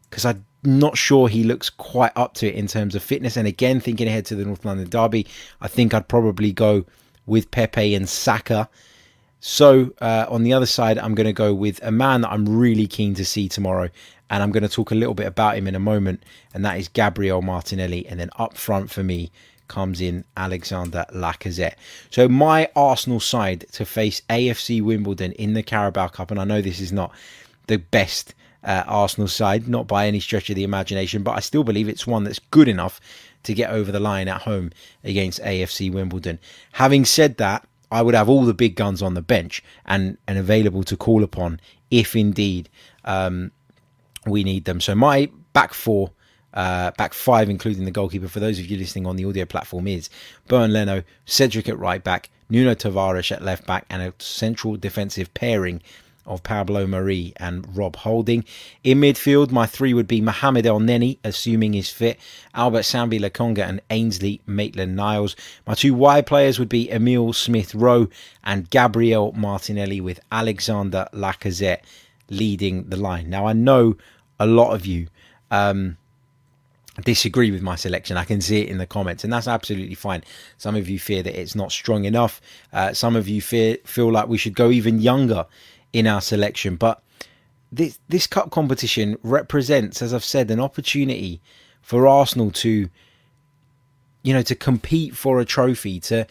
because 0.09 0.25
I'm 0.25 0.43
not 0.63 0.97
sure 0.97 1.27
he 1.27 1.43
looks 1.43 1.69
quite 1.69 2.11
up 2.15 2.33
to 2.35 2.47
it 2.47 2.55
in 2.55 2.65
terms 2.65 2.95
of 2.95 3.03
fitness. 3.03 3.37
And 3.37 3.47
again, 3.47 3.79
thinking 3.79 4.07
ahead 4.07 4.25
to 4.25 4.35
the 4.35 4.45
North 4.45 4.65
London 4.65 4.89
derby, 4.89 5.27
I 5.61 5.67
think 5.67 5.93
I'd 5.93 6.07
probably 6.07 6.51
go 6.51 6.87
with 7.27 7.51
Pepe 7.51 7.93
and 7.93 8.09
Saka. 8.09 8.67
So 9.41 9.93
uh, 10.01 10.25
on 10.27 10.41
the 10.41 10.53
other 10.53 10.65
side, 10.65 10.97
I'm 10.97 11.13
going 11.13 11.27
to 11.27 11.31
go 11.31 11.53
with 11.53 11.79
a 11.83 11.91
man 11.91 12.21
that 12.21 12.31
I'm 12.31 12.49
really 12.49 12.87
keen 12.87 13.13
to 13.13 13.23
see 13.23 13.47
tomorrow, 13.47 13.89
and 14.31 14.41
I'm 14.41 14.51
going 14.51 14.63
to 14.63 14.69
talk 14.69 14.89
a 14.89 14.95
little 14.95 15.13
bit 15.13 15.27
about 15.27 15.55
him 15.55 15.67
in 15.67 15.75
a 15.75 15.79
moment, 15.79 16.23
and 16.55 16.65
that 16.65 16.79
is 16.79 16.87
Gabriel 16.87 17.43
Martinelli. 17.43 18.07
And 18.07 18.19
then 18.19 18.31
up 18.37 18.57
front 18.57 18.89
for 18.89 19.03
me 19.03 19.29
comes 19.67 20.01
in 20.01 20.25
Alexander 20.37 21.05
Lacazette. 21.13 21.75
So 22.09 22.27
my 22.27 22.69
Arsenal 22.75 23.19
side 23.19 23.65
to 23.73 23.85
face 23.85 24.21
AFC 24.29 24.81
Wimbledon 24.81 25.31
in 25.33 25.53
the 25.53 25.63
Carabao 25.63 26.09
Cup, 26.09 26.31
and 26.31 26.39
I 26.39 26.43
know 26.43 26.61
this 26.61 26.79
is 26.79 26.91
not 26.91 27.11
the 27.67 27.77
best 27.77 28.33
uh, 28.63 28.83
Arsenal 28.87 29.27
side, 29.27 29.67
not 29.67 29.87
by 29.87 30.07
any 30.07 30.19
stretch 30.19 30.49
of 30.49 30.55
the 30.55 30.63
imagination, 30.63 31.23
but 31.23 31.37
I 31.37 31.39
still 31.39 31.63
believe 31.63 31.87
it's 31.87 32.07
one 32.07 32.23
that's 32.23 32.39
good 32.39 32.67
enough 32.67 32.99
to 33.43 33.53
get 33.53 33.69
over 33.69 33.91
the 33.91 33.99
line 33.99 34.27
at 34.27 34.41
home 34.41 34.71
against 35.03 35.41
AFC 35.41 35.91
Wimbledon. 35.91 36.39
Having 36.73 37.05
said 37.05 37.37
that, 37.37 37.67
I 37.91 38.01
would 38.01 38.15
have 38.15 38.27
all 38.27 38.43
the 38.43 38.53
big 38.53 38.75
guns 38.75 39.01
on 39.01 39.13
the 39.13 39.21
bench 39.21 39.63
and, 39.85 40.17
and 40.27 40.37
available 40.37 40.83
to 40.83 40.97
call 40.97 41.23
upon 41.23 41.59
if 41.91 42.15
indeed 42.15 42.69
um, 43.05 43.51
we 44.25 44.43
need 44.43 44.65
them. 44.65 44.81
So 44.81 44.95
my 44.95 45.29
back 45.53 45.73
four 45.73 46.11
uh, 46.55 46.91
back 46.91 47.13
five, 47.13 47.49
including 47.49 47.85
the 47.85 47.91
goalkeeper, 47.91 48.27
for 48.27 48.39
those 48.39 48.59
of 48.59 48.65
you 48.65 48.77
listening 48.77 49.05
on 49.05 49.15
the 49.15 49.25
audio 49.25 49.45
platform, 49.45 49.87
is 49.87 50.09
Bernd 50.47 50.73
Leno, 50.73 51.03
Cedric 51.25 51.69
at 51.69 51.77
right 51.77 52.03
back, 52.03 52.29
Nuno 52.49 52.73
Tavares 52.73 53.31
at 53.31 53.43
left 53.43 53.67
back, 53.67 53.85
and 53.89 54.01
a 54.01 54.13
central 54.19 54.77
defensive 54.77 55.33
pairing 55.33 55.81
of 56.25 56.41
Pablo 56.43 56.87
Mari 56.87 57.33
and 57.37 57.77
Rob 57.77 57.97
Holding. 57.97 58.45
In 58.83 58.99
midfield, 58.99 59.51
my 59.51 59.65
three 59.65 59.93
would 59.93 60.07
be 60.07 60.21
Mohamed 60.21 60.65
Elneny, 60.65 61.19
assuming 61.23 61.73
he's 61.73 61.91
fit, 61.91 62.19
Albert 62.53 62.81
Sambi 62.81 63.19
Lokonga, 63.19 63.67
and 63.67 63.81
Ainsley 63.89 64.41
Maitland 64.47 64.95
Niles. 64.95 65.35
My 65.67 65.75
two 65.75 65.93
wide 65.93 66.25
players 66.25 66.57
would 66.57 66.69
be 66.69 66.91
Emile 66.91 67.33
Smith 67.33 67.75
Rowe 67.75 68.07
and 68.43 68.69
Gabriel 68.69 69.33
Martinelli, 69.33 70.01
with 70.01 70.19
Alexander 70.31 71.07
Lacazette 71.13 71.81
leading 72.29 72.89
the 72.89 72.97
line. 72.97 73.29
Now, 73.29 73.45
I 73.45 73.53
know 73.53 73.95
a 74.39 74.47
lot 74.47 74.73
of 74.73 74.85
you. 74.85 75.07
Um, 75.51 75.97
disagree 77.03 77.51
with 77.51 77.61
my 77.61 77.75
selection. 77.75 78.17
I 78.17 78.23
can 78.23 78.41
see 78.41 78.61
it 78.61 78.69
in 78.69 78.77
the 78.77 78.85
comments, 78.85 79.23
and 79.23 79.31
that's 79.31 79.47
absolutely 79.47 79.95
fine. 79.95 80.23
Some 80.57 80.75
of 80.75 80.89
you 80.89 80.99
fear 80.99 81.23
that 81.23 81.39
it's 81.39 81.55
not 81.55 81.71
strong 81.71 82.05
enough. 82.05 82.41
Uh, 82.71 82.93
some 82.93 83.15
of 83.15 83.27
you 83.27 83.41
fear, 83.41 83.77
feel 83.85 84.11
like 84.11 84.27
we 84.27 84.37
should 84.37 84.55
go 84.55 84.71
even 84.71 84.99
younger 84.99 85.45
in 85.93 86.07
our 86.07 86.21
selection. 86.21 86.75
But 86.75 87.01
this 87.71 87.99
this 88.07 88.27
cup 88.27 88.51
competition 88.51 89.17
represents, 89.23 90.01
as 90.01 90.13
I've 90.13 90.23
said, 90.23 90.49
an 90.51 90.59
opportunity 90.59 91.41
for 91.81 92.07
Arsenal 92.07 92.51
to, 92.51 92.89
you 94.23 94.33
know, 94.33 94.41
to 94.41 94.55
compete 94.55 95.15
for 95.15 95.39
a 95.39 95.45
trophy, 95.45 95.99
to 96.01 96.25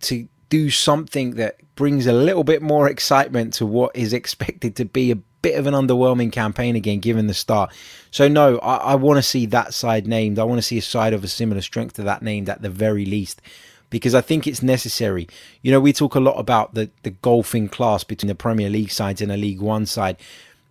to 0.00 0.28
do 0.48 0.70
something 0.70 1.32
that 1.32 1.56
brings 1.74 2.06
a 2.06 2.12
little 2.12 2.44
bit 2.44 2.62
more 2.62 2.88
excitement 2.88 3.52
to 3.54 3.66
what 3.66 3.94
is 3.94 4.12
expected 4.12 4.76
to 4.76 4.84
be 4.84 5.10
a 5.10 5.18
bit 5.46 5.58
of 5.58 5.66
an 5.68 5.74
underwhelming 5.74 6.32
campaign 6.32 6.74
again, 6.74 6.98
given 6.98 7.28
the 7.28 7.34
start. 7.34 7.72
So, 8.10 8.26
no, 8.26 8.58
I, 8.58 8.76
I 8.76 8.94
want 8.96 9.18
to 9.18 9.22
see 9.22 9.46
that 9.46 9.72
side 9.72 10.04
named. 10.06 10.40
I 10.40 10.44
want 10.44 10.58
to 10.58 10.62
see 10.70 10.78
a 10.78 10.82
side 10.82 11.12
of 11.12 11.22
a 11.22 11.28
similar 11.28 11.62
strength 11.62 11.94
to 11.94 12.02
that 12.02 12.20
named 12.20 12.48
at 12.48 12.62
the 12.62 12.68
very 12.68 13.06
least, 13.06 13.40
because 13.88 14.12
I 14.12 14.22
think 14.22 14.46
it's 14.46 14.60
necessary. 14.60 15.28
You 15.62 15.70
know, 15.70 15.78
we 15.78 15.92
talk 15.92 16.16
a 16.16 16.20
lot 16.20 16.36
about 16.36 16.74
the, 16.74 16.90
the 17.04 17.10
golfing 17.10 17.68
class 17.68 18.02
between 18.02 18.28
the 18.28 18.34
Premier 18.34 18.68
League 18.68 18.90
sides 18.90 19.22
and 19.22 19.30
a 19.30 19.36
League 19.36 19.60
One 19.60 19.86
side. 19.86 20.16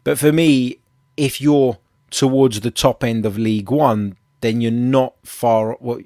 But 0.03 0.19
for 0.19 0.33
me, 0.33 0.79
if 1.15 1.39
you're 1.39 1.77
towards 2.11 2.59
the 2.59 2.71
top 2.71 3.01
end 3.01 3.25
of 3.25 3.37
League 3.37 3.71
One, 3.71 4.17
then 4.41 4.59
you're 4.59 4.71
not 4.71 5.13
far. 5.23 5.77
Well, 5.79 6.01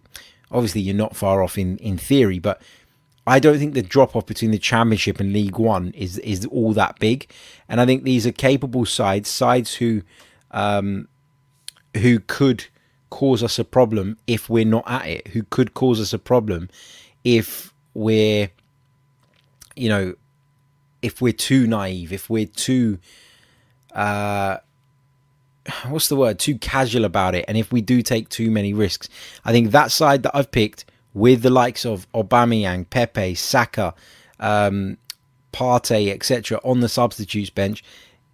obviously, 0.52 0.82
you're 0.82 0.96
not 0.96 1.16
far 1.16 1.42
off 1.42 1.58
in, 1.58 1.78
in 1.78 1.98
theory, 1.98 2.38
but 2.38 2.62
I 3.30 3.38
don't 3.38 3.60
think 3.60 3.76
the 3.76 3.84
drop 3.84 4.16
off 4.16 4.26
between 4.26 4.50
the 4.50 4.58
Championship 4.58 5.20
and 5.20 5.32
League 5.32 5.60
One 5.60 5.92
is 5.92 6.18
is 6.20 6.48
all 6.48 6.74
that 6.74 6.98
big, 6.98 7.32
and 7.68 7.80
I 7.80 7.86
think 7.86 8.04
these 8.04 8.26
are 8.26 8.32
capable 8.32 8.86
sides, 8.86 9.30
sides 9.30 9.76
who 9.76 10.02
um, 10.50 11.08
who 11.98 12.22
could 12.22 12.66
cause 13.12 13.44
us 13.44 13.60
a 13.60 13.64
problem 13.64 14.18
if 14.26 14.50
we're 14.50 14.66
not 14.66 14.84
at 14.88 15.06
it, 15.06 15.28
who 15.28 15.44
could 15.44 15.76
cause 15.76 16.02
us 16.02 16.12
a 16.12 16.18
problem 16.18 16.70
if 17.24 17.72
we're 17.94 18.50
you 19.76 19.90
know 19.90 20.16
if 21.04 21.22
we're 21.22 21.32
too 21.32 21.68
naive, 21.68 22.12
if 22.12 22.32
we're 22.32 22.48
too 22.48 22.98
uh, 23.94 24.58
what's 25.88 26.08
the 26.08 26.16
word? 26.16 26.40
Too 26.40 26.58
casual 26.58 27.06
about 27.06 27.36
it, 27.36 27.46
and 27.48 27.60
if 27.60 27.72
we 27.72 27.82
do 27.82 28.02
take 28.02 28.30
too 28.30 28.50
many 28.50 28.74
risks, 28.74 29.08
I 29.46 29.52
think 29.52 29.70
that 29.70 29.92
side 29.92 30.24
that 30.24 30.36
I've 30.36 30.50
picked 30.50 30.86
with 31.14 31.42
the 31.42 31.50
likes 31.50 31.86
of 31.86 32.12
Aubameyang, 32.14 32.90
Pepe, 32.90 33.36
Saka, 33.36 33.94
um, 34.40 34.98
Partey, 35.52 36.12
etc., 36.12 36.60
on 36.64 36.80
the 36.80 36.90
substitutes 36.90 37.50
bench, 37.50 37.84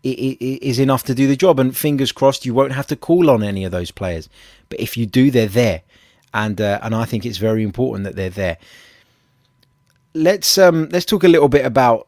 it, 0.04 0.10
it 0.10 0.64
is 0.64 0.80
enough 0.80 1.04
to 1.06 1.16
do 1.16 1.28
the 1.28 1.36
job. 1.36 1.60
And 1.60 1.76
fingers 1.76 2.12
crossed, 2.12 2.46
you 2.46 2.54
won't 2.54 2.74
have 2.74 2.88
to 2.88 2.96
call 2.96 3.30
on 3.30 3.44
any 3.44 3.64
of 3.64 3.72
those 3.72 3.92
players. 3.92 4.30
But 4.70 4.80
if 4.80 4.98
you 4.98 5.06
do, 5.06 5.32
they're 5.32 5.48
there, 5.48 5.82
and 6.34 6.60
uh, 6.60 6.80
and 6.82 6.94
I 6.94 7.06
think 7.06 7.26
it's 7.26 7.38
very 7.38 7.64
important 7.64 8.04
that 8.04 8.16
they're 8.16 8.30
there. 8.30 8.58
Let's 10.14 10.58
um 10.58 10.90
let's 10.92 11.06
talk 11.06 11.24
a 11.24 11.28
little 11.28 11.50
bit 11.50 11.66
about 11.66 12.08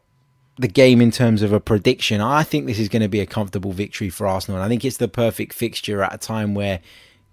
the 0.58 0.68
game 0.68 1.00
in 1.00 1.10
terms 1.10 1.42
of 1.42 1.52
a 1.52 1.60
prediction. 1.60 2.20
I 2.20 2.42
think 2.42 2.66
this 2.66 2.78
is 2.78 2.88
going 2.88 3.02
to 3.02 3.08
be 3.08 3.20
a 3.20 3.26
comfortable 3.26 3.72
victory 3.72 4.10
for 4.10 4.26
Arsenal. 4.26 4.58
And 4.58 4.64
I 4.64 4.68
think 4.68 4.84
it's 4.84 4.96
the 4.96 5.08
perfect 5.08 5.52
fixture 5.52 6.02
at 6.02 6.14
a 6.14 6.18
time 6.18 6.54
where 6.54 6.80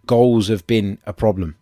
goals 0.05 0.47
have 0.47 0.65
been 0.67 0.99
a 1.05 1.13
problem. 1.13 1.55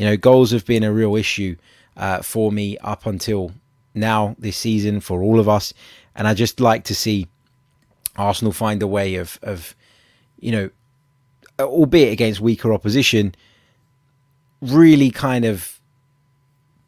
You 0.00 0.06
know, 0.06 0.16
goals 0.16 0.50
have 0.52 0.64
been 0.64 0.82
a 0.82 0.90
real 0.90 1.14
issue 1.14 1.56
uh, 1.94 2.22
for 2.22 2.50
me 2.50 2.78
up 2.78 3.04
until 3.04 3.52
now 3.94 4.34
this 4.38 4.56
season 4.56 5.00
for 5.00 5.22
all 5.22 5.38
of 5.38 5.46
us, 5.46 5.74
and 6.16 6.26
I 6.26 6.32
just 6.32 6.58
like 6.58 6.84
to 6.84 6.94
see 6.94 7.28
Arsenal 8.16 8.54
find 8.54 8.82
a 8.82 8.86
way 8.86 9.16
of 9.16 9.38
of 9.42 9.76
you 10.38 10.52
know, 10.52 10.70
albeit 11.60 12.14
against 12.14 12.40
weaker 12.40 12.72
opposition, 12.72 13.34
really 14.62 15.10
kind 15.10 15.44
of 15.44 15.78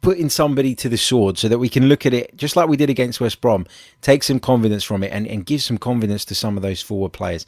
putting 0.01 0.27
somebody 0.27 0.73
to 0.73 0.89
the 0.89 0.97
sword 0.97 1.37
so 1.37 1.47
that 1.47 1.59
we 1.59 1.69
can 1.69 1.85
look 1.85 2.07
at 2.07 2.15
it 2.15 2.35
just 2.35 2.55
like 2.55 2.67
we 2.67 2.77
did 2.77 2.89
against 2.89 3.21
West 3.21 3.41
Brom, 3.41 3.67
take 4.01 4.23
some 4.23 4.39
confidence 4.39 4.83
from 4.83 5.03
it 5.03 5.11
and, 5.11 5.27
and 5.27 5.45
give 5.45 5.61
some 5.61 5.77
confidence 5.77 6.25
to 6.25 6.33
some 6.33 6.57
of 6.57 6.63
those 6.63 6.81
forward 6.81 7.13
players. 7.13 7.45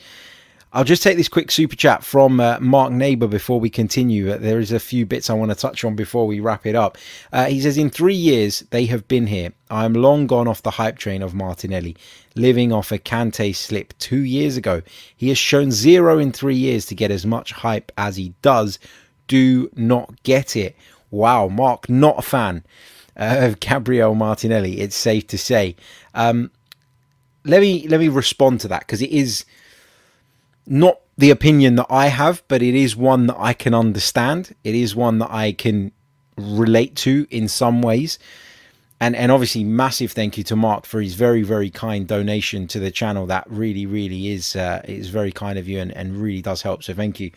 I'll 0.75 0.83
just 0.83 1.03
take 1.03 1.15
this 1.15 1.29
quick 1.29 1.51
super 1.51 1.77
chat 1.77 2.03
from 2.03 2.41
uh, 2.41 2.59
Mark 2.59 2.91
Neighbour 2.91 3.27
before 3.27 3.61
we 3.61 3.69
continue. 3.69 4.33
Uh, 4.33 4.35
there 4.37 4.59
is 4.59 4.73
a 4.73 4.79
few 4.79 5.05
bits 5.05 5.29
I 5.29 5.33
want 5.33 5.51
to 5.51 5.55
touch 5.55 5.85
on 5.85 5.95
before 5.95 6.27
we 6.27 6.41
wrap 6.41 6.65
it 6.65 6.75
up. 6.75 6.97
Uh, 7.31 7.45
he 7.45 7.61
says, 7.61 7.77
In 7.77 7.89
three 7.89 8.13
years 8.13 8.59
they 8.71 8.85
have 8.87 9.07
been 9.07 9.27
here. 9.27 9.53
I 9.69 9.85
am 9.85 9.93
long 9.93 10.27
gone 10.27 10.49
off 10.49 10.63
the 10.63 10.71
hype 10.71 10.97
train 10.97 11.21
of 11.21 11.33
Martinelli, 11.33 11.95
living 12.35 12.73
off 12.73 12.91
a 12.91 12.99
Kante 12.99 13.55
slip 13.55 13.97
two 13.99 14.19
years 14.19 14.57
ago. 14.57 14.81
He 15.15 15.29
has 15.29 15.37
shown 15.37 15.71
zero 15.71 16.19
in 16.19 16.33
three 16.33 16.57
years 16.57 16.85
to 16.87 16.95
get 16.95 17.09
as 17.09 17.25
much 17.25 17.53
hype 17.53 17.89
as 17.97 18.17
he 18.17 18.33
does. 18.41 18.77
Do 19.29 19.69
not 19.77 20.23
get 20.23 20.57
it. 20.57 20.75
Wow, 21.09 21.47
Mark, 21.47 21.87
not 21.87 22.19
a 22.19 22.21
fan 22.21 22.65
uh, 23.15 23.37
of 23.43 23.61
Gabriel 23.61 24.13
Martinelli. 24.13 24.81
It's 24.81 24.97
safe 24.97 25.25
to 25.27 25.37
say. 25.37 25.77
Um, 26.13 26.51
let 27.45 27.61
me 27.61 27.87
let 27.87 28.01
me 28.01 28.09
respond 28.09 28.59
to 28.59 28.67
that 28.67 28.81
because 28.81 29.01
it 29.01 29.11
is 29.11 29.45
not 30.65 30.99
the 31.17 31.29
opinion 31.29 31.75
that 31.75 31.87
I 31.89 32.07
have, 32.07 32.43
but 32.47 32.61
it 32.61 32.75
is 32.75 32.95
one 32.95 33.27
that 33.27 33.37
I 33.39 33.53
can 33.53 33.73
understand. 33.73 34.55
It 34.63 34.75
is 34.75 34.95
one 34.95 35.19
that 35.19 35.31
I 35.31 35.51
can 35.51 35.91
relate 36.37 36.95
to 36.97 37.27
in 37.29 37.47
some 37.47 37.81
ways. 37.81 38.19
And 38.99 39.15
and 39.15 39.31
obviously 39.31 39.63
massive 39.63 40.13
thank 40.13 40.37
you 40.37 40.43
to 40.45 40.55
Mark 40.55 40.85
for 40.85 41.01
his 41.01 41.15
very 41.15 41.43
very 41.43 41.69
kind 41.69 42.07
donation 42.07 42.65
to 42.67 42.79
the 42.79 42.91
channel. 42.91 43.25
That 43.25 43.43
really 43.49 43.85
really 43.85 44.29
is 44.29 44.55
uh, 44.55 44.81
is 44.85 45.09
very 45.09 45.31
kind 45.31 45.59
of 45.59 45.67
you 45.67 45.79
and, 45.79 45.91
and 45.91 46.17
really 46.17 46.41
does 46.41 46.61
help. 46.61 46.81
So 46.81 46.93
thank 46.93 47.19
you 47.19 47.31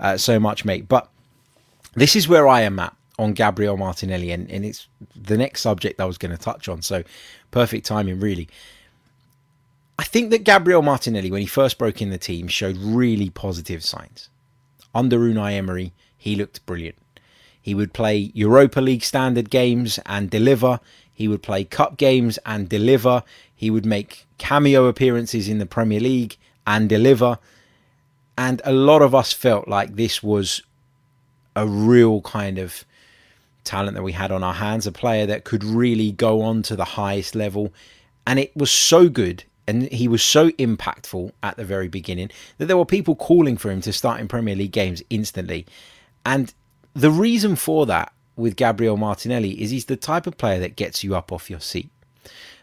uh, 0.00 0.16
so 0.16 0.40
much, 0.40 0.64
mate. 0.64 0.88
But 0.88 1.08
this 1.94 2.16
is 2.16 2.28
where 2.28 2.48
I 2.48 2.62
am 2.62 2.78
at 2.78 2.96
on 3.18 3.34
Gabriel 3.34 3.76
Martinelli, 3.76 4.30
and, 4.32 4.50
and 4.50 4.64
it's 4.64 4.88
the 5.14 5.36
next 5.36 5.60
subject 5.60 6.00
I 6.00 6.06
was 6.06 6.16
going 6.16 6.32
to 6.32 6.38
touch 6.38 6.66
on. 6.66 6.80
So 6.80 7.02
perfect 7.50 7.84
timing, 7.84 8.18
really. 8.18 8.48
I 9.98 10.04
think 10.04 10.30
that 10.30 10.44
Gabriel 10.44 10.82
Martinelli, 10.82 11.30
when 11.30 11.40
he 11.40 11.46
first 11.46 11.78
broke 11.78 12.00
in 12.02 12.10
the 12.10 12.18
team, 12.18 12.48
showed 12.48 12.76
really 12.76 13.30
positive 13.30 13.84
signs. 13.84 14.28
Under 14.94 15.18
Unai 15.18 15.52
Emery, 15.52 15.92
he 16.16 16.36
looked 16.36 16.64
brilliant. 16.66 16.96
He 17.60 17.74
would 17.74 17.92
play 17.92 18.32
Europa 18.34 18.80
League 18.80 19.04
standard 19.04 19.48
games 19.48 19.98
and 20.06 20.28
deliver. 20.28 20.80
He 21.12 21.28
would 21.28 21.42
play 21.42 21.64
cup 21.64 21.96
games 21.96 22.38
and 22.44 22.68
deliver. 22.68 23.22
He 23.54 23.70
would 23.70 23.86
make 23.86 24.26
cameo 24.38 24.86
appearances 24.86 25.48
in 25.48 25.58
the 25.58 25.66
Premier 25.66 26.00
League 26.00 26.36
and 26.66 26.88
deliver. 26.88 27.38
And 28.36 28.60
a 28.64 28.72
lot 28.72 29.02
of 29.02 29.14
us 29.14 29.32
felt 29.32 29.68
like 29.68 29.94
this 29.94 30.22
was 30.22 30.62
a 31.54 31.66
real 31.66 32.22
kind 32.22 32.58
of 32.58 32.84
talent 33.62 33.94
that 33.94 34.02
we 34.02 34.12
had 34.12 34.32
on 34.32 34.42
our 34.42 34.54
hands, 34.54 34.86
a 34.86 34.92
player 34.92 35.26
that 35.26 35.44
could 35.44 35.62
really 35.62 36.10
go 36.10 36.42
on 36.42 36.62
to 36.62 36.74
the 36.74 36.84
highest 36.84 37.34
level. 37.34 37.72
And 38.26 38.38
it 38.38 38.56
was 38.56 38.70
so 38.70 39.08
good 39.08 39.44
and 39.66 39.90
he 39.92 40.08
was 40.08 40.22
so 40.22 40.50
impactful 40.50 41.32
at 41.42 41.56
the 41.56 41.64
very 41.64 41.88
beginning 41.88 42.30
that 42.58 42.66
there 42.66 42.76
were 42.76 42.84
people 42.84 43.14
calling 43.14 43.56
for 43.56 43.70
him 43.70 43.80
to 43.82 43.92
start 43.92 44.20
in 44.20 44.28
Premier 44.28 44.56
League 44.56 44.72
games 44.72 45.02
instantly. 45.08 45.66
And 46.26 46.52
the 46.94 47.10
reason 47.10 47.56
for 47.56 47.86
that 47.86 48.12
with 48.36 48.56
Gabriel 48.56 48.96
Martinelli 48.96 49.60
is 49.60 49.70
he's 49.70 49.84
the 49.84 49.96
type 49.96 50.26
of 50.26 50.36
player 50.36 50.58
that 50.60 50.76
gets 50.76 51.04
you 51.04 51.14
up 51.14 51.32
off 51.32 51.50
your 51.50 51.60
seat. 51.60 51.90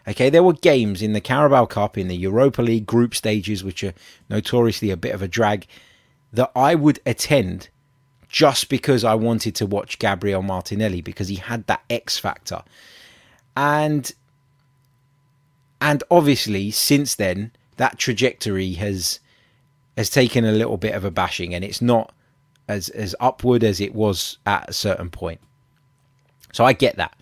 Okay, 0.08 0.30
there 0.30 0.42
were 0.42 0.54
games 0.54 1.02
in 1.02 1.12
the 1.12 1.20
Carabao 1.20 1.66
Cup, 1.66 1.96
in 1.98 2.08
the 2.08 2.16
Europa 2.16 2.62
League 2.62 2.86
group 2.86 3.14
stages, 3.14 3.62
which 3.62 3.84
are 3.84 3.94
notoriously 4.28 4.90
a 4.90 4.96
bit 4.96 5.14
of 5.14 5.22
a 5.22 5.28
drag, 5.28 5.66
that 6.32 6.50
I 6.56 6.74
would 6.74 7.00
attend 7.04 7.68
just 8.28 8.68
because 8.68 9.04
I 9.04 9.14
wanted 9.14 9.54
to 9.56 9.66
watch 9.66 9.98
Gabriel 9.98 10.42
Martinelli 10.42 11.02
because 11.02 11.28
he 11.28 11.36
had 11.36 11.66
that 11.66 11.82
X 11.90 12.18
factor. 12.18 12.62
And 13.56 14.10
and 15.80 16.02
obviously 16.10 16.70
since 16.70 17.14
then 17.14 17.52
that 17.76 17.98
trajectory 17.98 18.72
has 18.72 19.20
has 19.96 20.10
taken 20.10 20.44
a 20.44 20.52
little 20.52 20.76
bit 20.76 20.94
of 20.94 21.04
a 21.04 21.10
bashing 21.10 21.54
and 21.54 21.64
it's 21.64 21.82
not 21.82 22.12
as 22.68 22.88
as 22.90 23.14
upward 23.20 23.64
as 23.64 23.80
it 23.80 23.94
was 23.94 24.38
at 24.46 24.68
a 24.68 24.72
certain 24.72 25.10
point. 25.10 25.40
So 26.52 26.64
I 26.64 26.72
get 26.72 26.96
that. 26.96 27.14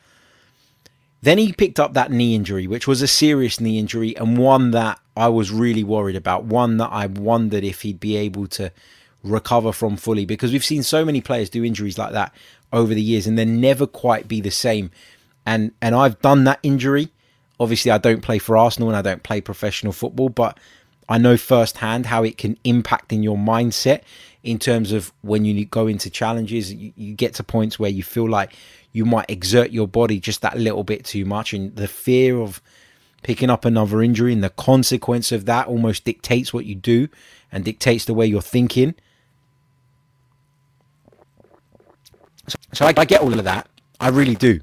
Then 1.21 1.39
he 1.39 1.53
picked 1.53 1.81
up 1.81 1.95
that 1.95 2.13
knee 2.13 2.35
injury, 2.35 2.67
which 2.67 2.87
was 2.87 3.03
a 3.03 3.09
serious 3.09 3.61
knee 3.61 3.79
injury 3.79 4.17
and 4.17 4.39
one 4.39 4.71
that 4.71 5.01
I 5.17 5.29
was 5.29 5.51
really 5.51 5.83
worried 5.83 6.15
about. 6.15 6.45
One 6.45 6.77
that 6.77 6.91
I 6.93 7.07
wondered 7.07 7.65
if 7.65 7.83
he'd 7.83 7.99
be 7.99 8.17
able 8.17 8.47
to 8.49 8.71
recover 9.25 9.73
from 9.73 9.97
fully 9.97 10.25
because 10.25 10.53
we've 10.53 10.65
seen 10.65 10.85
so 10.85 11.05
many 11.05 11.21
players 11.21 11.51
do 11.51 11.65
injuries 11.65 11.99
like 11.99 12.13
that 12.13 12.33
over 12.73 12.95
the 12.95 13.03
years 13.03 13.27
and 13.27 13.37
then 13.37 13.61
never 13.61 13.87
quite 13.87 14.29
be 14.29 14.41
the 14.41 14.51
same. 14.51 14.91
And 15.45 15.73
and 15.83 15.95
I've 15.95 16.21
done 16.21 16.45
that 16.45 16.61
injury. 16.63 17.09
Obviously, 17.61 17.91
I 17.91 17.99
don't 17.99 18.23
play 18.23 18.39
for 18.39 18.57
Arsenal 18.57 18.89
and 18.89 18.97
I 18.97 19.03
don't 19.03 19.23
play 19.23 19.41
professional 19.41 19.93
football, 19.93 20.29
but 20.29 20.59
I 21.09 21.19
know 21.19 21.37
firsthand 21.37 22.07
how 22.07 22.23
it 22.23 22.37
can 22.37 22.57
impact 22.65 23.13
in 23.13 23.23
your 23.23 23.37
mindset 23.37 24.03
in 24.43 24.59
terms 24.59 24.93
of 24.93 25.13
when 25.23 25.45
you 25.45 25.65
go 25.65 25.87
into 25.87 26.11
challenges, 26.11 26.73
you, 26.73 26.93
you, 26.97 27.15
get 27.15 27.35
to 27.35 27.43
points 27.43 27.79
where 27.79 27.91
you 27.91 28.03
feel 28.03 28.29
like 28.29 28.55
you 28.93 29.05
might 29.05 29.29
exert 29.29 29.71
your 29.71 29.89
body 29.89 30.21
just 30.21 30.43
that 30.43 30.57
little 30.59 30.85
bit 30.85 31.05
too 31.05 31.25
much, 31.25 31.53
and 31.53 31.75
the 31.77 31.89
fear 31.89 32.39
of 32.39 32.63
picking 33.23 33.51
up 33.51 33.65
another 33.65 34.01
injury 34.01 34.33
and 34.33 34.45
the 34.45 34.51
consequence 34.51 35.33
of 35.33 35.45
that 35.47 35.67
almost 35.67 36.05
dictates 36.05 36.53
what 36.53 36.65
you 36.65 36.75
do 36.75 37.09
and 37.51 37.65
dictates 37.65 38.05
the 38.05 38.15
way 38.15 38.27
you're 38.27 38.41
thinking. 38.41 38.95
So, 42.47 42.59
so 42.73 42.87
I, 42.87 42.95
I 42.97 43.05
get 43.05 43.21
all 43.21 43.37
of 43.37 43.45
that. 43.45 43.69
I 44.01 44.09
really 44.09 44.37
do. 44.37 44.61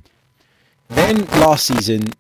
Then 0.88 1.26
last 1.26 1.66
season, 1.66 2.14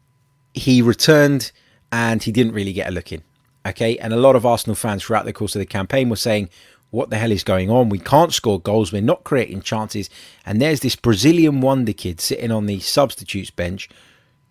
he 0.55 0.81
returned 0.81 1.51
and 1.91 2.23
he 2.23 2.31
didn't 2.31 2.53
really 2.53 2.73
get 2.73 2.87
a 2.87 2.91
look 2.91 3.11
in. 3.11 3.21
Okay, 3.67 3.97
and 3.97 4.13
a 4.13 4.17
lot 4.17 4.35
of 4.35 4.45
Arsenal 4.45 4.75
fans 4.75 5.03
throughout 5.03 5.25
the 5.25 5.33
course 5.33 5.55
of 5.55 5.59
the 5.59 5.65
campaign 5.65 6.09
were 6.09 6.15
saying, 6.15 6.49
what 6.91 7.09
the 7.09 7.17
hell 7.17 7.31
is 7.31 7.43
going 7.43 7.69
on? 7.69 7.89
We 7.89 7.99
can't 7.99 8.33
score 8.33 8.59
goals. 8.59 8.93
We're 8.93 9.01
not 9.01 9.23
creating 9.23 9.61
chances. 9.61 10.09
And 10.45 10.61
there's 10.61 10.79
this 10.79 10.95
Brazilian 10.95 11.59
wonder 11.61 11.93
kid 11.93 12.21
sitting 12.21 12.51
on 12.51 12.67
the 12.67 12.79
substitutes 12.79 13.51
bench, 13.51 13.89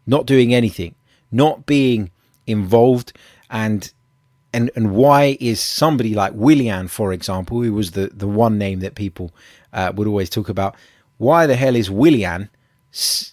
not 0.07 0.27
doing 0.27 0.53
anything, 0.53 0.95
not 1.33 1.65
being 1.65 2.11
involved. 2.47 3.13
And 3.51 3.91
and 4.53 4.71
and 4.77 4.93
why 4.93 5.39
is 5.41 5.61
somebody 5.61 6.15
like 6.15 6.33
Willian, 6.35 6.89
for 6.89 7.13
example, 7.13 7.63
who 7.63 7.73
was 7.73 7.93
the 7.93 8.11
the 8.13 8.29
one 8.29 8.59
name 8.59 8.81
that 8.81 8.95
people 8.95 9.33
uh, 9.73 9.93
would 9.95 10.09
always 10.09 10.29
talk 10.29 10.49
about? 10.49 10.75
Why 11.17 11.47
the 11.47 11.57
hell 11.57 11.77
is 11.77 11.91
Willian 11.91 12.51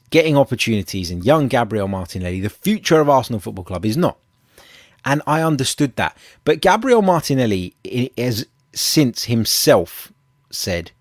getting 0.10 0.38
opportunities 0.38 1.12
and 1.12 1.26
young 1.26 1.48
Gabriel 1.48 1.88
Martinelli, 1.88 2.40
the 2.40 2.50
future 2.50 3.00
of 3.00 3.10
Arsenal 3.10 3.40
Football 3.40 3.66
Club, 3.66 3.86
is 3.86 3.98
not? 3.98 4.18
And 5.06 5.22
I 5.26 5.42
understood 5.42 5.96
that. 5.96 6.18
But 6.44 6.62
Gabriel 6.62 7.02
Martinelli 7.02 7.76
has 8.18 8.46
since 8.74 9.26
himself 9.26 10.12
said 10.50 10.92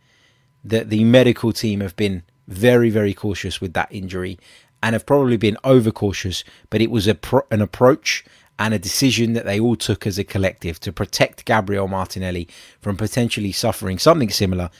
that 0.65 0.91
the 0.91 1.05
medical 1.05 1.53
team 1.53 1.81
have 1.81 1.97
been 1.97 2.23
very, 2.49 2.91
very 2.91 3.15
cautious 3.15 3.61
with 3.61 3.73
that 3.75 3.89
injury 3.91 4.39
and 4.83 4.95
have 4.95 5.07
probably 5.07 5.37
been 5.37 5.57
overcautious, 5.65 6.43
but 6.69 6.81
it 6.81 6.91
was 6.91 7.11
pro- 7.21 7.47
an 7.51 7.61
approach 7.61 8.25
and 8.59 8.75
a 8.75 8.79
decision 8.79 9.33
that 9.33 9.47
they 9.47 9.59
all 9.59 9.77
took 9.77 10.07
as 10.07 10.19
a 10.19 10.25
collective 10.25 10.79
to 10.81 10.93
protect 10.93 11.45
Gabriel 11.45 11.89
Martinelli 11.89 12.49
from 12.81 12.97
potentially 12.97 13.53
suffering 13.53 13.99
something 13.99 14.31
similar 14.31 14.71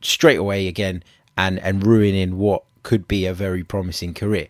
straight 0.00 0.38
away 0.38 0.66
again 0.66 1.02
and, 1.36 1.58
and 1.60 1.86
ruining 1.86 2.38
what 2.38 2.64
could 2.82 3.08
be 3.08 3.26
a 3.26 3.34
very 3.34 3.64
promising 3.64 4.14
career. 4.14 4.48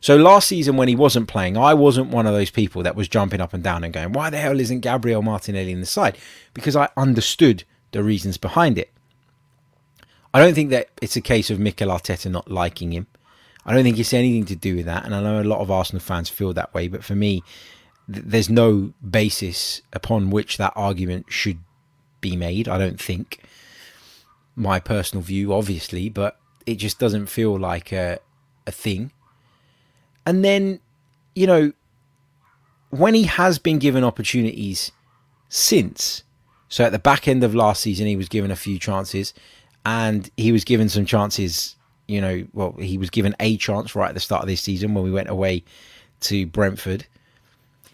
So 0.00 0.16
last 0.16 0.48
season 0.48 0.76
when 0.76 0.88
he 0.88 0.94
wasn't 0.94 1.28
playing, 1.28 1.56
I 1.56 1.74
wasn't 1.74 2.10
one 2.10 2.26
of 2.26 2.32
those 2.32 2.50
people 2.50 2.82
that 2.84 2.94
was 2.94 3.08
jumping 3.08 3.40
up 3.40 3.52
and 3.52 3.64
down 3.64 3.82
and 3.82 3.92
going, 3.92 4.12
why 4.12 4.30
the 4.30 4.38
hell 4.38 4.60
isn't 4.60 4.80
Gabriel 4.80 5.22
Martinelli 5.22 5.72
in 5.72 5.80
the 5.80 5.86
side? 5.86 6.16
Because 6.54 6.76
I 6.76 6.88
understood 6.96 7.64
the 7.90 8.04
reasons 8.04 8.36
behind 8.36 8.78
it. 8.78 8.92
I 10.32 10.40
don't 10.40 10.54
think 10.54 10.70
that 10.70 10.88
it's 11.02 11.16
a 11.16 11.20
case 11.20 11.50
of 11.50 11.58
Mikel 11.58 11.88
Arteta 11.88 12.30
not 12.30 12.50
liking 12.50 12.92
him. 12.92 13.06
I 13.64 13.74
don't 13.74 13.82
think 13.82 13.98
it's 13.98 14.14
anything 14.14 14.44
to 14.46 14.56
do 14.56 14.76
with 14.76 14.86
that. 14.86 15.04
And 15.04 15.14
I 15.14 15.20
know 15.20 15.40
a 15.40 15.44
lot 15.44 15.60
of 15.60 15.70
Arsenal 15.70 16.00
fans 16.00 16.28
feel 16.28 16.52
that 16.52 16.72
way. 16.72 16.86
But 16.88 17.02
for 17.02 17.14
me, 17.14 17.42
th- 18.12 18.24
there's 18.24 18.48
no 18.48 18.92
basis 19.08 19.82
upon 19.92 20.30
which 20.30 20.58
that 20.58 20.72
argument 20.76 21.26
should 21.28 21.58
be 22.20 22.36
made. 22.36 22.68
I 22.68 22.78
don't 22.78 23.00
think. 23.00 23.42
My 24.54 24.80
personal 24.80 25.22
view, 25.22 25.52
obviously, 25.52 26.08
but 26.08 26.38
it 26.68 26.76
just 26.76 26.98
doesn't 26.98 27.26
feel 27.26 27.58
like 27.58 27.92
a, 27.92 28.18
a 28.66 28.70
thing. 28.70 29.10
And 30.26 30.44
then, 30.44 30.80
you 31.34 31.46
know, 31.46 31.72
when 32.90 33.14
he 33.14 33.22
has 33.24 33.58
been 33.58 33.78
given 33.78 34.04
opportunities 34.04 34.92
since, 35.48 36.24
so 36.68 36.84
at 36.84 36.92
the 36.92 36.98
back 36.98 37.26
end 37.26 37.42
of 37.42 37.54
last 37.54 37.80
season, 37.80 38.06
he 38.06 38.16
was 38.16 38.28
given 38.28 38.50
a 38.50 38.56
few 38.56 38.78
chances 38.78 39.32
and 39.86 40.30
he 40.36 40.52
was 40.52 40.64
given 40.64 40.90
some 40.90 41.06
chances, 41.06 41.76
you 42.06 42.20
know, 42.20 42.46
well, 42.52 42.72
he 42.78 42.98
was 42.98 43.08
given 43.08 43.34
a 43.40 43.56
chance 43.56 43.94
right 43.94 44.10
at 44.10 44.14
the 44.14 44.20
start 44.20 44.42
of 44.42 44.48
this 44.48 44.60
season 44.60 44.92
when 44.92 45.04
we 45.04 45.10
went 45.10 45.30
away 45.30 45.64
to 46.20 46.46
Brentford. 46.46 47.06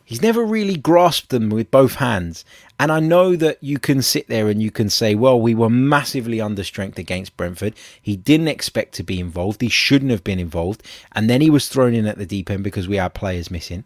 He's 0.07 0.21
never 0.21 0.45
really 0.45 0.77
grasped 0.77 1.31
them 1.31 1.49
with 1.49 1.71
both 1.71 1.95
hands. 1.95 2.45
And 2.79 2.93
I 2.93 3.01
know 3.01 3.37
that 3.37 3.57
you 3.62 3.79
can 3.79 4.03
sit 4.03 4.29
there 4.29 4.49
and 4.49 4.62
you 4.62 4.71
can 4.71 4.90
say, 4.90 5.14
well, 5.14 5.40
we 5.40 5.55
were 5.55 5.71
massively 5.71 6.43
under 6.43 6.62
strength 6.62 6.99
against 6.99 7.38
Brentford. 7.38 7.75
He 8.01 8.14
didn't 8.14 8.49
expect 8.49 8.95
to 8.97 9.03
be 9.03 9.19
involved. 9.19 9.62
He 9.62 9.71
shouldn't 9.71 10.11
have 10.11 10.23
been 10.23 10.38
involved. 10.38 10.83
And 11.12 11.31
then 11.31 11.40
he 11.40 11.49
was 11.49 11.69
thrown 11.69 11.95
in 11.95 12.07
at 12.07 12.19
the 12.19 12.27
deep 12.27 12.51
end 12.51 12.62
because 12.62 12.87
we 12.87 12.97
had 12.97 13.14
players 13.14 13.51
missing. 13.51 13.85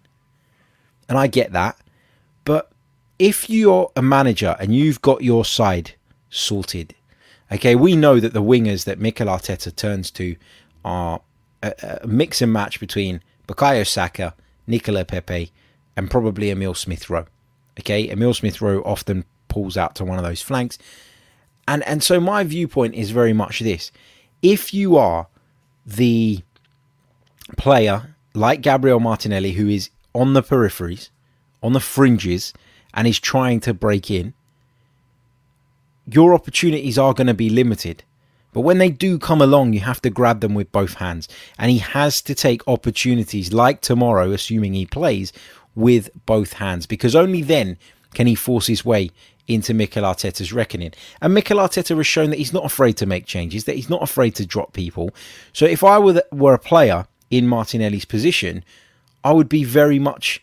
And 1.09 1.17
I 1.17 1.29
get 1.29 1.53
that. 1.53 1.79
But 2.45 2.73
if 3.21 3.49
you're 3.49 3.93
a 3.95 4.03
manager 4.03 4.57
and 4.59 4.75
you've 4.75 5.01
got 5.01 5.23
your 5.23 5.45
side 5.45 5.93
sorted, 6.31 6.97
okay, 7.53 7.77
we 7.77 7.95
know 7.95 8.19
that 8.19 8.33
the 8.33 8.43
wingers 8.43 8.87
that 8.87 8.99
Mikel 8.99 9.29
Arteta 9.29 9.75
turns 9.75 10.11
to 10.13 10.35
are 10.85 11.21
a, 11.63 12.01
a 12.03 12.07
mix 12.09 12.43
and 12.43 12.53
match 12.53 12.81
between 12.81 13.23
Bukayo 13.47 13.87
Saka, 13.87 14.35
Nicola 14.67 15.05
Pepe, 15.05 15.53
and 15.99 16.09
probably 16.09 16.49
Emile 16.49 16.75
Smith 16.75 17.11
Rowe. 17.11 17.27
Okay, 17.81 18.09
Emile 18.09 18.33
Smith 18.33 18.63
Rowe 18.63 18.83
often 18.83 19.25
pulls 19.49 19.77
out 19.77 19.97
to 19.97 20.05
one 20.05 20.17
of 20.17 20.25
those 20.25 20.41
flanks. 20.41 20.79
And 21.67 21.83
and 21.83 22.05
so 22.05 22.21
my 22.21 22.45
viewpoint 22.45 22.95
is 22.95 23.11
very 23.11 23.33
much 23.33 23.59
this. 23.59 23.91
If 24.41 24.73
you 24.73 24.97
are 24.97 25.27
the 25.85 26.43
player 27.57 28.15
like 28.33 28.61
Gabriel 28.61 29.01
Martinelli 29.01 29.53
who 29.53 29.69
is 29.69 29.91
on 30.15 30.35
the 30.35 30.43
peripheries, 30.43 31.11
on 31.65 31.73
the 31.73 31.81
fringes, 31.81 32.55
and 32.95 33.09
is 33.09 33.19
trying 33.19 33.59
to 33.61 33.75
break 33.75 34.09
in, 34.09 34.35
your 36.07 36.33
opportunities 36.33 36.97
are 36.97 37.13
going 37.13 37.27
to 37.27 37.35
be 37.35 37.51
limited. 37.51 38.05
But 38.53 38.61
when 38.61 38.79
they 38.79 38.91
do 38.91 39.19
come 39.19 39.43
along, 39.43 39.73
you 39.73 39.81
have 39.81 40.01
to 40.03 40.11
grab 40.11 40.41
them 40.41 40.55
with 40.55 40.73
both 40.73 40.95
hands. 40.95 41.29
And 41.59 41.71
he 41.71 41.79
has 41.79 42.23
to 42.23 42.35
take 42.35 42.67
opportunities 42.67 43.53
like 43.53 43.81
tomorrow, 43.81 44.31
assuming 44.31 44.73
he 44.73 44.87
plays, 44.87 45.33
with 45.79 46.11
both 46.27 46.55
hands 46.55 46.87
because 46.87 47.15
only 47.15 47.41
then 47.41 47.79
can 48.13 48.27
he 48.27 48.35
force 48.35 48.67
his 48.67 48.85
way 48.85 49.11
into 49.47 49.73
Mikel 49.73 50.03
Arteta's 50.03 50.53
reckoning. 50.53 50.93
And 51.23 51.33
Mikel 51.33 51.59
Arteta 51.59 51.97
has 51.97 52.07
shown 52.07 52.31
that 52.31 52.39
he's 52.39 52.53
not 52.53 52.65
afraid 52.65 52.97
to 52.99 53.07
make 53.07 53.25
changes, 53.25 53.65
that 53.65 53.77
he's 53.77 53.89
not 53.89 54.03
afraid 54.03 54.35
to 54.35 54.45
drop 54.45 54.73
people. 54.73 55.11
So 55.53 55.65
if 55.65 55.83
I 55.83 55.99
were, 55.99 56.15
the, 56.15 56.27
were 56.33 56.53
a 56.53 56.59
player 56.59 57.07
in 57.31 57.47
Martinelli's 57.47 58.05
position, 58.05 58.65
I 59.25 59.33
would 59.33 59.49
be 59.49 59.65
very 59.65 59.99
much 59.99 60.43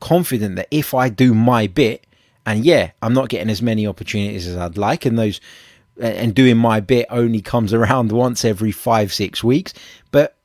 confident 0.00 0.56
that 0.56 0.68
if 0.70 0.94
I 0.94 1.08
do 1.08 1.34
my 1.34 1.66
bit, 1.66 2.06
and 2.46 2.64
yeah, 2.64 2.92
I'm 3.02 3.12
not 3.12 3.28
getting 3.28 3.50
as 3.50 3.60
many 3.60 3.86
opportunities 3.86 4.46
as 4.46 4.56
I'd 4.56 4.78
like, 4.78 5.04
and 5.04 5.18
those 5.18 5.40
and 5.98 6.34
doing 6.34 6.58
my 6.58 6.78
bit 6.80 7.06
only 7.10 7.40
comes 7.40 7.72
around 7.74 8.12
once 8.12 8.44
every 8.44 8.72
five, 8.72 9.12
six 9.12 9.42
weeks. 9.42 9.74
But 10.12 10.35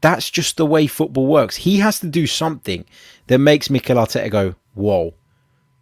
that's 0.00 0.30
just 0.30 0.56
the 0.56 0.66
way 0.66 0.86
football 0.86 1.26
works. 1.26 1.56
He 1.56 1.78
has 1.78 2.00
to 2.00 2.06
do 2.06 2.26
something 2.26 2.84
that 3.26 3.38
makes 3.38 3.70
Mikel 3.70 3.96
Arteta 3.96 4.30
go, 4.30 4.54
whoa, 4.74 5.14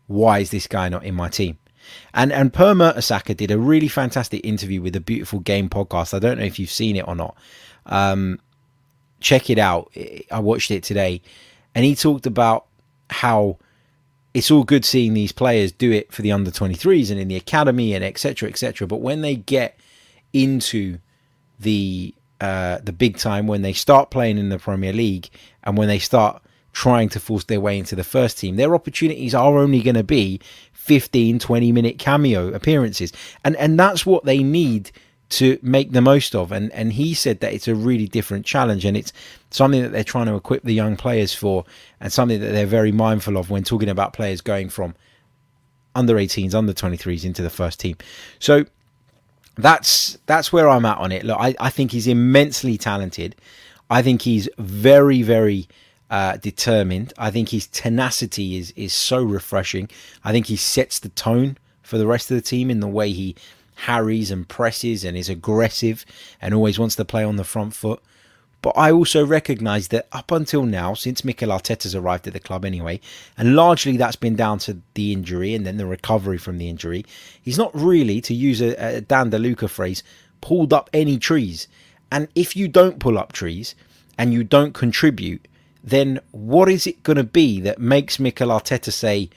why 0.06 0.40
is 0.40 0.50
this 0.50 0.66
guy 0.66 0.88
not 0.88 1.04
in 1.04 1.14
my 1.14 1.28
team? 1.28 1.58
And 2.14 2.32
and 2.32 2.52
Per 2.52 2.74
Mertesacker 2.74 3.36
did 3.36 3.50
a 3.50 3.58
really 3.58 3.88
fantastic 3.88 4.44
interview 4.44 4.80
with 4.80 4.94
the 4.94 5.00
Beautiful 5.00 5.40
Game 5.40 5.68
podcast. 5.68 6.14
I 6.14 6.18
don't 6.18 6.38
know 6.38 6.44
if 6.44 6.58
you've 6.58 6.70
seen 6.70 6.96
it 6.96 7.06
or 7.06 7.14
not. 7.14 7.36
Um, 7.86 8.40
check 9.20 9.50
it 9.50 9.58
out. 9.58 9.92
I 10.30 10.40
watched 10.40 10.70
it 10.70 10.82
today, 10.82 11.20
and 11.74 11.84
he 11.84 11.94
talked 11.94 12.24
about 12.26 12.66
how 13.10 13.58
it's 14.32 14.50
all 14.50 14.64
good 14.64 14.84
seeing 14.84 15.14
these 15.14 15.32
players 15.32 15.72
do 15.72 15.92
it 15.92 16.12
for 16.12 16.22
the 16.22 16.32
under 16.32 16.50
23s 16.50 17.10
and 17.10 17.20
in 17.20 17.28
the 17.28 17.36
academy 17.36 17.94
and 17.94 18.02
etc 18.02 18.48
etc 18.48 18.86
but 18.86 19.00
when 19.00 19.20
they 19.20 19.36
get 19.36 19.78
into 20.32 20.98
the 21.60 22.12
uh, 22.44 22.78
the 22.82 22.92
big 22.92 23.16
time 23.16 23.46
when 23.46 23.62
they 23.62 23.72
start 23.72 24.10
playing 24.10 24.38
in 24.38 24.48
the 24.48 24.58
Premier 24.58 24.92
League 24.92 25.28
and 25.64 25.76
when 25.78 25.88
they 25.88 25.98
start 25.98 26.42
trying 26.72 27.08
to 27.08 27.20
force 27.20 27.44
their 27.44 27.60
way 27.60 27.78
into 27.78 27.94
the 27.94 28.02
first 28.02 28.38
team 28.38 28.56
their 28.56 28.74
opportunities 28.74 29.32
are 29.32 29.56
only 29.58 29.80
going 29.80 29.94
to 29.94 30.02
be 30.02 30.40
15 30.72 31.38
20 31.38 31.72
minute 31.72 31.98
cameo 31.98 32.52
appearances 32.52 33.12
and 33.44 33.54
and 33.56 33.78
that's 33.78 34.04
what 34.04 34.24
they 34.24 34.42
need 34.42 34.90
to 35.30 35.58
make 35.62 35.92
the 35.92 36.00
most 36.00 36.34
of. 36.34 36.52
And 36.52 36.70
and 36.72 36.92
he 36.92 37.14
said 37.14 37.40
that 37.40 37.52
it's 37.52 37.68
a 37.68 37.74
really 37.74 38.06
different 38.06 38.46
challenge 38.46 38.84
and 38.84 38.96
it's 38.96 39.12
something 39.50 39.82
that 39.82 39.92
they're 39.92 40.04
trying 40.04 40.26
to 40.26 40.34
equip 40.34 40.62
the 40.62 40.72
young 40.72 40.96
players 40.96 41.34
for 41.34 41.64
and 42.00 42.12
something 42.12 42.40
that 42.40 42.52
they're 42.52 42.66
very 42.66 42.92
mindful 42.92 43.36
of 43.36 43.50
when 43.50 43.64
talking 43.64 43.88
about 43.88 44.12
players 44.12 44.40
going 44.40 44.68
from 44.68 44.94
under 45.94 46.14
18s, 46.14 46.54
under 46.54 46.72
23s 46.72 47.24
into 47.24 47.42
the 47.42 47.50
first 47.50 47.80
team. 47.80 47.96
So 48.38 48.64
that's 49.56 50.18
that's 50.26 50.52
where 50.52 50.68
I'm 50.68 50.84
at 50.84 50.98
on 50.98 51.12
it. 51.12 51.24
Look, 51.24 51.38
I, 51.38 51.54
I 51.60 51.70
think 51.70 51.92
he's 51.92 52.06
immensely 52.06 52.76
talented. 52.76 53.36
I 53.90 54.02
think 54.02 54.22
he's 54.22 54.48
very, 54.58 55.22
very 55.22 55.68
uh, 56.10 56.36
determined. 56.36 57.12
I 57.18 57.30
think 57.30 57.50
his 57.50 57.66
tenacity 57.66 58.56
is 58.56 58.72
is 58.76 58.92
so 58.92 59.22
refreshing. 59.22 59.88
I 60.24 60.32
think 60.32 60.46
he 60.46 60.56
sets 60.56 60.98
the 60.98 61.08
tone 61.10 61.58
for 61.82 61.98
the 61.98 62.06
rest 62.06 62.30
of 62.30 62.36
the 62.36 62.42
team 62.42 62.70
in 62.70 62.80
the 62.80 62.88
way 62.88 63.12
he 63.12 63.36
harries 63.76 64.30
and 64.30 64.48
presses 64.48 65.04
and 65.04 65.16
is 65.16 65.28
aggressive 65.28 66.04
and 66.40 66.54
always 66.54 66.78
wants 66.78 66.96
to 66.96 67.04
play 67.04 67.24
on 67.24 67.36
the 67.36 67.44
front 67.44 67.74
foot. 67.74 68.00
But 68.64 68.78
I 68.78 68.92
also 68.92 69.26
recognise 69.26 69.88
that 69.88 70.08
up 70.10 70.30
until 70.30 70.64
now, 70.64 70.94
since 70.94 71.22
Mikel 71.22 71.50
Arteta's 71.50 71.94
arrived 71.94 72.26
at 72.26 72.32
the 72.32 72.40
club 72.40 72.64
anyway, 72.64 72.98
and 73.36 73.54
largely 73.54 73.98
that's 73.98 74.16
been 74.16 74.36
down 74.36 74.58
to 74.60 74.78
the 74.94 75.12
injury 75.12 75.54
and 75.54 75.66
then 75.66 75.76
the 75.76 75.84
recovery 75.84 76.38
from 76.38 76.56
the 76.56 76.70
injury, 76.70 77.04
he's 77.42 77.58
not 77.58 77.74
really, 77.74 78.22
to 78.22 78.32
use 78.32 78.62
a, 78.62 78.96
a 78.96 79.00
Dan 79.02 79.30
DeLuca 79.30 79.68
phrase, 79.68 80.02
pulled 80.40 80.72
up 80.72 80.88
any 80.94 81.18
trees. 81.18 81.68
And 82.10 82.26
if 82.34 82.56
you 82.56 82.66
don't 82.66 82.98
pull 82.98 83.18
up 83.18 83.32
trees 83.32 83.74
and 84.16 84.32
you 84.32 84.42
don't 84.42 84.72
contribute, 84.72 85.46
then 85.82 86.20
what 86.30 86.70
is 86.70 86.86
it 86.86 87.02
going 87.02 87.18
to 87.18 87.22
be 87.22 87.60
that 87.60 87.78
makes 87.78 88.18
Mikel 88.18 88.48
Arteta 88.48 88.90
say, 88.90 89.28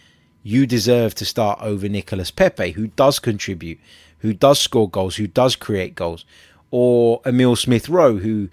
you 0.42 0.66
deserve 0.66 1.14
to 1.16 1.26
start 1.26 1.60
over 1.62 1.90
Nicolas 1.90 2.32
Pepe, 2.32 2.72
who 2.72 2.88
does 2.88 3.20
contribute, 3.20 3.80
who 4.20 4.32
does 4.32 4.58
score 4.58 4.90
goals, 4.90 5.18
who 5.18 5.28
does 5.28 5.58
create 5.58 5.96
goals, 5.96 6.24
or 6.72 7.22
Emile 7.26 7.58
Smith 7.58 7.90
Rowe, 7.90 8.20
who 8.20 8.48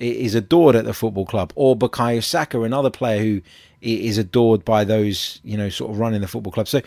is 0.00 0.34
adored 0.34 0.76
at 0.76 0.84
the 0.84 0.94
football 0.94 1.26
club, 1.26 1.52
or 1.54 1.76
Bukayo 1.76 2.22
Saka, 2.22 2.62
another 2.62 2.90
player 2.90 3.22
who 3.22 3.42
is 3.80 4.18
adored 4.18 4.64
by 4.64 4.84
those, 4.84 5.40
you 5.44 5.56
know, 5.56 5.68
sort 5.68 5.90
of 5.90 5.98
running 5.98 6.20
the 6.20 6.28
football 6.28 6.52
club. 6.52 6.68
So 6.68 6.80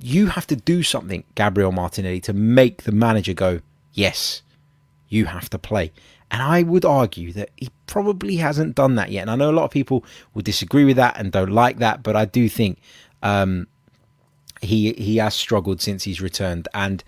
you 0.00 0.26
have 0.26 0.46
to 0.48 0.56
do 0.56 0.82
something, 0.82 1.24
Gabriel 1.34 1.72
Martinelli, 1.72 2.20
to 2.20 2.32
make 2.32 2.82
the 2.82 2.92
manager 2.92 3.34
go, 3.34 3.60
yes, 3.92 4.42
you 5.08 5.26
have 5.26 5.50
to 5.50 5.58
play. 5.58 5.92
And 6.30 6.40
I 6.40 6.62
would 6.62 6.84
argue 6.84 7.32
that 7.34 7.50
he 7.56 7.68
probably 7.86 8.36
hasn't 8.36 8.74
done 8.74 8.94
that 8.94 9.10
yet. 9.10 9.22
And 9.22 9.30
I 9.30 9.36
know 9.36 9.50
a 9.50 9.52
lot 9.52 9.64
of 9.64 9.70
people 9.70 10.04
will 10.32 10.42
disagree 10.42 10.84
with 10.84 10.96
that 10.96 11.18
and 11.18 11.30
don't 11.30 11.50
like 11.50 11.78
that, 11.78 12.02
but 12.02 12.16
I 12.16 12.24
do 12.24 12.48
think 12.48 12.80
um, 13.22 13.66
he 14.62 14.94
he 14.94 15.18
has 15.18 15.34
struggled 15.34 15.82
since 15.82 16.04
he's 16.04 16.22
returned. 16.22 16.68
And 16.72 17.04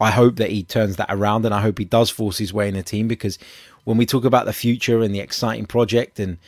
I 0.00 0.10
hope 0.10 0.36
that 0.36 0.50
he 0.50 0.62
turns 0.62 0.96
that 0.96 1.08
around 1.10 1.44
and 1.44 1.54
I 1.54 1.60
hope 1.60 1.78
he 1.78 1.84
does 1.84 2.10
force 2.10 2.38
his 2.38 2.52
way 2.52 2.68
in 2.68 2.74
the 2.74 2.82
team 2.82 3.08
because 3.08 3.38
when 3.84 3.96
we 3.96 4.06
talk 4.06 4.24
about 4.24 4.46
the 4.46 4.52
future 4.52 5.00
and 5.00 5.14
the 5.14 5.20
exciting 5.20 5.66
project 5.66 6.18
and 6.18 6.38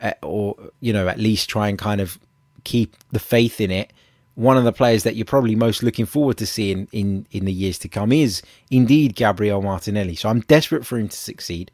uh, 0.00 0.12
or 0.22 0.56
you 0.80 0.92
know 0.92 1.08
at 1.08 1.18
least 1.18 1.48
try 1.48 1.68
and 1.68 1.78
kind 1.78 2.00
of 2.00 2.18
keep 2.64 2.96
the 3.10 3.18
faith 3.18 3.60
in 3.60 3.70
it 3.70 3.92
one 4.34 4.56
of 4.56 4.64
the 4.64 4.72
players 4.72 5.02
that 5.02 5.14
you're 5.14 5.26
probably 5.26 5.54
most 5.54 5.82
looking 5.82 6.06
forward 6.06 6.38
to 6.38 6.46
seeing 6.46 6.88
in 6.92 7.26
in 7.32 7.44
the 7.44 7.52
years 7.52 7.78
to 7.78 7.88
come 7.88 8.12
is 8.12 8.42
indeed 8.70 9.14
Gabriel 9.14 9.60
Martinelli. 9.60 10.14
So 10.14 10.28
I'm 10.28 10.40
desperate 10.40 10.86
for 10.86 10.98
him 10.98 11.08
to 11.08 11.16
succeed 11.16 11.70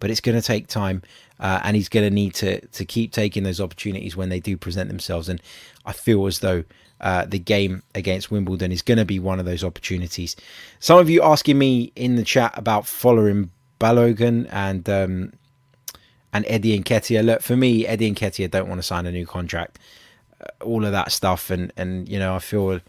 but 0.00 0.10
it's 0.10 0.20
going 0.20 0.38
to 0.38 0.46
take 0.46 0.66
time 0.66 1.02
uh, 1.40 1.60
and 1.64 1.76
he's 1.76 1.88
going 1.88 2.06
to 2.06 2.14
need 2.14 2.34
to 2.34 2.64
to 2.68 2.84
keep 2.84 3.12
taking 3.12 3.42
those 3.42 3.60
opportunities 3.60 4.16
when 4.16 4.28
they 4.28 4.40
do 4.40 4.56
present 4.56 4.88
themselves. 4.88 5.28
And 5.28 5.40
I 5.84 5.92
feel 5.92 6.26
as 6.26 6.40
though 6.40 6.64
uh, 7.00 7.26
the 7.26 7.38
game 7.38 7.82
against 7.94 8.30
Wimbledon 8.30 8.72
is 8.72 8.82
going 8.82 8.98
to 8.98 9.04
be 9.04 9.18
one 9.18 9.38
of 9.38 9.46
those 9.46 9.62
opportunities. 9.62 10.36
Some 10.80 10.98
of 10.98 11.10
you 11.10 11.22
asking 11.22 11.58
me 11.58 11.92
in 11.94 12.16
the 12.16 12.24
chat 12.24 12.56
about 12.56 12.84
Folarin 12.84 13.50
Balogun 13.78 14.48
and 14.50 14.88
um, 14.88 15.32
and 16.32 16.44
Eddie 16.48 16.78
Nketiah. 16.78 17.24
Look, 17.24 17.42
for 17.42 17.56
me, 17.56 17.86
Eddie 17.86 18.08
and 18.08 18.16
Nketiah 18.16 18.50
don't 18.50 18.68
want 18.68 18.78
to 18.78 18.82
sign 18.82 19.06
a 19.06 19.12
new 19.12 19.26
contract. 19.26 19.78
Uh, 20.40 20.64
all 20.64 20.84
of 20.84 20.92
that 20.92 21.12
stuff, 21.12 21.50
and 21.50 21.72
and 21.76 22.08
you 22.08 22.18
know, 22.18 22.34
I 22.34 22.38
feel 22.38 22.80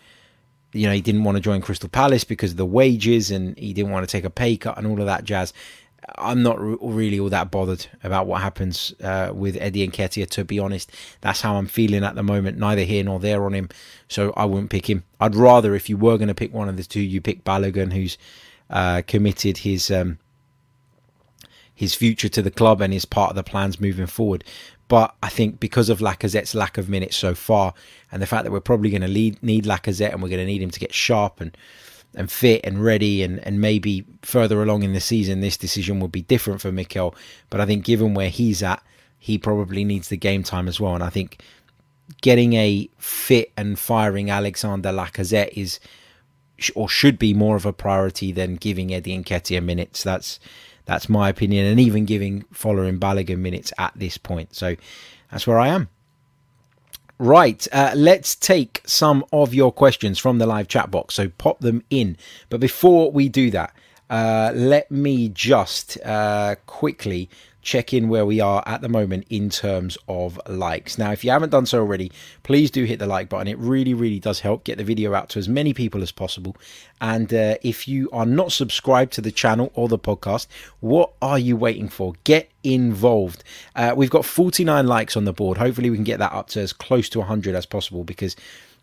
you 0.74 0.88
know 0.88 0.94
he 0.94 1.02
didn't 1.02 1.24
want 1.24 1.36
to 1.36 1.42
join 1.42 1.62
Crystal 1.62 1.90
Palace 1.90 2.24
because 2.24 2.52
of 2.52 2.58
the 2.58 2.66
wages, 2.66 3.32
and 3.32 3.58
he 3.58 3.74
didn't 3.74 3.92
want 3.92 4.08
to 4.08 4.12
take 4.12 4.24
a 4.24 4.30
pay 4.30 4.56
cut 4.58 4.78
and 4.78 4.88
all 4.88 5.00
of 5.00 5.06
that 5.06 5.24
jazz. 5.24 5.54
I'm 6.18 6.44
not 6.44 6.58
really 6.60 7.20
all 7.20 7.30
that 7.30 7.52
bothered 7.52 7.86
about 8.04 8.28
what 8.28 8.42
happens 8.42 8.94
uh, 9.04 9.32
with 9.34 9.58
Eddie 9.60 9.88
Nketiah. 9.88 10.30
To 10.30 10.46
be 10.46 10.60
honest, 10.60 10.92
that's 11.22 11.42
how 11.42 11.56
I'm 11.56 11.68
feeling 11.68 12.04
at 12.04 12.16
the 12.16 12.24
moment. 12.24 12.58
Neither 12.58 12.84
here 12.84 13.04
nor 13.04 13.20
there 13.20 13.46
on 13.46 13.54
him, 13.54 13.70
so 14.08 14.34
I 14.38 14.46
wouldn't 14.46 14.70
pick 14.70 14.90
him. 14.90 15.04
I'd 15.20 15.36
rather, 15.36 15.76
if 15.76 15.90
you 15.90 15.98
were 15.98 16.18
going 16.18 16.28
to 16.28 16.36
pick 16.36 16.54
one 16.54 16.70
of 16.70 16.78
the 16.78 16.84
two, 16.84 17.02
you 17.02 17.20
pick 17.20 17.44
Balogun, 17.44 17.94
who's 17.94 18.18
uh, 18.70 19.02
committed 19.08 19.60
his 19.60 19.92
um, 19.92 20.20
his 21.74 21.94
future 21.94 22.30
to 22.30 22.42
the 22.42 22.52
club 22.52 22.82
and 22.82 22.94
is 22.94 23.06
part 23.06 23.30
of 23.30 23.36
the 23.36 23.44
plans 23.44 23.80
moving 23.80 24.08
forward. 24.08 24.44
But 24.88 25.14
I 25.22 25.30
think 25.30 25.60
because 25.60 25.90
of 25.90 26.00
Lacazette's 26.00 26.56
lack 26.56 26.78
of 26.78 26.90
minutes 26.90 27.18
so 27.18 27.36
far, 27.36 27.74
and 28.12 28.22
the 28.22 28.26
fact 28.26 28.46
that 28.46 28.52
we're 28.52 28.62
probably 28.62 28.90
going 28.90 29.02
to 29.02 29.08
need 29.08 29.66
Lacazette 29.66 30.14
and 30.14 30.22
we're 30.24 30.30
going 30.30 30.40
to 30.40 30.46
need 30.46 30.62
him 30.62 30.72
to 30.72 30.80
get 30.80 30.94
sharp 30.94 31.42
and 31.42 31.56
and 32.18 32.30
fit 32.32 32.60
and 32.66 32.84
ready 32.84 33.24
and, 33.24 33.40
and 33.48 33.62
maybe 33.62 34.04
further 34.24 34.62
along 34.62 34.84
in 34.84 34.92
the 34.92 35.00
season 35.00 35.40
this 35.40 35.56
decision 35.56 36.00
will 36.00 36.08
be 36.10 36.24
different 36.24 36.60
for 36.60 36.72
Mikel. 36.72 37.16
But 37.50 37.62
I 37.62 37.66
think 37.66 37.86
given 37.86 38.16
where 38.16 38.30
he's 38.30 38.62
at, 38.64 38.84
he 39.20 39.38
probably 39.38 39.86
needs 39.86 40.10
the 40.10 40.18
game 40.18 40.44
time 40.44 40.68
as 40.68 40.80
well. 40.80 40.96
And 40.96 41.04
I 41.04 41.10
think 41.10 41.42
getting 42.22 42.54
a 42.54 42.90
fit 42.98 43.52
and 43.56 43.78
firing 43.78 44.30
Alexander 44.32 44.90
Lacazette 44.90 45.54
is 45.56 45.80
or 46.74 46.90
should 46.90 47.20
be 47.20 47.36
more 47.36 47.56
of 47.56 47.68
a 47.68 47.74
priority 47.74 48.32
than 48.32 48.56
giving 48.56 48.92
Eddie 48.92 49.18
Nketiah 49.24 49.64
minutes. 49.64 50.04
That's 50.04 50.40
that's 50.86 51.08
my 51.10 51.30
opinion, 51.30 51.66
and 51.68 51.80
even 51.80 52.06
giving 52.06 52.44
Folarin 52.54 52.98
Balogun 52.98 53.40
minutes 53.40 53.72
at 53.78 53.92
this 53.96 54.18
point. 54.18 54.56
So 54.56 54.76
that's 55.30 55.46
where 55.46 55.60
I 55.60 55.68
am. 55.68 55.90
Right, 57.20 57.68
uh, 57.72 57.94
let's 57.96 58.36
take 58.36 58.82
some 58.86 59.26
of 59.34 59.52
your 59.52 59.72
questions 59.72 60.20
from 60.20 60.38
the 60.38 60.46
live 60.46 60.68
chat 60.68 60.92
box. 60.92 61.16
So 61.16 61.30
pop 61.30 61.60
them 61.60 61.84
in. 61.90 62.16
But 62.50 62.60
before 62.60 63.12
we 63.12 63.28
do 63.28 63.50
that, 63.52 63.74
uh, 64.10 64.52
let 64.54 64.92
me 64.92 65.30
just 65.30 65.98
uh, 66.06 66.56
quickly 66.68 67.28
check 67.62 67.94
in 67.94 68.08
where 68.08 68.26
we 68.26 68.40
are 68.40 68.64
at 68.66 68.82
the 68.82 68.90
moment 68.90 69.26
in 69.30 69.50
terms 69.50 69.98
of 70.08 70.40
likes. 70.48 70.98
Now, 70.98 71.12
if 71.12 71.24
you 71.24 71.32
haven't 71.32 71.50
done 71.50 71.66
so 71.66 71.80
already, 71.80 72.12
please 72.44 72.72
do 72.72 72.86
hit 72.86 73.00
the 73.00 73.06
like 73.06 73.30
button. 73.30 73.48
It 73.48 73.58
really, 73.58 73.94
really 73.94 74.20
does 74.20 74.40
help 74.40 74.64
get 74.64 74.78
the 74.78 74.84
video 74.84 75.14
out 75.14 75.30
to 75.30 75.40
as 75.40 75.50
many 75.50 75.74
people 75.74 76.02
as 76.02 76.12
possible. 76.12 76.56
And 77.02 77.34
uh, 77.34 77.58
if 77.62 77.88
you 77.88 78.10
are 78.12 78.26
not 78.26 78.52
subscribed 78.52 79.14
to 79.14 79.22
the 79.22 79.32
channel 79.32 79.72
or 79.74 79.88
the 79.88 80.00
podcast, 80.00 80.48
what 80.80 81.14
are 81.22 81.40
you 81.40 81.58
waiting 81.58 81.90
for? 81.90 82.14
Get 82.24 82.50
involved. 82.64 83.44
Uh, 83.76 83.94
we've 83.96 84.10
got 84.10 84.26
49 84.26 84.88
likes 84.88 85.18
on 85.18 85.26
the 85.26 85.34
board. 85.34 85.58
Hopefully, 85.58 85.90
we 85.90 85.98
can 85.98 86.04
get 86.04 86.20
that 86.20 86.32
up 86.32 86.48
to 86.50 86.62
as 86.62 86.74
close 86.74 87.10
to 87.10 87.20
100 87.20 87.56
as 87.56 87.66
possible 87.66 88.04
because 88.04 88.36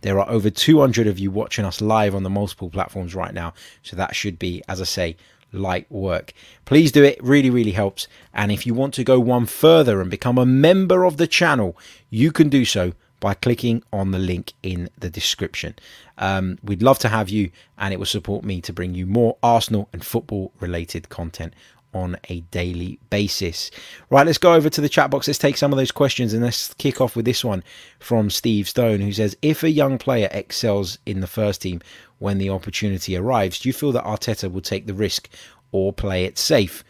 there 0.05 0.21
are 0.21 0.29
over 0.29 0.51
200 0.51 1.07
of 1.07 1.19
you 1.19 1.31
watching 1.31 1.65
us 1.65 1.81
live 1.81 2.15
on 2.15 2.25
the 2.25 2.31
multiple 2.31 2.69
platforms 2.69 3.15
right 3.15 3.33
now. 3.33 3.55
So 3.83 3.97
that 3.97 4.15
should 4.15 4.39
be, 4.39 4.63
as 4.69 4.83
I 4.83 4.85
say, 4.85 5.17
light 5.55 5.91
work. 5.91 6.33
Please 6.65 6.93
do 6.93 7.05
it, 7.05 7.23
really, 7.23 7.51
really 7.51 7.73
helps. 7.73 8.09
And 8.33 8.53
if 8.53 8.67
you 8.67 8.75
want 8.75 8.95
to 8.95 9.05
go 9.05 9.19
one 9.19 9.47
further 9.47 10.01
and 10.01 10.11
become 10.11 10.39
a 10.39 10.47
member 10.47 11.05
of 11.05 11.17
the 11.17 11.27
channel, 11.27 11.77
you 12.11 12.33
can 12.33 12.49
do 12.49 12.65
so 12.65 12.93
by 13.21 13.33
clicking 13.33 13.83
on 13.93 14.11
the 14.11 14.19
link 14.19 14.53
in 14.63 14.91
the 14.99 15.09
description. 15.09 15.75
Um, 16.19 16.59
we'd 16.63 16.83
love 16.83 16.99
to 16.99 17.09
have 17.09 17.31
you, 17.31 17.51
and 17.79 17.95
it 17.95 17.97
will 17.97 18.07
support 18.07 18.45
me 18.45 18.61
to 18.61 18.73
bring 18.73 18.95
you 18.95 19.07
more 19.07 19.39
Arsenal 19.43 19.89
and 19.93 20.05
football 20.05 20.53
related 20.61 21.09
content 21.09 21.55
on 21.95 22.17
a 22.29 22.41
daily 22.41 22.99
basis. 23.09 23.71
Right, 24.11 24.27
let's 24.27 24.39
go 24.39 24.53
over 24.53 24.69
to 24.69 24.81
the 24.81 24.89
chat 24.89 25.11
box. 25.11 25.27
Let's 25.27 25.39
take 25.39 25.57
some 25.57 25.73
of 25.73 25.79
those 25.79 25.93
questions 25.93 26.35
and 26.35 26.43
let's 26.43 26.75
kick 26.75 27.01
off 27.01 27.17
with 27.17 27.25
this 27.25 27.45
one 27.45 27.63
from 27.99 28.29
Steve 28.29 28.69
Stone, 28.69 29.01
who 29.01 29.13
says 29.13 29.37
If 29.41 29.63
a 29.63 29.71
young 29.71 29.97
player 29.97 30.29
excels 30.33 30.99
in 31.07 31.21
the 31.21 31.27
first 31.27 31.63
team 31.63 31.81
when 32.19 32.39
the 32.39 32.51
opportunity 32.51 33.17
arrives, 33.17 33.61
do 33.61 33.69
you 33.69 33.73
feel 33.73 33.93
that 33.93 34.05
Arteta 34.05 34.53
will 34.53 34.61
take 34.61 34.87
the 34.87 34.95
risk 34.95 35.29
or 35.73 35.93
play 35.93 36.25
it 36.25 36.37
safe? 36.37 36.85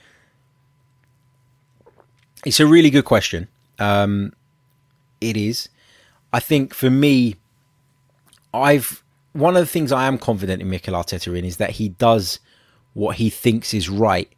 It's 2.45 2.61
a 2.61 2.67
really 2.67 2.91
good 2.91 3.05
question. 3.05 3.49
Um, 3.79 4.33
it 5.21 5.37
is. 5.37 5.69
I 6.33 6.41
think 6.41 6.75
for 6.75 6.91
me, 6.91 7.37
I've 8.53 9.03
one 9.33 9.57
of 9.57 9.63
the 9.63 9.67
things 9.67 9.91
I 9.91 10.07
am 10.07 10.17
confident 10.17 10.63
in 10.63 10.71
Mikel 10.71 10.95
Arteta 10.95 11.37
in 11.37 11.45
is 11.45 11.57
that 11.57 11.71
he 11.71 11.89
does 11.89 12.39
what 12.93 13.17
he 13.17 13.29
thinks 13.29 13.75
is 13.75 13.89
right 13.89 14.33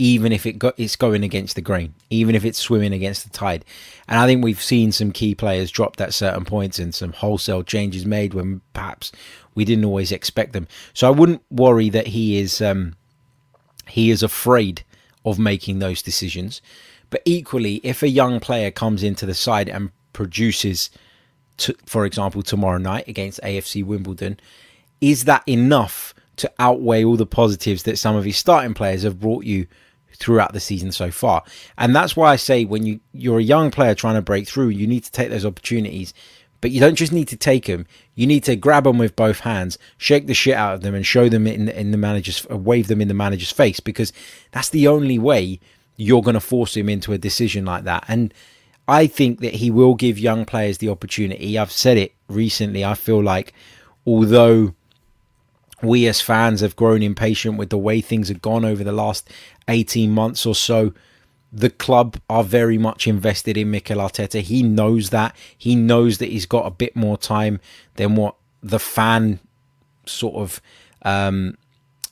even 0.00 0.32
if 0.32 0.46
it 0.46 0.58
go, 0.58 0.72
it's 0.78 0.96
going 0.96 1.22
against 1.22 1.56
the 1.56 1.60
grain, 1.60 1.92
even 2.08 2.34
if 2.34 2.42
it's 2.42 2.58
swimming 2.58 2.94
against 2.94 3.22
the 3.22 3.28
tide. 3.28 3.66
And 4.08 4.18
I 4.18 4.26
think 4.26 4.42
we've 4.42 4.62
seen 4.62 4.92
some 4.92 5.12
key 5.12 5.34
players 5.34 5.70
dropped 5.70 6.00
at 6.00 6.14
certain 6.14 6.46
points 6.46 6.78
and 6.78 6.94
some 6.94 7.12
wholesale 7.12 7.62
changes 7.62 8.06
made 8.06 8.32
when 8.32 8.62
perhaps 8.72 9.12
we 9.54 9.66
didn't 9.66 9.84
always 9.84 10.10
expect 10.10 10.54
them. 10.54 10.66
So 10.94 11.06
I 11.06 11.10
wouldn't 11.10 11.42
worry 11.50 11.90
that 11.90 12.06
he 12.06 12.38
is 12.38 12.62
um, 12.62 12.96
he 13.88 14.10
is 14.10 14.22
afraid 14.22 14.84
of 15.26 15.38
making 15.38 15.80
those 15.80 16.00
decisions. 16.00 16.62
But 17.10 17.20
equally, 17.26 17.82
if 17.84 18.02
a 18.02 18.08
young 18.08 18.40
player 18.40 18.70
comes 18.70 19.02
into 19.02 19.26
the 19.26 19.34
side 19.34 19.68
and 19.68 19.90
produces, 20.14 20.88
for 21.84 22.06
example, 22.06 22.42
tomorrow 22.42 22.78
night 22.78 23.06
against 23.06 23.38
AFC 23.42 23.84
Wimbledon, 23.84 24.40
is 25.02 25.26
that 25.26 25.42
enough 25.46 26.14
to 26.36 26.50
outweigh 26.58 27.04
all 27.04 27.16
the 27.16 27.26
positives 27.26 27.82
that 27.82 27.98
some 27.98 28.16
of 28.16 28.24
his 28.24 28.38
starting 28.38 28.72
players 28.72 29.02
have 29.02 29.20
brought 29.20 29.44
you 29.44 29.66
throughout 30.20 30.52
the 30.52 30.60
season 30.60 30.92
so 30.92 31.10
far. 31.10 31.42
And 31.76 31.96
that's 31.96 32.14
why 32.14 32.30
I 32.30 32.36
say 32.36 32.64
when 32.64 32.86
you 32.86 33.00
you're 33.12 33.40
a 33.40 33.42
young 33.42 33.70
player 33.70 33.94
trying 33.94 34.14
to 34.14 34.22
break 34.22 34.46
through, 34.46 34.68
you 34.68 34.86
need 34.86 35.04
to 35.04 35.10
take 35.10 35.30
those 35.30 35.46
opportunities. 35.46 36.14
But 36.60 36.70
you 36.70 36.78
don't 36.78 36.94
just 36.94 37.12
need 37.12 37.28
to 37.28 37.38
take 37.38 37.64
them; 37.64 37.86
you 38.14 38.26
need 38.26 38.44
to 38.44 38.54
grab 38.54 38.84
them 38.84 38.98
with 38.98 39.16
both 39.16 39.40
hands, 39.40 39.78
shake 39.96 40.26
the 40.26 40.34
shit 40.34 40.54
out 40.54 40.74
of 40.74 40.82
them, 40.82 40.94
and 40.94 41.06
show 41.06 41.28
them 41.28 41.46
in 41.46 41.70
in 41.70 41.90
the 41.90 41.96
manager's 41.96 42.46
uh, 42.50 42.56
wave 42.56 42.86
them 42.86 43.00
in 43.00 43.08
the 43.08 43.14
manager's 43.14 43.50
face 43.50 43.80
because 43.80 44.12
that's 44.52 44.68
the 44.68 44.86
only 44.86 45.18
way 45.18 45.58
you're 45.96 46.22
going 46.22 46.34
to 46.34 46.40
force 46.40 46.76
him 46.76 46.88
into 46.88 47.12
a 47.12 47.18
decision 47.18 47.64
like 47.64 47.84
that. 47.84 48.04
And 48.08 48.32
I 48.86 49.06
think 49.06 49.40
that 49.40 49.54
he 49.54 49.70
will 49.70 49.94
give 49.94 50.18
young 50.18 50.44
players 50.44 50.78
the 50.78 50.88
opportunity. 50.88 51.58
I've 51.58 51.72
said 51.72 51.96
it 51.96 52.14
recently. 52.28 52.84
I 52.84 52.94
feel 52.94 53.22
like 53.22 53.54
although 54.06 54.74
we 55.82 56.06
as 56.06 56.20
fans 56.20 56.60
have 56.60 56.76
grown 56.76 57.02
impatient 57.02 57.56
with 57.56 57.70
the 57.70 57.78
way 57.78 58.00
things 58.00 58.28
have 58.28 58.42
gone 58.42 58.64
over 58.64 58.84
the 58.84 58.92
last 58.92 59.28
18 59.68 60.10
months 60.10 60.44
or 60.46 60.54
so. 60.54 60.92
The 61.52 61.70
club 61.70 62.16
are 62.28 62.44
very 62.44 62.78
much 62.78 63.06
invested 63.06 63.56
in 63.56 63.70
Mikel 63.70 63.98
Arteta. 63.98 64.40
He 64.40 64.62
knows 64.62 65.10
that. 65.10 65.34
He 65.56 65.74
knows 65.74 66.18
that 66.18 66.28
he's 66.28 66.46
got 66.46 66.66
a 66.66 66.70
bit 66.70 66.94
more 66.94 67.18
time 67.18 67.60
than 67.96 68.14
what 68.14 68.36
the 68.62 68.78
fan 68.78 69.40
sort 70.06 70.36
of 70.36 70.60
um, 71.02 71.56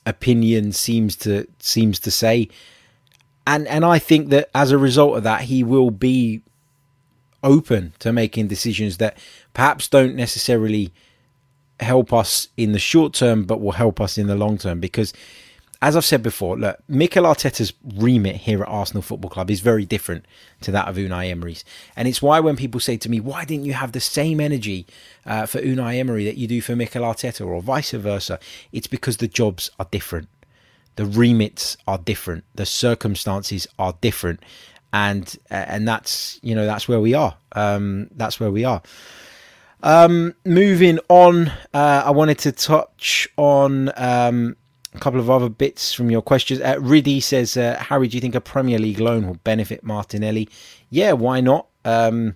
opinion 0.05 0.73
seems 0.73 1.15
to 1.17 1.47
seems 1.59 1.99
to 1.99 2.11
say. 2.11 2.49
And 3.47 3.67
and 3.67 3.85
I 3.85 3.97
think 3.97 4.29
that 4.29 4.49
as 4.53 4.71
a 4.71 4.77
result 4.77 5.17
of 5.17 5.23
that, 5.23 5.43
he 5.43 5.63
will 5.63 5.91
be 5.91 6.41
open 7.43 7.93
to 7.99 8.11
making 8.11 8.47
decisions 8.47 8.97
that 8.97 9.17
perhaps 9.53 9.87
don't 9.87 10.15
necessarily 10.15 10.91
help 11.79 12.13
us 12.13 12.49
in 12.57 12.71
the 12.71 12.79
short 12.79 13.13
term, 13.13 13.45
but 13.45 13.61
will 13.61 13.71
help 13.71 14.01
us 14.01 14.17
in 14.17 14.27
the 14.27 14.35
long 14.35 14.57
term. 14.57 14.79
Because, 14.79 15.13
as 15.81 15.95
I've 15.95 16.05
said 16.05 16.21
before, 16.21 16.57
look, 16.57 16.79
Mikel 16.87 17.23
Arteta's 17.23 17.73
remit 17.95 18.35
here 18.37 18.61
at 18.61 18.67
Arsenal 18.67 19.01
Football 19.01 19.29
Club 19.31 19.49
is 19.49 19.61
very 19.61 19.85
different 19.85 20.25
to 20.61 20.71
that 20.71 20.87
of 20.87 20.97
Unai 20.97 21.29
Emery's, 21.29 21.63
and 21.95 22.07
it's 22.07 22.21
why 22.21 22.39
when 22.39 22.57
people 22.57 22.79
say 22.79 22.97
to 22.97 23.09
me, 23.09 23.19
"Why 23.19 23.45
didn't 23.45 23.65
you 23.65 23.73
have 23.73 23.93
the 23.93 24.01
same 24.01 24.39
energy 24.39 24.85
uh, 25.25 25.45
for 25.45 25.59
Unai 25.61 25.97
Emery 25.97 26.25
that 26.25 26.37
you 26.37 26.47
do 26.47 26.61
for 26.61 26.75
Mikel 26.75 27.03
Arteta, 27.03 27.45
or 27.45 27.61
vice 27.61 27.91
versa?" 27.91 28.39
It's 28.71 28.87
because 28.87 29.17
the 29.17 29.27
jobs 29.27 29.71
are 29.79 29.87
different, 29.89 30.27
the 30.95 31.05
remits 31.05 31.77
are 31.87 31.97
different, 31.97 32.43
the 32.55 32.65
circumstances 32.65 33.67
are 33.77 33.95
different, 34.01 34.41
and 34.91 35.37
uh, 35.49 35.65
and 35.67 35.87
that's 35.87 36.39
you 36.41 36.55
know 36.55 36.65
that's 36.65 36.87
where 36.87 36.99
we 36.99 37.13
are. 37.13 37.37
Um, 37.53 38.09
that's 38.15 38.39
where 38.39 38.51
we 38.51 38.65
are. 38.65 38.81
Um, 39.81 40.35
moving 40.45 40.99
on, 41.07 41.47
uh, 41.73 42.03
I 42.05 42.11
wanted 42.11 42.39
to 42.39 42.51
touch 42.51 43.27
on 43.37 43.91
um, 43.95 44.57
a 44.93 44.99
couple 44.99 45.19
of 45.19 45.29
other 45.29 45.49
bits 45.49 45.93
from 45.93 46.11
your 46.11 46.21
questions. 46.21 46.59
Uh, 46.61 46.77
Riddy 46.79 47.21
says, 47.21 47.55
uh, 47.55 47.77
Harry, 47.79 48.07
do 48.07 48.17
you 48.17 48.21
think 48.21 48.35
a 48.35 48.41
Premier 48.41 48.79
League 48.79 48.99
loan 48.99 49.27
will 49.27 49.39
benefit 49.43 49.83
Martinelli? 49.83 50.49
Yeah, 50.89 51.13
why 51.13 51.39
not? 51.39 51.67
Um, 51.85 52.35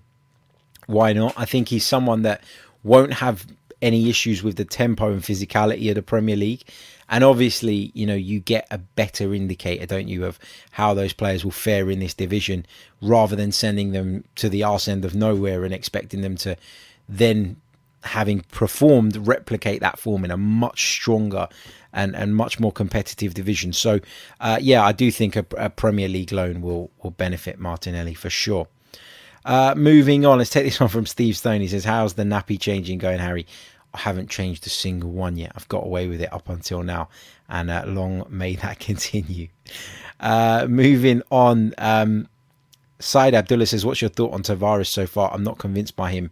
why 0.87 1.13
not? 1.13 1.33
I 1.37 1.45
think 1.45 1.67
he's 1.67 1.85
someone 1.85 2.21
that 2.21 2.43
won't 2.83 3.13
have 3.13 3.45
any 3.81 4.09
issues 4.09 4.41
with 4.41 4.55
the 4.55 4.65
tempo 4.65 5.11
and 5.11 5.21
physicality 5.21 5.89
of 5.89 5.95
the 5.95 6.01
Premier 6.01 6.37
League. 6.37 6.63
And 7.09 7.23
obviously, 7.23 7.91
you 7.93 8.05
know, 8.05 8.15
you 8.15 8.39
get 8.39 8.65
a 8.71 8.77
better 8.77 9.33
indicator, 9.33 9.85
don't 9.85 10.07
you, 10.07 10.25
of 10.25 10.39
how 10.71 10.93
those 10.93 11.11
players 11.11 11.43
will 11.43 11.51
fare 11.51 11.91
in 11.91 11.99
this 11.99 12.13
division 12.13 12.65
rather 13.01 13.35
than 13.35 13.51
sending 13.51 13.91
them 13.91 14.23
to 14.35 14.47
the 14.47 14.63
arse 14.63 14.87
end 14.87 15.03
of 15.03 15.13
nowhere 15.13 15.65
and 15.65 15.73
expecting 15.73 16.21
them 16.21 16.37
to 16.37 16.55
then 17.07 17.57
having 18.03 18.41
performed 18.51 19.15
replicate 19.27 19.79
that 19.79 19.97
form 19.97 20.25
in 20.25 20.31
a 20.31 20.37
much 20.37 20.93
stronger 20.95 21.47
and, 21.93 22.15
and 22.15 22.35
much 22.35 22.59
more 22.59 22.71
competitive 22.71 23.33
division. 23.33 23.71
So, 23.71 23.99
uh, 24.39 24.59
yeah, 24.61 24.83
I 24.83 24.91
do 24.91 25.11
think 25.11 25.35
a, 25.35 25.45
a, 25.57 25.69
Premier 25.69 26.07
League 26.09 26.31
loan 26.31 26.61
will 26.61 26.91
will 27.01 27.11
benefit 27.11 27.59
Martinelli 27.59 28.13
for 28.13 28.29
sure. 28.29 28.67
Uh, 29.45 29.73
moving 29.75 30.25
on, 30.25 30.37
let's 30.39 30.49
take 30.49 30.65
this 30.65 30.79
one 30.79 30.89
from 30.89 31.05
Steve 31.05 31.37
Stone. 31.37 31.61
He 31.61 31.67
says, 31.67 31.85
"How's 31.85 32.13
the 32.13 32.23
nappy 32.23 32.59
changing 32.59 32.97
going, 32.97 33.19
Harry?" 33.19 33.45
I 33.93 33.99
haven't 33.99 34.29
changed 34.29 34.65
a 34.65 34.71
single 34.71 35.11
one 35.11 35.37
yet. 35.37 35.51
I've 35.55 35.67
got 35.67 35.85
away 35.85 36.07
with 36.07 36.19
it 36.19 36.33
up 36.33 36.49
until 36.49 36.81
now, 36.81 37.09
and 37.47 37.69
uh, 37.69 37.83
long 37.85 38.25
may 38.29 38.55
that 38.57 38.79
continue. 38.79 39.47
Uh, 40.19 40.65
moving 40.67 41.21
on, 41.31 41.73
um, 41.77 42.27
Said 42.99 43.35
Abdullah 43.35 43.65
says, 43.67 43.85
"What's 43.85 44.01
your 44.01 44.09
thought 44.09 44.33
on 44.33 44.43
Tavares 44.43 44.87
so 44.87 45.05
far? 45.05 45.31
I'm 45.31 45.43
not 45.43 45.57
convinced 45.57 45.95
by 45.95 46.11
him." 46.11 46.31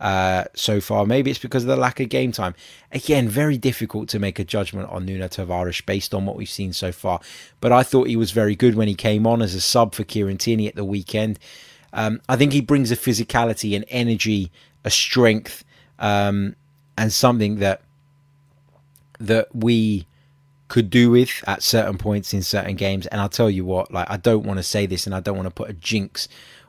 Uh, 0.00 0.44
so 0.54 0.80
far. 0.80 1.06
Maybe 1.06 1.30
it's 1.30 1.40
because 1.40 1.64
of 1.64 1.68
the 1.68 1.76
lack 1.76 2.00
of 2.00 2.08
game 2.08 2.32
time. 2.32 2.54
Again, 2.92 3.28
very 3.28 3.58
difficult 3.58 4.08
to 4.10 4.18
make 4.18 4.38
a 4.38 4.44
judgment 4.44 4.88
on 4.90 5.04
Nuno 5.04 5.28
Tavares 5.28 5.84
based 5.84 6.14
on 6.14 6.26
what 6.26 6.36
we've 6.36 6.48
seen 6.48 6.72
so 6.72 6.92
far. 6.92 7.20
But 7.60 7.72
I 7.72 7.82
thought 7.82 8.08
he 8.08 8.16
was 8.16 8.30
very 8.30 8.54
good 8.54 8.74
when 8.74 8.88
he 8.88 8.94
came 8.94 9.26
on 9.26 9.42
as 9.42 9.54
a 9.54 9.60
sub 9.60 9.94
for 9.94 10.04
Kieran 10.04 10.38
Tierney 10.38 10.68
at 10.68 10.76
the 10.76 10.84
weekend. 10.84 11.38
Um, 11.92 12.20
I 12.28 12.36
think 12.36 12.52
he 12.52 12.60
brings 12.60 12.90
a 12.90 12.96
physicality, 12.96 13.76
an 13.76 13.84
energy, 13.84 14.52
a 14.84 14.90
strength, 14.90 15.64
um, 15.98 16.54
and 16.96 17.12
something 17.12 17.56
that 17.56 17.82
that 19.20 19.48
we 19.54 20.06
could 20.68 20.90
do 20.90 21.10
with 21.10 21.42
at 21.46 21.62
certain 21.62 21.98
points 21.98 22.32
in 22.32 22.42
certain 22.42 22.76
games. 22.76 23.06
And 23.06 23.20
I'll 23.20 23.28
tell 23.28 23.50
you 23.50 23.64
what, 23.64 23.90
like 23.90 24.08
I 24.08 24.16
don't 24.16 24.44
want 24.44 24.58
to 24.58 24.62
say 24.62 24.86
this, 24.86 25.06
and 25.06 25.14
I 25.14 25.20
don't 25.20 25.36
want 25.36 25.46
to 25.46 25.54
put 25.54 25.70
a 25.70 25.72
jinx 25.72 26.28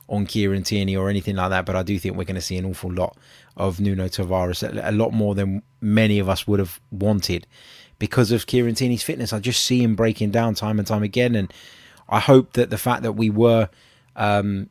on 0.09 0.25
Kieran 0.25 0.63
Tierney 0.63 0.97
or 0.97 1.09
anything 1.09 1.35
like 1.35 1.51
that, 1.51 1.65
but 1.65 1.75
I 1.75 1.83
do 1.83 1.97
think 1.99 2.17
we're 2.17 2.23
going 2.25 2.35
to 2.35 2.41
see 2.41 2.57
an 2.57 2.65
awful 2.65 2.91
lot 2.91 3.15
of 3.55 3.79
Nuno 3.79 4.07
Tavares, 4.07 4.63
a 4.63 4.91
lot 4.91 5.13
more 5.13 5.35
than 5.35 5.61
many 5.81 6.19
of 6.19 6.27
us 6.27 6.47
would 6.47 6.59
have 6.59 6.81
wanted 6.91 7.45
because 7.99 8.31
of 8.31 8.47
Kieran 8.47 8.75
Tierney's 8.75 9.03
fitness. 9.03 9.31
I 9.31 9.39
just 9.39 9.63
see 9.63 9.83
him 9.83 9.95
breaking 9.95 10.31
down 10.31 10.55
time 10.55 10.79
and 10.79 10.87
time 10.87 11.03
again, 11.03 11.35
and 11.35 11.53
I 12.09 12.19
hope 12.19 12.53
that 12.53 12.71
the 12.71 12.77
fact 12.77 13.03
that 13.03 13.13
we 13.13 13.29
were, 13.29 13.69
um, 14.15 14.69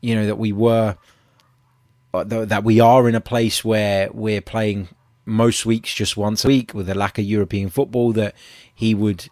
you 0.00 0.14
know, 0.14 0.26
that 0.26 0.38
we 0.38 0.52
were, 0.52 0.96
uh, 2.14 2.24
that 2.24 2.62
we 2.62 2.78
are 2.78 3.08
in 3.08 3.16
a 3.16 3.20
place 3.20 3.64
where 3.64 4.08
we're 4.12 4.40
playing 4.40 4.88
most 5.24 5.66
weeks 5.66 5.92
just 5.92 6.16
once 6.16 6.44
a 6.44 6.48
week 6.48 6.72
with 6.72 6.88
a 6.88 6.94
lack 6.94 7.18
of 7.18 7.24
European 7.24 7.68
football, 7.68 8.12
that 8.12 8.34
he 8.72 8.94
would 8.94 9.28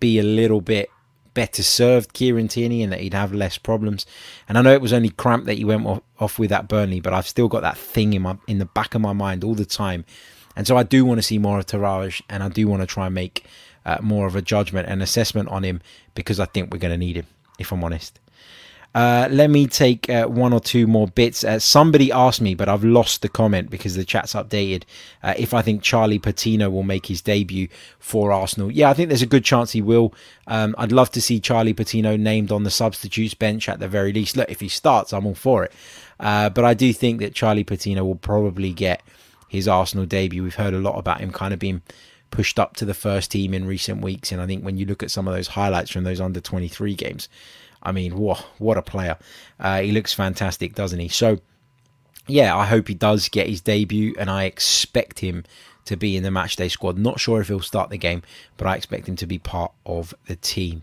be 0.00 0.18
a 0.18 0.24
little 0.24 0.60
bit 0.60 0.90
better 1.34 1.62
served 1.62 2.12
Kieran 2.12 2.48
Tierney 2.48 2.82
and 2.82 2.92
that 2.92 3.00
he'd 3.00 3.14
have 3.14 3.32
less 3.32 3.58
problems. 3.58 4.06
And 4.48 4.58
I 4.58 4.62
know 4.62 4.72
it 4.72 4.80
was 4.80 4.92
only 4.92 5.10
cramp 5.10 5.44
that 5.46 5.54
he 5.54 5.64
went 5.64 6.02
off 6.18 6.38
with 6.38 6.52
at 6.52 6.68
Burnley, 6.68 7.00
but 7.00 7.12
I've 7.12 7.28
still 7.28 7.48
got 7.48 7.62
that 7.62 7.78
thing 7.78 8.12
in 8.12 8.22
my 8.22 8.38
in 8.46 8.58
the 8.58 8.66
back 8.66 8.94
of 8.94 9.00
my 9.00 9.12
mind 9.12 9.44
all 9.44 9.54
the 9.54 9.64
time. 9.64 10.04
And 10.56 10.66
so 10.66 10.76
I 10.76 10.82
do 10.82 11.04
want 11.04 11.18
to 11.18 11.22
see 11.22 11.38
more 11.38 11.58
of 11.58 11.66
Tavares, 11.66 12.20
and 12.28 12.42
I 12.42 12.48
do 12.48 12.66
want 12.66 12.82
to 12.82 12.86
try 12.86 13.06
and 13.06 13.14
make 13.14 13.46
uh, 13.84 13.98
more 14.02 14.26
of 14.26 14.36
a 14.36 14.42
judgment 14.42 14.88
and 14.88 15.02
assessment 15.02 15.48
on 15.48 15.62
him 15.62 15.80
because 16.14 16.40
I 16.40 16.46
think 16.46 16.72
we're 16.72 16.78
going 16.78 16.92
to 16.92 16.98
need 16.98 17.16
him, 17.16 17.26
if 17.58 17.72
I'm 17.72 17.84
honest. 17.84 18.18
Uh, 18.92 19.28
let 19.30 19.50
me 19.50 19.66
take 19.68 20.10
uh, 20.10 20.26
one 20.26 20.52
or 20.52 20.58
two 20.58 20.86
more 20.86 21.06
bits. 21.06 21.44
Uh, 21.44 21.58
somebody 21.58 22.10
asked 22.10 22.40
me, 22.40 22.54
but 22.54 22.68
I've 22.68 22.82
lost 22.82 23.22
the 23.22 23.28
comment 23.28 23.70
because 23.70 23.94
the 23.94 24.04
chat's 24.04 24.34
updated. 24.34 24.82
Uh, 25.22 25.34
if 25.36 25.54
I 25.54 25.62
think 25.62 25.82
Charlie 25.82 26.18
Patino 26.18 26.68
will 26.70 26.82
make 26.82 27.06
his 27.06 27.22
debut 27.22 27.68
for 28.00 28.32
Arsenal, 28.32 28.70
yeah, 28.70 28.90
I 28.90 28.94
think 28.94 29.08
there's 29.08 29.22
a 29.22 29.26
good 29.26 29.44
chance 29.44 29.70
he 29.70 29.82
will. 29.82 30.12
Um, 30.48 30.74
I'd 30.76 30.90
love 30.90 31.10
to 31.12 31.22
see 31.22 31.38
Charlie 31.38 31.72
Patino 31.72 32.16
named 32.16 32.50
on 32.50 32.64
the 32.64 32.70
substitutes 32.70 33.34
bench 33.34 33.68
at 33.68 33.78
the 33.78 33.88
very 33.88 34.12
least. 34.12 34.36
Look, 34.36 34.50
if 34.50 34.60
he 34.60 34.68
starts, 34.68 35.12
I'm 35.12 35.26
all 35.26 35.34
for 35.34 35.64
it. 35.64 35.72
Uh, 36.18 36.50
but 36.50 36.64
I 36.64 36.74
do 36.74 36.92
think 36.92 37.20
that 37.20 37.34
Charlie 37.34 37.64
Patino 37.64 38.04
will 38.04 38.16
probably 38.16 38.72
get 38.72 39.02
his 39.48 39.68
Arsenal 39.68 40.06
debut. 40.06 40.42
We've 40.42 40.54
heard 40.56 40.74
a 40.74 40.78
lot 40.78 40.98
about 40.98 41.20
him 41.20 41.30
kind 41.30 41.54
of 41.54 41.60
being 41.60 41.82
pushed 42.30 42.58
up 42.58 42.76
to 42.76 42.84
the 42.84 42.94
first 42.94 43.30
team 43.30 43.54
in 43.54 43.66
recent 43.66 44.02
weeks. 44.02 44.32
And 44.32 44.40
I 44.40 44.46
think 44.46 44.64
when 44.64 44.76
you 44.76 44.86
look 44.86 45.02
at 45.02 45.10
some 45.10 45.28
of 45.28 45.34
those 45.34 45.48
highlights 45.48 45.90
from 45.90 46.04
those 46.04 46.20
under 46.20 46.40
23 46.40 46.94
games, 46.94 47.28
I 47.82 47.92
mean, 47.92 48.16
what 48.16 48.38
what 48.58 48.76
a 48.76 48.82
player! 48.82 49.16
Uh, 49.58 49.80
he 49.80 49.92
looks 49.92 50.12
fantastic, 50.12 50.74
doesn't 50.74 50.98
he? 50.98 51.08
So, 51.08 51.38
yeah, 52.26 52.56
I 52.56 52.66
hope 52.66 52.88
he 52.88 52.94
does 52.94 53.28
get 53.28 53.48
his 53.48 53.60
debut, 53.60 54.14
and 54.18 54.30
I 54.30 54.44
expect 54.44 55.20
him 55.20 55.44
to 55.86 55.96
be 55.96 56.16
in 56.16 56.22
the 56.22 56.28
matchday 56.28 56.70
squad. 56.70 56.98
Not 56.98 57.20
sure 57.20 57.40
if 57.40 57.48
he'll 57.48 57.60
start 57.60 57.90
the 57.90 57.98
game, 57.98 58.22
but 58.56 58.66
I 58.66 58.76
expect 58.76 59.08
him 59.08 59.16
to 59.16 59.26
be 59.26 59.38
part 59.38 59.72
of 59.86 60.14
the 60.26 60.36
team. 60.36 60.82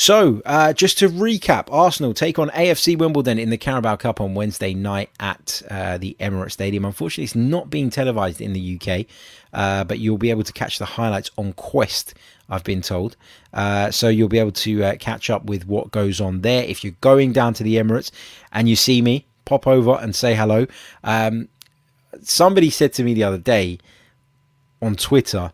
So, 0.00 0.42
uh, 0.46 0.72
just 0.74 0.98
to 0.98 1.08
recap, 1.08 1.64
Arsenal 1.72 2.14
take 2.14 2.38
on 2.38 2.50
AFC 2.50 2.96
Wimbledon 2.96 3.36
in 3.36 3.50
the 3.50 3.56
Carabao 3.56 3.96
Cup 3.96 4.20
on 4.20 4.32
Wednesday 4.32 4.72
night 4.72 5.10
at 5.18 5.60
uh, 5.68 5.98
the 5.98 6.16
Emirates 6.20 6.52
Stadium. 6.52 6.84
Unfortunately, 6.84 7.24
it's 7.24 7.34
not 7.34 7.68
being 7.68 7.90
televised 7.90 8.40
in 8.40 8.52
the 8.52 8.78
UK, 8.80 9.06
uh, 9.52 9.82
but 9.82 9.98
you'll 9.98 10.16
be 10.16 10.30
able 10.30 10.44
to 10.44 10.52
catch 10.52 10.78
the 10.78 10.84
highlights 10.84 11.32
on 11.36 11.52
Quest, 11.54 12.14
I've 12.48 12.64
been 12.64 12.82
told. 12.82 13.16
Uh, 13.52 13.90
so, 13.90 14.08
you'll 14.08 14.28
be 14.28 14.38
able 14.38 14.52
to 14.52 14.84
uh, 14.84 14.96
catch 14.96 15.30
up 15.30 15.44
with 15.44 15.66
what 15.66 15.90
goes 15.90 16.20
on 16.20 16.40
there. 16.40 16.64
If 16.64 16.82
you're 16.82 16.94
going 17.00 17.32
down 17.32 17.54
to 17.54 17.62
the 17.62 17.76
Emirates 17.76 18.10
and 18.52 18.68
you 18.68 18.76
see 18.76 19.02
me, 19.02 19.26
pop 19.44 19.66
over 19.66 19.98
and 20.00 20.14
say 20.14 20.34
hello. 20.34 20.66
Um, 21.02 21.48
somebody 22.22 22.70
said 22.70 22.92
to 22.94 23.04
me 23.04 23.14
the 23.14 23.24
other 23.24 23.38
day 23.38 23.78
on 24.80 24.94
Twitter, 24.94 25.52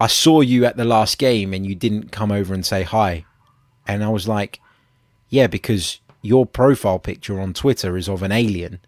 I 0.00 0.06
saw 0.06 0.40
you 0.40 0.64
at 0.64 0.76
the 0.76 0.84
last 0.84 1.18
game 1.18 1.52
and 1.52 1.66
you 1.66 1.74
didn't 1.74 2.10
come 2.12 2.32
over 2.32 2.54
and 2.54 2.64
say 2.64 2.82
hi. 2.82 3.24
And 3.86 4.02
I 4.04 4.08
was 4.08 4.28
like, 4.28 4.60
yeah, 5.28 5.46
because 5.46 6.00
your 6.22 6.46
profile 6.46 6.98
picture 6.98 7.40
on 7.40 7.52
Twitter 7.52 7.96
is 7.96 8.08
of 8.08 8.22
an 8.22 8.32
alien. 8.32 8.80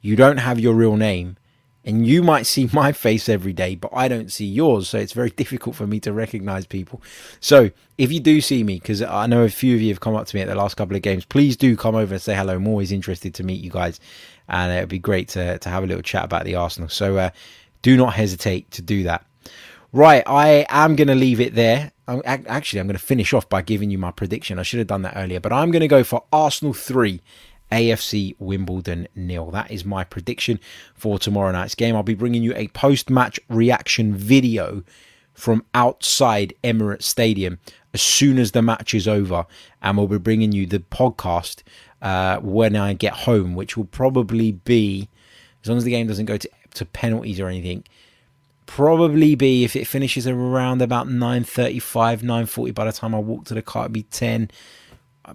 You 0.00 0.16
don't 0.16 0.38
have 0.38 0.58
your 0.58 0.74
real 0.74 0.96
name. 0.96 1.36
And 1.84 2.06
you 2.06 2.22
might 2.22 2.46
see 2.46 2.68
my 2.72 2.92
face 2.92 3.28
every 3.28 3.52
day, 3.52 3.74
but 3.74 3.90
I 3.94 4.08
don't 4.08 4.30
see 4.30 4.46
yours. 4.46 4.88
So 4.88 4.98
it's 4.98 5.12
very 5.12 5.30
difficult 5.30 5.76
for 5.76 5.86
me 5.86 6.00
to 6.00 6.12
recognize 6.12 6.66
people. 6.66 7.02
So 7.40 7.70
if 7.98 8.12
you 8.12 8.20
do 8.20 8.40
see 8.40 8.62
me, 8.62 8.74
because 8.74 9.02
I 9.02 9.26
know 9.26 9.44
a 9.44 9.48
few 9.48 9.74
of 9.74 9.80
you 9.80 9.88
have 9.88 10.00
come 10.00 10.14
up 10.14 10.26
to 10.26 10.36
me 10.36 10.42
at 10.42 10.48
the 10.48 10.54
last 10.54 10.76
couple 10.76 10.96
of 10.96 11.02
games, 11.02 11.24
please 11.24 11.56
do 11.56 11.76
come 11.76 11.94
over 11.94 12.14
and 12.14 12.22
say 12.22 12.34
hello. 12.34 12.56
I'm 12.56 12.68
always 12.68 12.92
interested 12.92 13.34
to 13.34 13.44
meet 13.44 13.62
you 13.62 13.70
guys. 13.70 14.00
And 14.48 14.72
it 14.72 14.80
would 14.80 14.88
be 14.88 14.98
great 14.98 15.28
to, 15.30 15.58
to 15.58 15.68
have 15.68 15.84
a 15.84 15.86
little 15.86 16.02
chat 16.02 16.24
about 16.24 16.44
the 16.44 16.56
Arsenal. 16.56 16.88
So 16.88 17.16
uh, 17.16 17.30
do 17.82 17.96
not 17.96 18.14
hesitate 18.14 18.70
to 18.72 18.82
do 18.82 19.04
that. 19.04 19.24
Right, 19.92 20.22
I 20.24 20.66
am 20.68 20.94
going 20.94 21.08
to 21.08 21.16
leave 21.16 21.40
it 21.40 21.56
there. 21.56 21.90
I'm, 22.06 22.22
actually, 22.24 22.78
I'm 22.78 22.86
going 22.86 22.96
to 22.96 23.04
finish 23.04 23.32
off 23.32 23.48
by 23.48 23.62
giving 23.62 23.90
you 23.90 23.98
my 23.98 24.12
prediction. 24.12 24.58
I 24.58 24.62
should 24.62 24.78
have 24.78 24.86
done 24.86 25.02
that 25.02 25.16
earlier, 25.16 25.40
but 25.40 25.52
I'm 25.52 25.72
going 25.72 25.80
to 25.80 25.88
go 25.88 26.04
for 26.04 26.24
Arsenal 26.32 26.72
3, 26.72 27.20
AFC 27.70 28.34
Wimbledon 28.38 29.08
nil. 29.14 29.50
That 29.50 29.70
is 29.70 29.84
my 29.84 30.04
prediction 30.04 30.60
for 30.94 31.18
tomorrow 31.18 31.52
night's 31.52 31.74
game. 31.74 31.96
I'll 31.96 32.02
be 32.02 32.14
bringing 32.14 32.42
you 32.42 32.52
a 32.54 32.68
post 32.68 33.10
match 33.10 33.38
reaction 33.48 34.14
video 34.14 34.82
from 35.32 35.64
outside 35.74 36.54
Emirates 36.62 37.04
Stadium 37.04 37.58
as 37.94 38.02
soon 38.02 38.38
as 38.38 38.52
the 38.52 38.62
match 38.62 38.94
is 38.94 39.08
over, 39.08 39.46
and 39.82 39.96
we'll 39.96 40.06
be 40.06 40.18
bringing 40.18 40.52
you 40.52 40.66
the 40.66 40.78
podcast 40.78 41.62
uh, 42.02 42.38
when 42.38 42.76
I 42.76 42.92
get 42.92 43.12
home, 43.12 43.54
which 43.54 43.76
will 43.76 43.86
probably 43.86 44.52
be, 44.52 45.08
as 45.62 45.68
long 45.68 45.78
as 45.78 45.84
the 45.84 45.90
game 45.90 46.06
doesn't 46.06 46.26
go 46.26 46.36
to, 46.36 46.48
to 46.74 46.84
penalties 46.84 47.40
or 47.40 47.48
anything, 47.48 47.84
probably 48.66 49.34
be 49.34 49.64
if 49.64 49.74
it 49.74 49.86
finishes 49.86 50.28
around 50.28 50.80
about 50.80 51.08
9.35 51.08 52.20
9.40 52.22 52.72
by 52.72 52.84
the 52.84 52.92
time 52.92 53.16
i 53.16 53.18
walk 53.18 53.44
to 53.44 53.52
the 53.52 53.60
car 53.60 53.82
it'd 53.82 53.92
be 53.92 54.04
10 54.04 54.42
I'd 54.42 54.48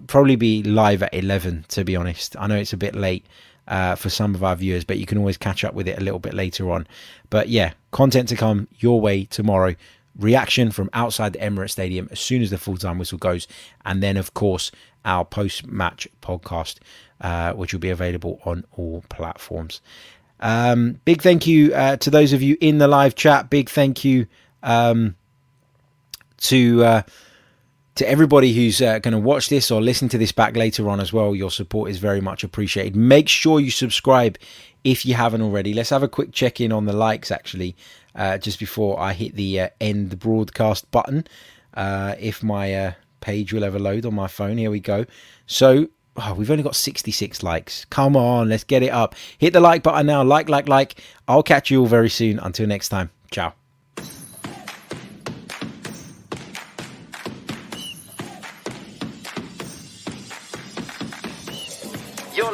probably 0.06 0.36
be 0.36 0.62
live 0.62 1.02
at 1.02 1.14
11 1.14 1.66
to 1.68 1.84
be 1.84 1.96
honest. 1.96 2.36
I 2.38 2.46
know 2.46 2.56
it's 2.56 2.72
a 2.72 2.76
bit 2.76 2.94
late 2.94 3.26
uh, 3.68 3.94
for 3.96 4.10
some 4.10 4.34
of 4.34 4.44
our 4.44 4.56
viewers 4.56 4.84
but 4.84 4.98
you 4.98 5.06
can 5.06 5.18
always 5.18 5.36
catch 5.36 5.64
up 5.64 5.74
with 5.74 5.88
it 5.88 5.98
a 5.98 6.02
little 6.02 6.18
bit 6.18 6.34
later 6.34 6.70
on. 6.70 6.86
But 7.30 7.48
yeah 7.48 7.72
content 7.90 8.28
to 8.30 8.36
come 8.36 8.68
your 8.78 9.00
way 9.00 9.24
tomorrow. 9.24 9.74
Reaction 10.18 10.70
from 10.70 10.88
outside 10.94 11.34
the 11.34 11.40
emirates 11.40 11.72
stadium 11.72 12.08
as 12.10 12.20
soon 12.20 12.40
as 12.42 12.50
the 12.50 12.58
full-time 12.58 12.98
whistle 12.98 13.18
goes. 13.18 13.46
And 13.84 14.02
then 14.02 14.16
of 14.16 14.34
course 14.34 14.70
our 15.04 15.24
post-match 15.24 16.08
podcast 16.22 16.78
uh, 17.20 17.52
which 17.52 17.72
will 17.72 17.80
be 17.80 17.90
available 17.90 18.40
on 18.44 18.64
all 18.76 19.04
platforms. 19.08 19.80
Um, 20.40 21.00
big 21.04 21.22
thank 21.22 21.46
you 21.46 21.74
uh, 21.74 21.96
to 21.96 22.10
those 22.10 22.32
of 22.32 22.42
you 22.42 22.56
in 22.60 22.78
the 22.78 22.88
live 22.88 23.14
chat. 23.14 23.48
Big 23.48 23.70
thank 23.70 24.04
you 24.04 24.26
um, 24.62 25.16
to 26.38 26.84
uh, 26.84 27.02
to 27.96 28.08
everybody 28.08 28.54
who's 28.54 28.80
uh, 28.80 28.98
going 29.00 29.12
to 29.12 29.18
watch 29.18 29.48
this 29.48 29.70
or 29.70 29.82
listen 29.82 30.08
to 30.10 30.18
this 30.18 30.32
back 30.32 30.56
later 30.56 30.88
on 30.88 31.00
as 31.00 31.12
well. 31.12 31.34
Your 31.34 31.50
support 31.50 31.90
is 31.90 31.98
very 31.98 32.20
much 32.20 32.44
appreciated. 32.44 32.96
Make 32.96 33.28
sure 33.28 33.60
you 33.60 33.70
subscribe 33.70 34.38
if 34.84 35.04
you 35.04 35.14
haven't 35.14 35.42
already. 35.42 35.74
Let's 35.74 35.90
have 35.90 36.02
a 36.02 36.08
quick 36.08 36.32
check 36.32 36.60
in 36.60 36.72
on 36.72 36.86
the 36.86 36.92
likes 36.92 37.30
actually, 37.30 37.76
uh, 38.14 38.38
just 38.38 38.58
before 38.58 38.98
I 39.00 39.12
hit 39.12 39.34
the 39.34 39.60
uh, 39.60 39.68
end 39.80 40.18
broadcast 40.18 40.90
button. 40.90 41.26
Uh, 41.74 42.14
if 42.18 42.42
my 42.42 42.94
page 43.20 43.52
will 43.52 43.64
ever 43.64 43.78
load 43.78 44.06
on 44.06 44.14
my 44.14 44.28
phone, 44.28 44.56
here 44.56 44.70
we 44.70 44.80
go. 44.80 45.04
So 45.46 45.88
Oh, 46.18 46.34
we've 46.34 46.50
only 46.50 46.62
got 46.62 46.76
66 46.76 47.42
likes. 47.42 47.84
Come 47.86 48.16
on, 48.16 48.48
let's 48.48 48.64
get 48.64 48.82
it 48.82 48.90
up. 48.90 49.14
Hit 49.38 49.52
the 49.52 49.60
like 49.60 49.82
button 49.82 50.06
now. 50.06 50.24
Like, 50.24 50.48
like, 50.48 50.68
like. 50.68 51.00
I'll 51.28 51.42
catch 51.42 51.70
you 51.70 51.80
all 51.80 51.86
very 51.86 52.08
soon. 52.08 52.38
Until 52.38 52.66
next 52.66 52.88
time. 52.88 53.10
Ciao. 53.30 53.65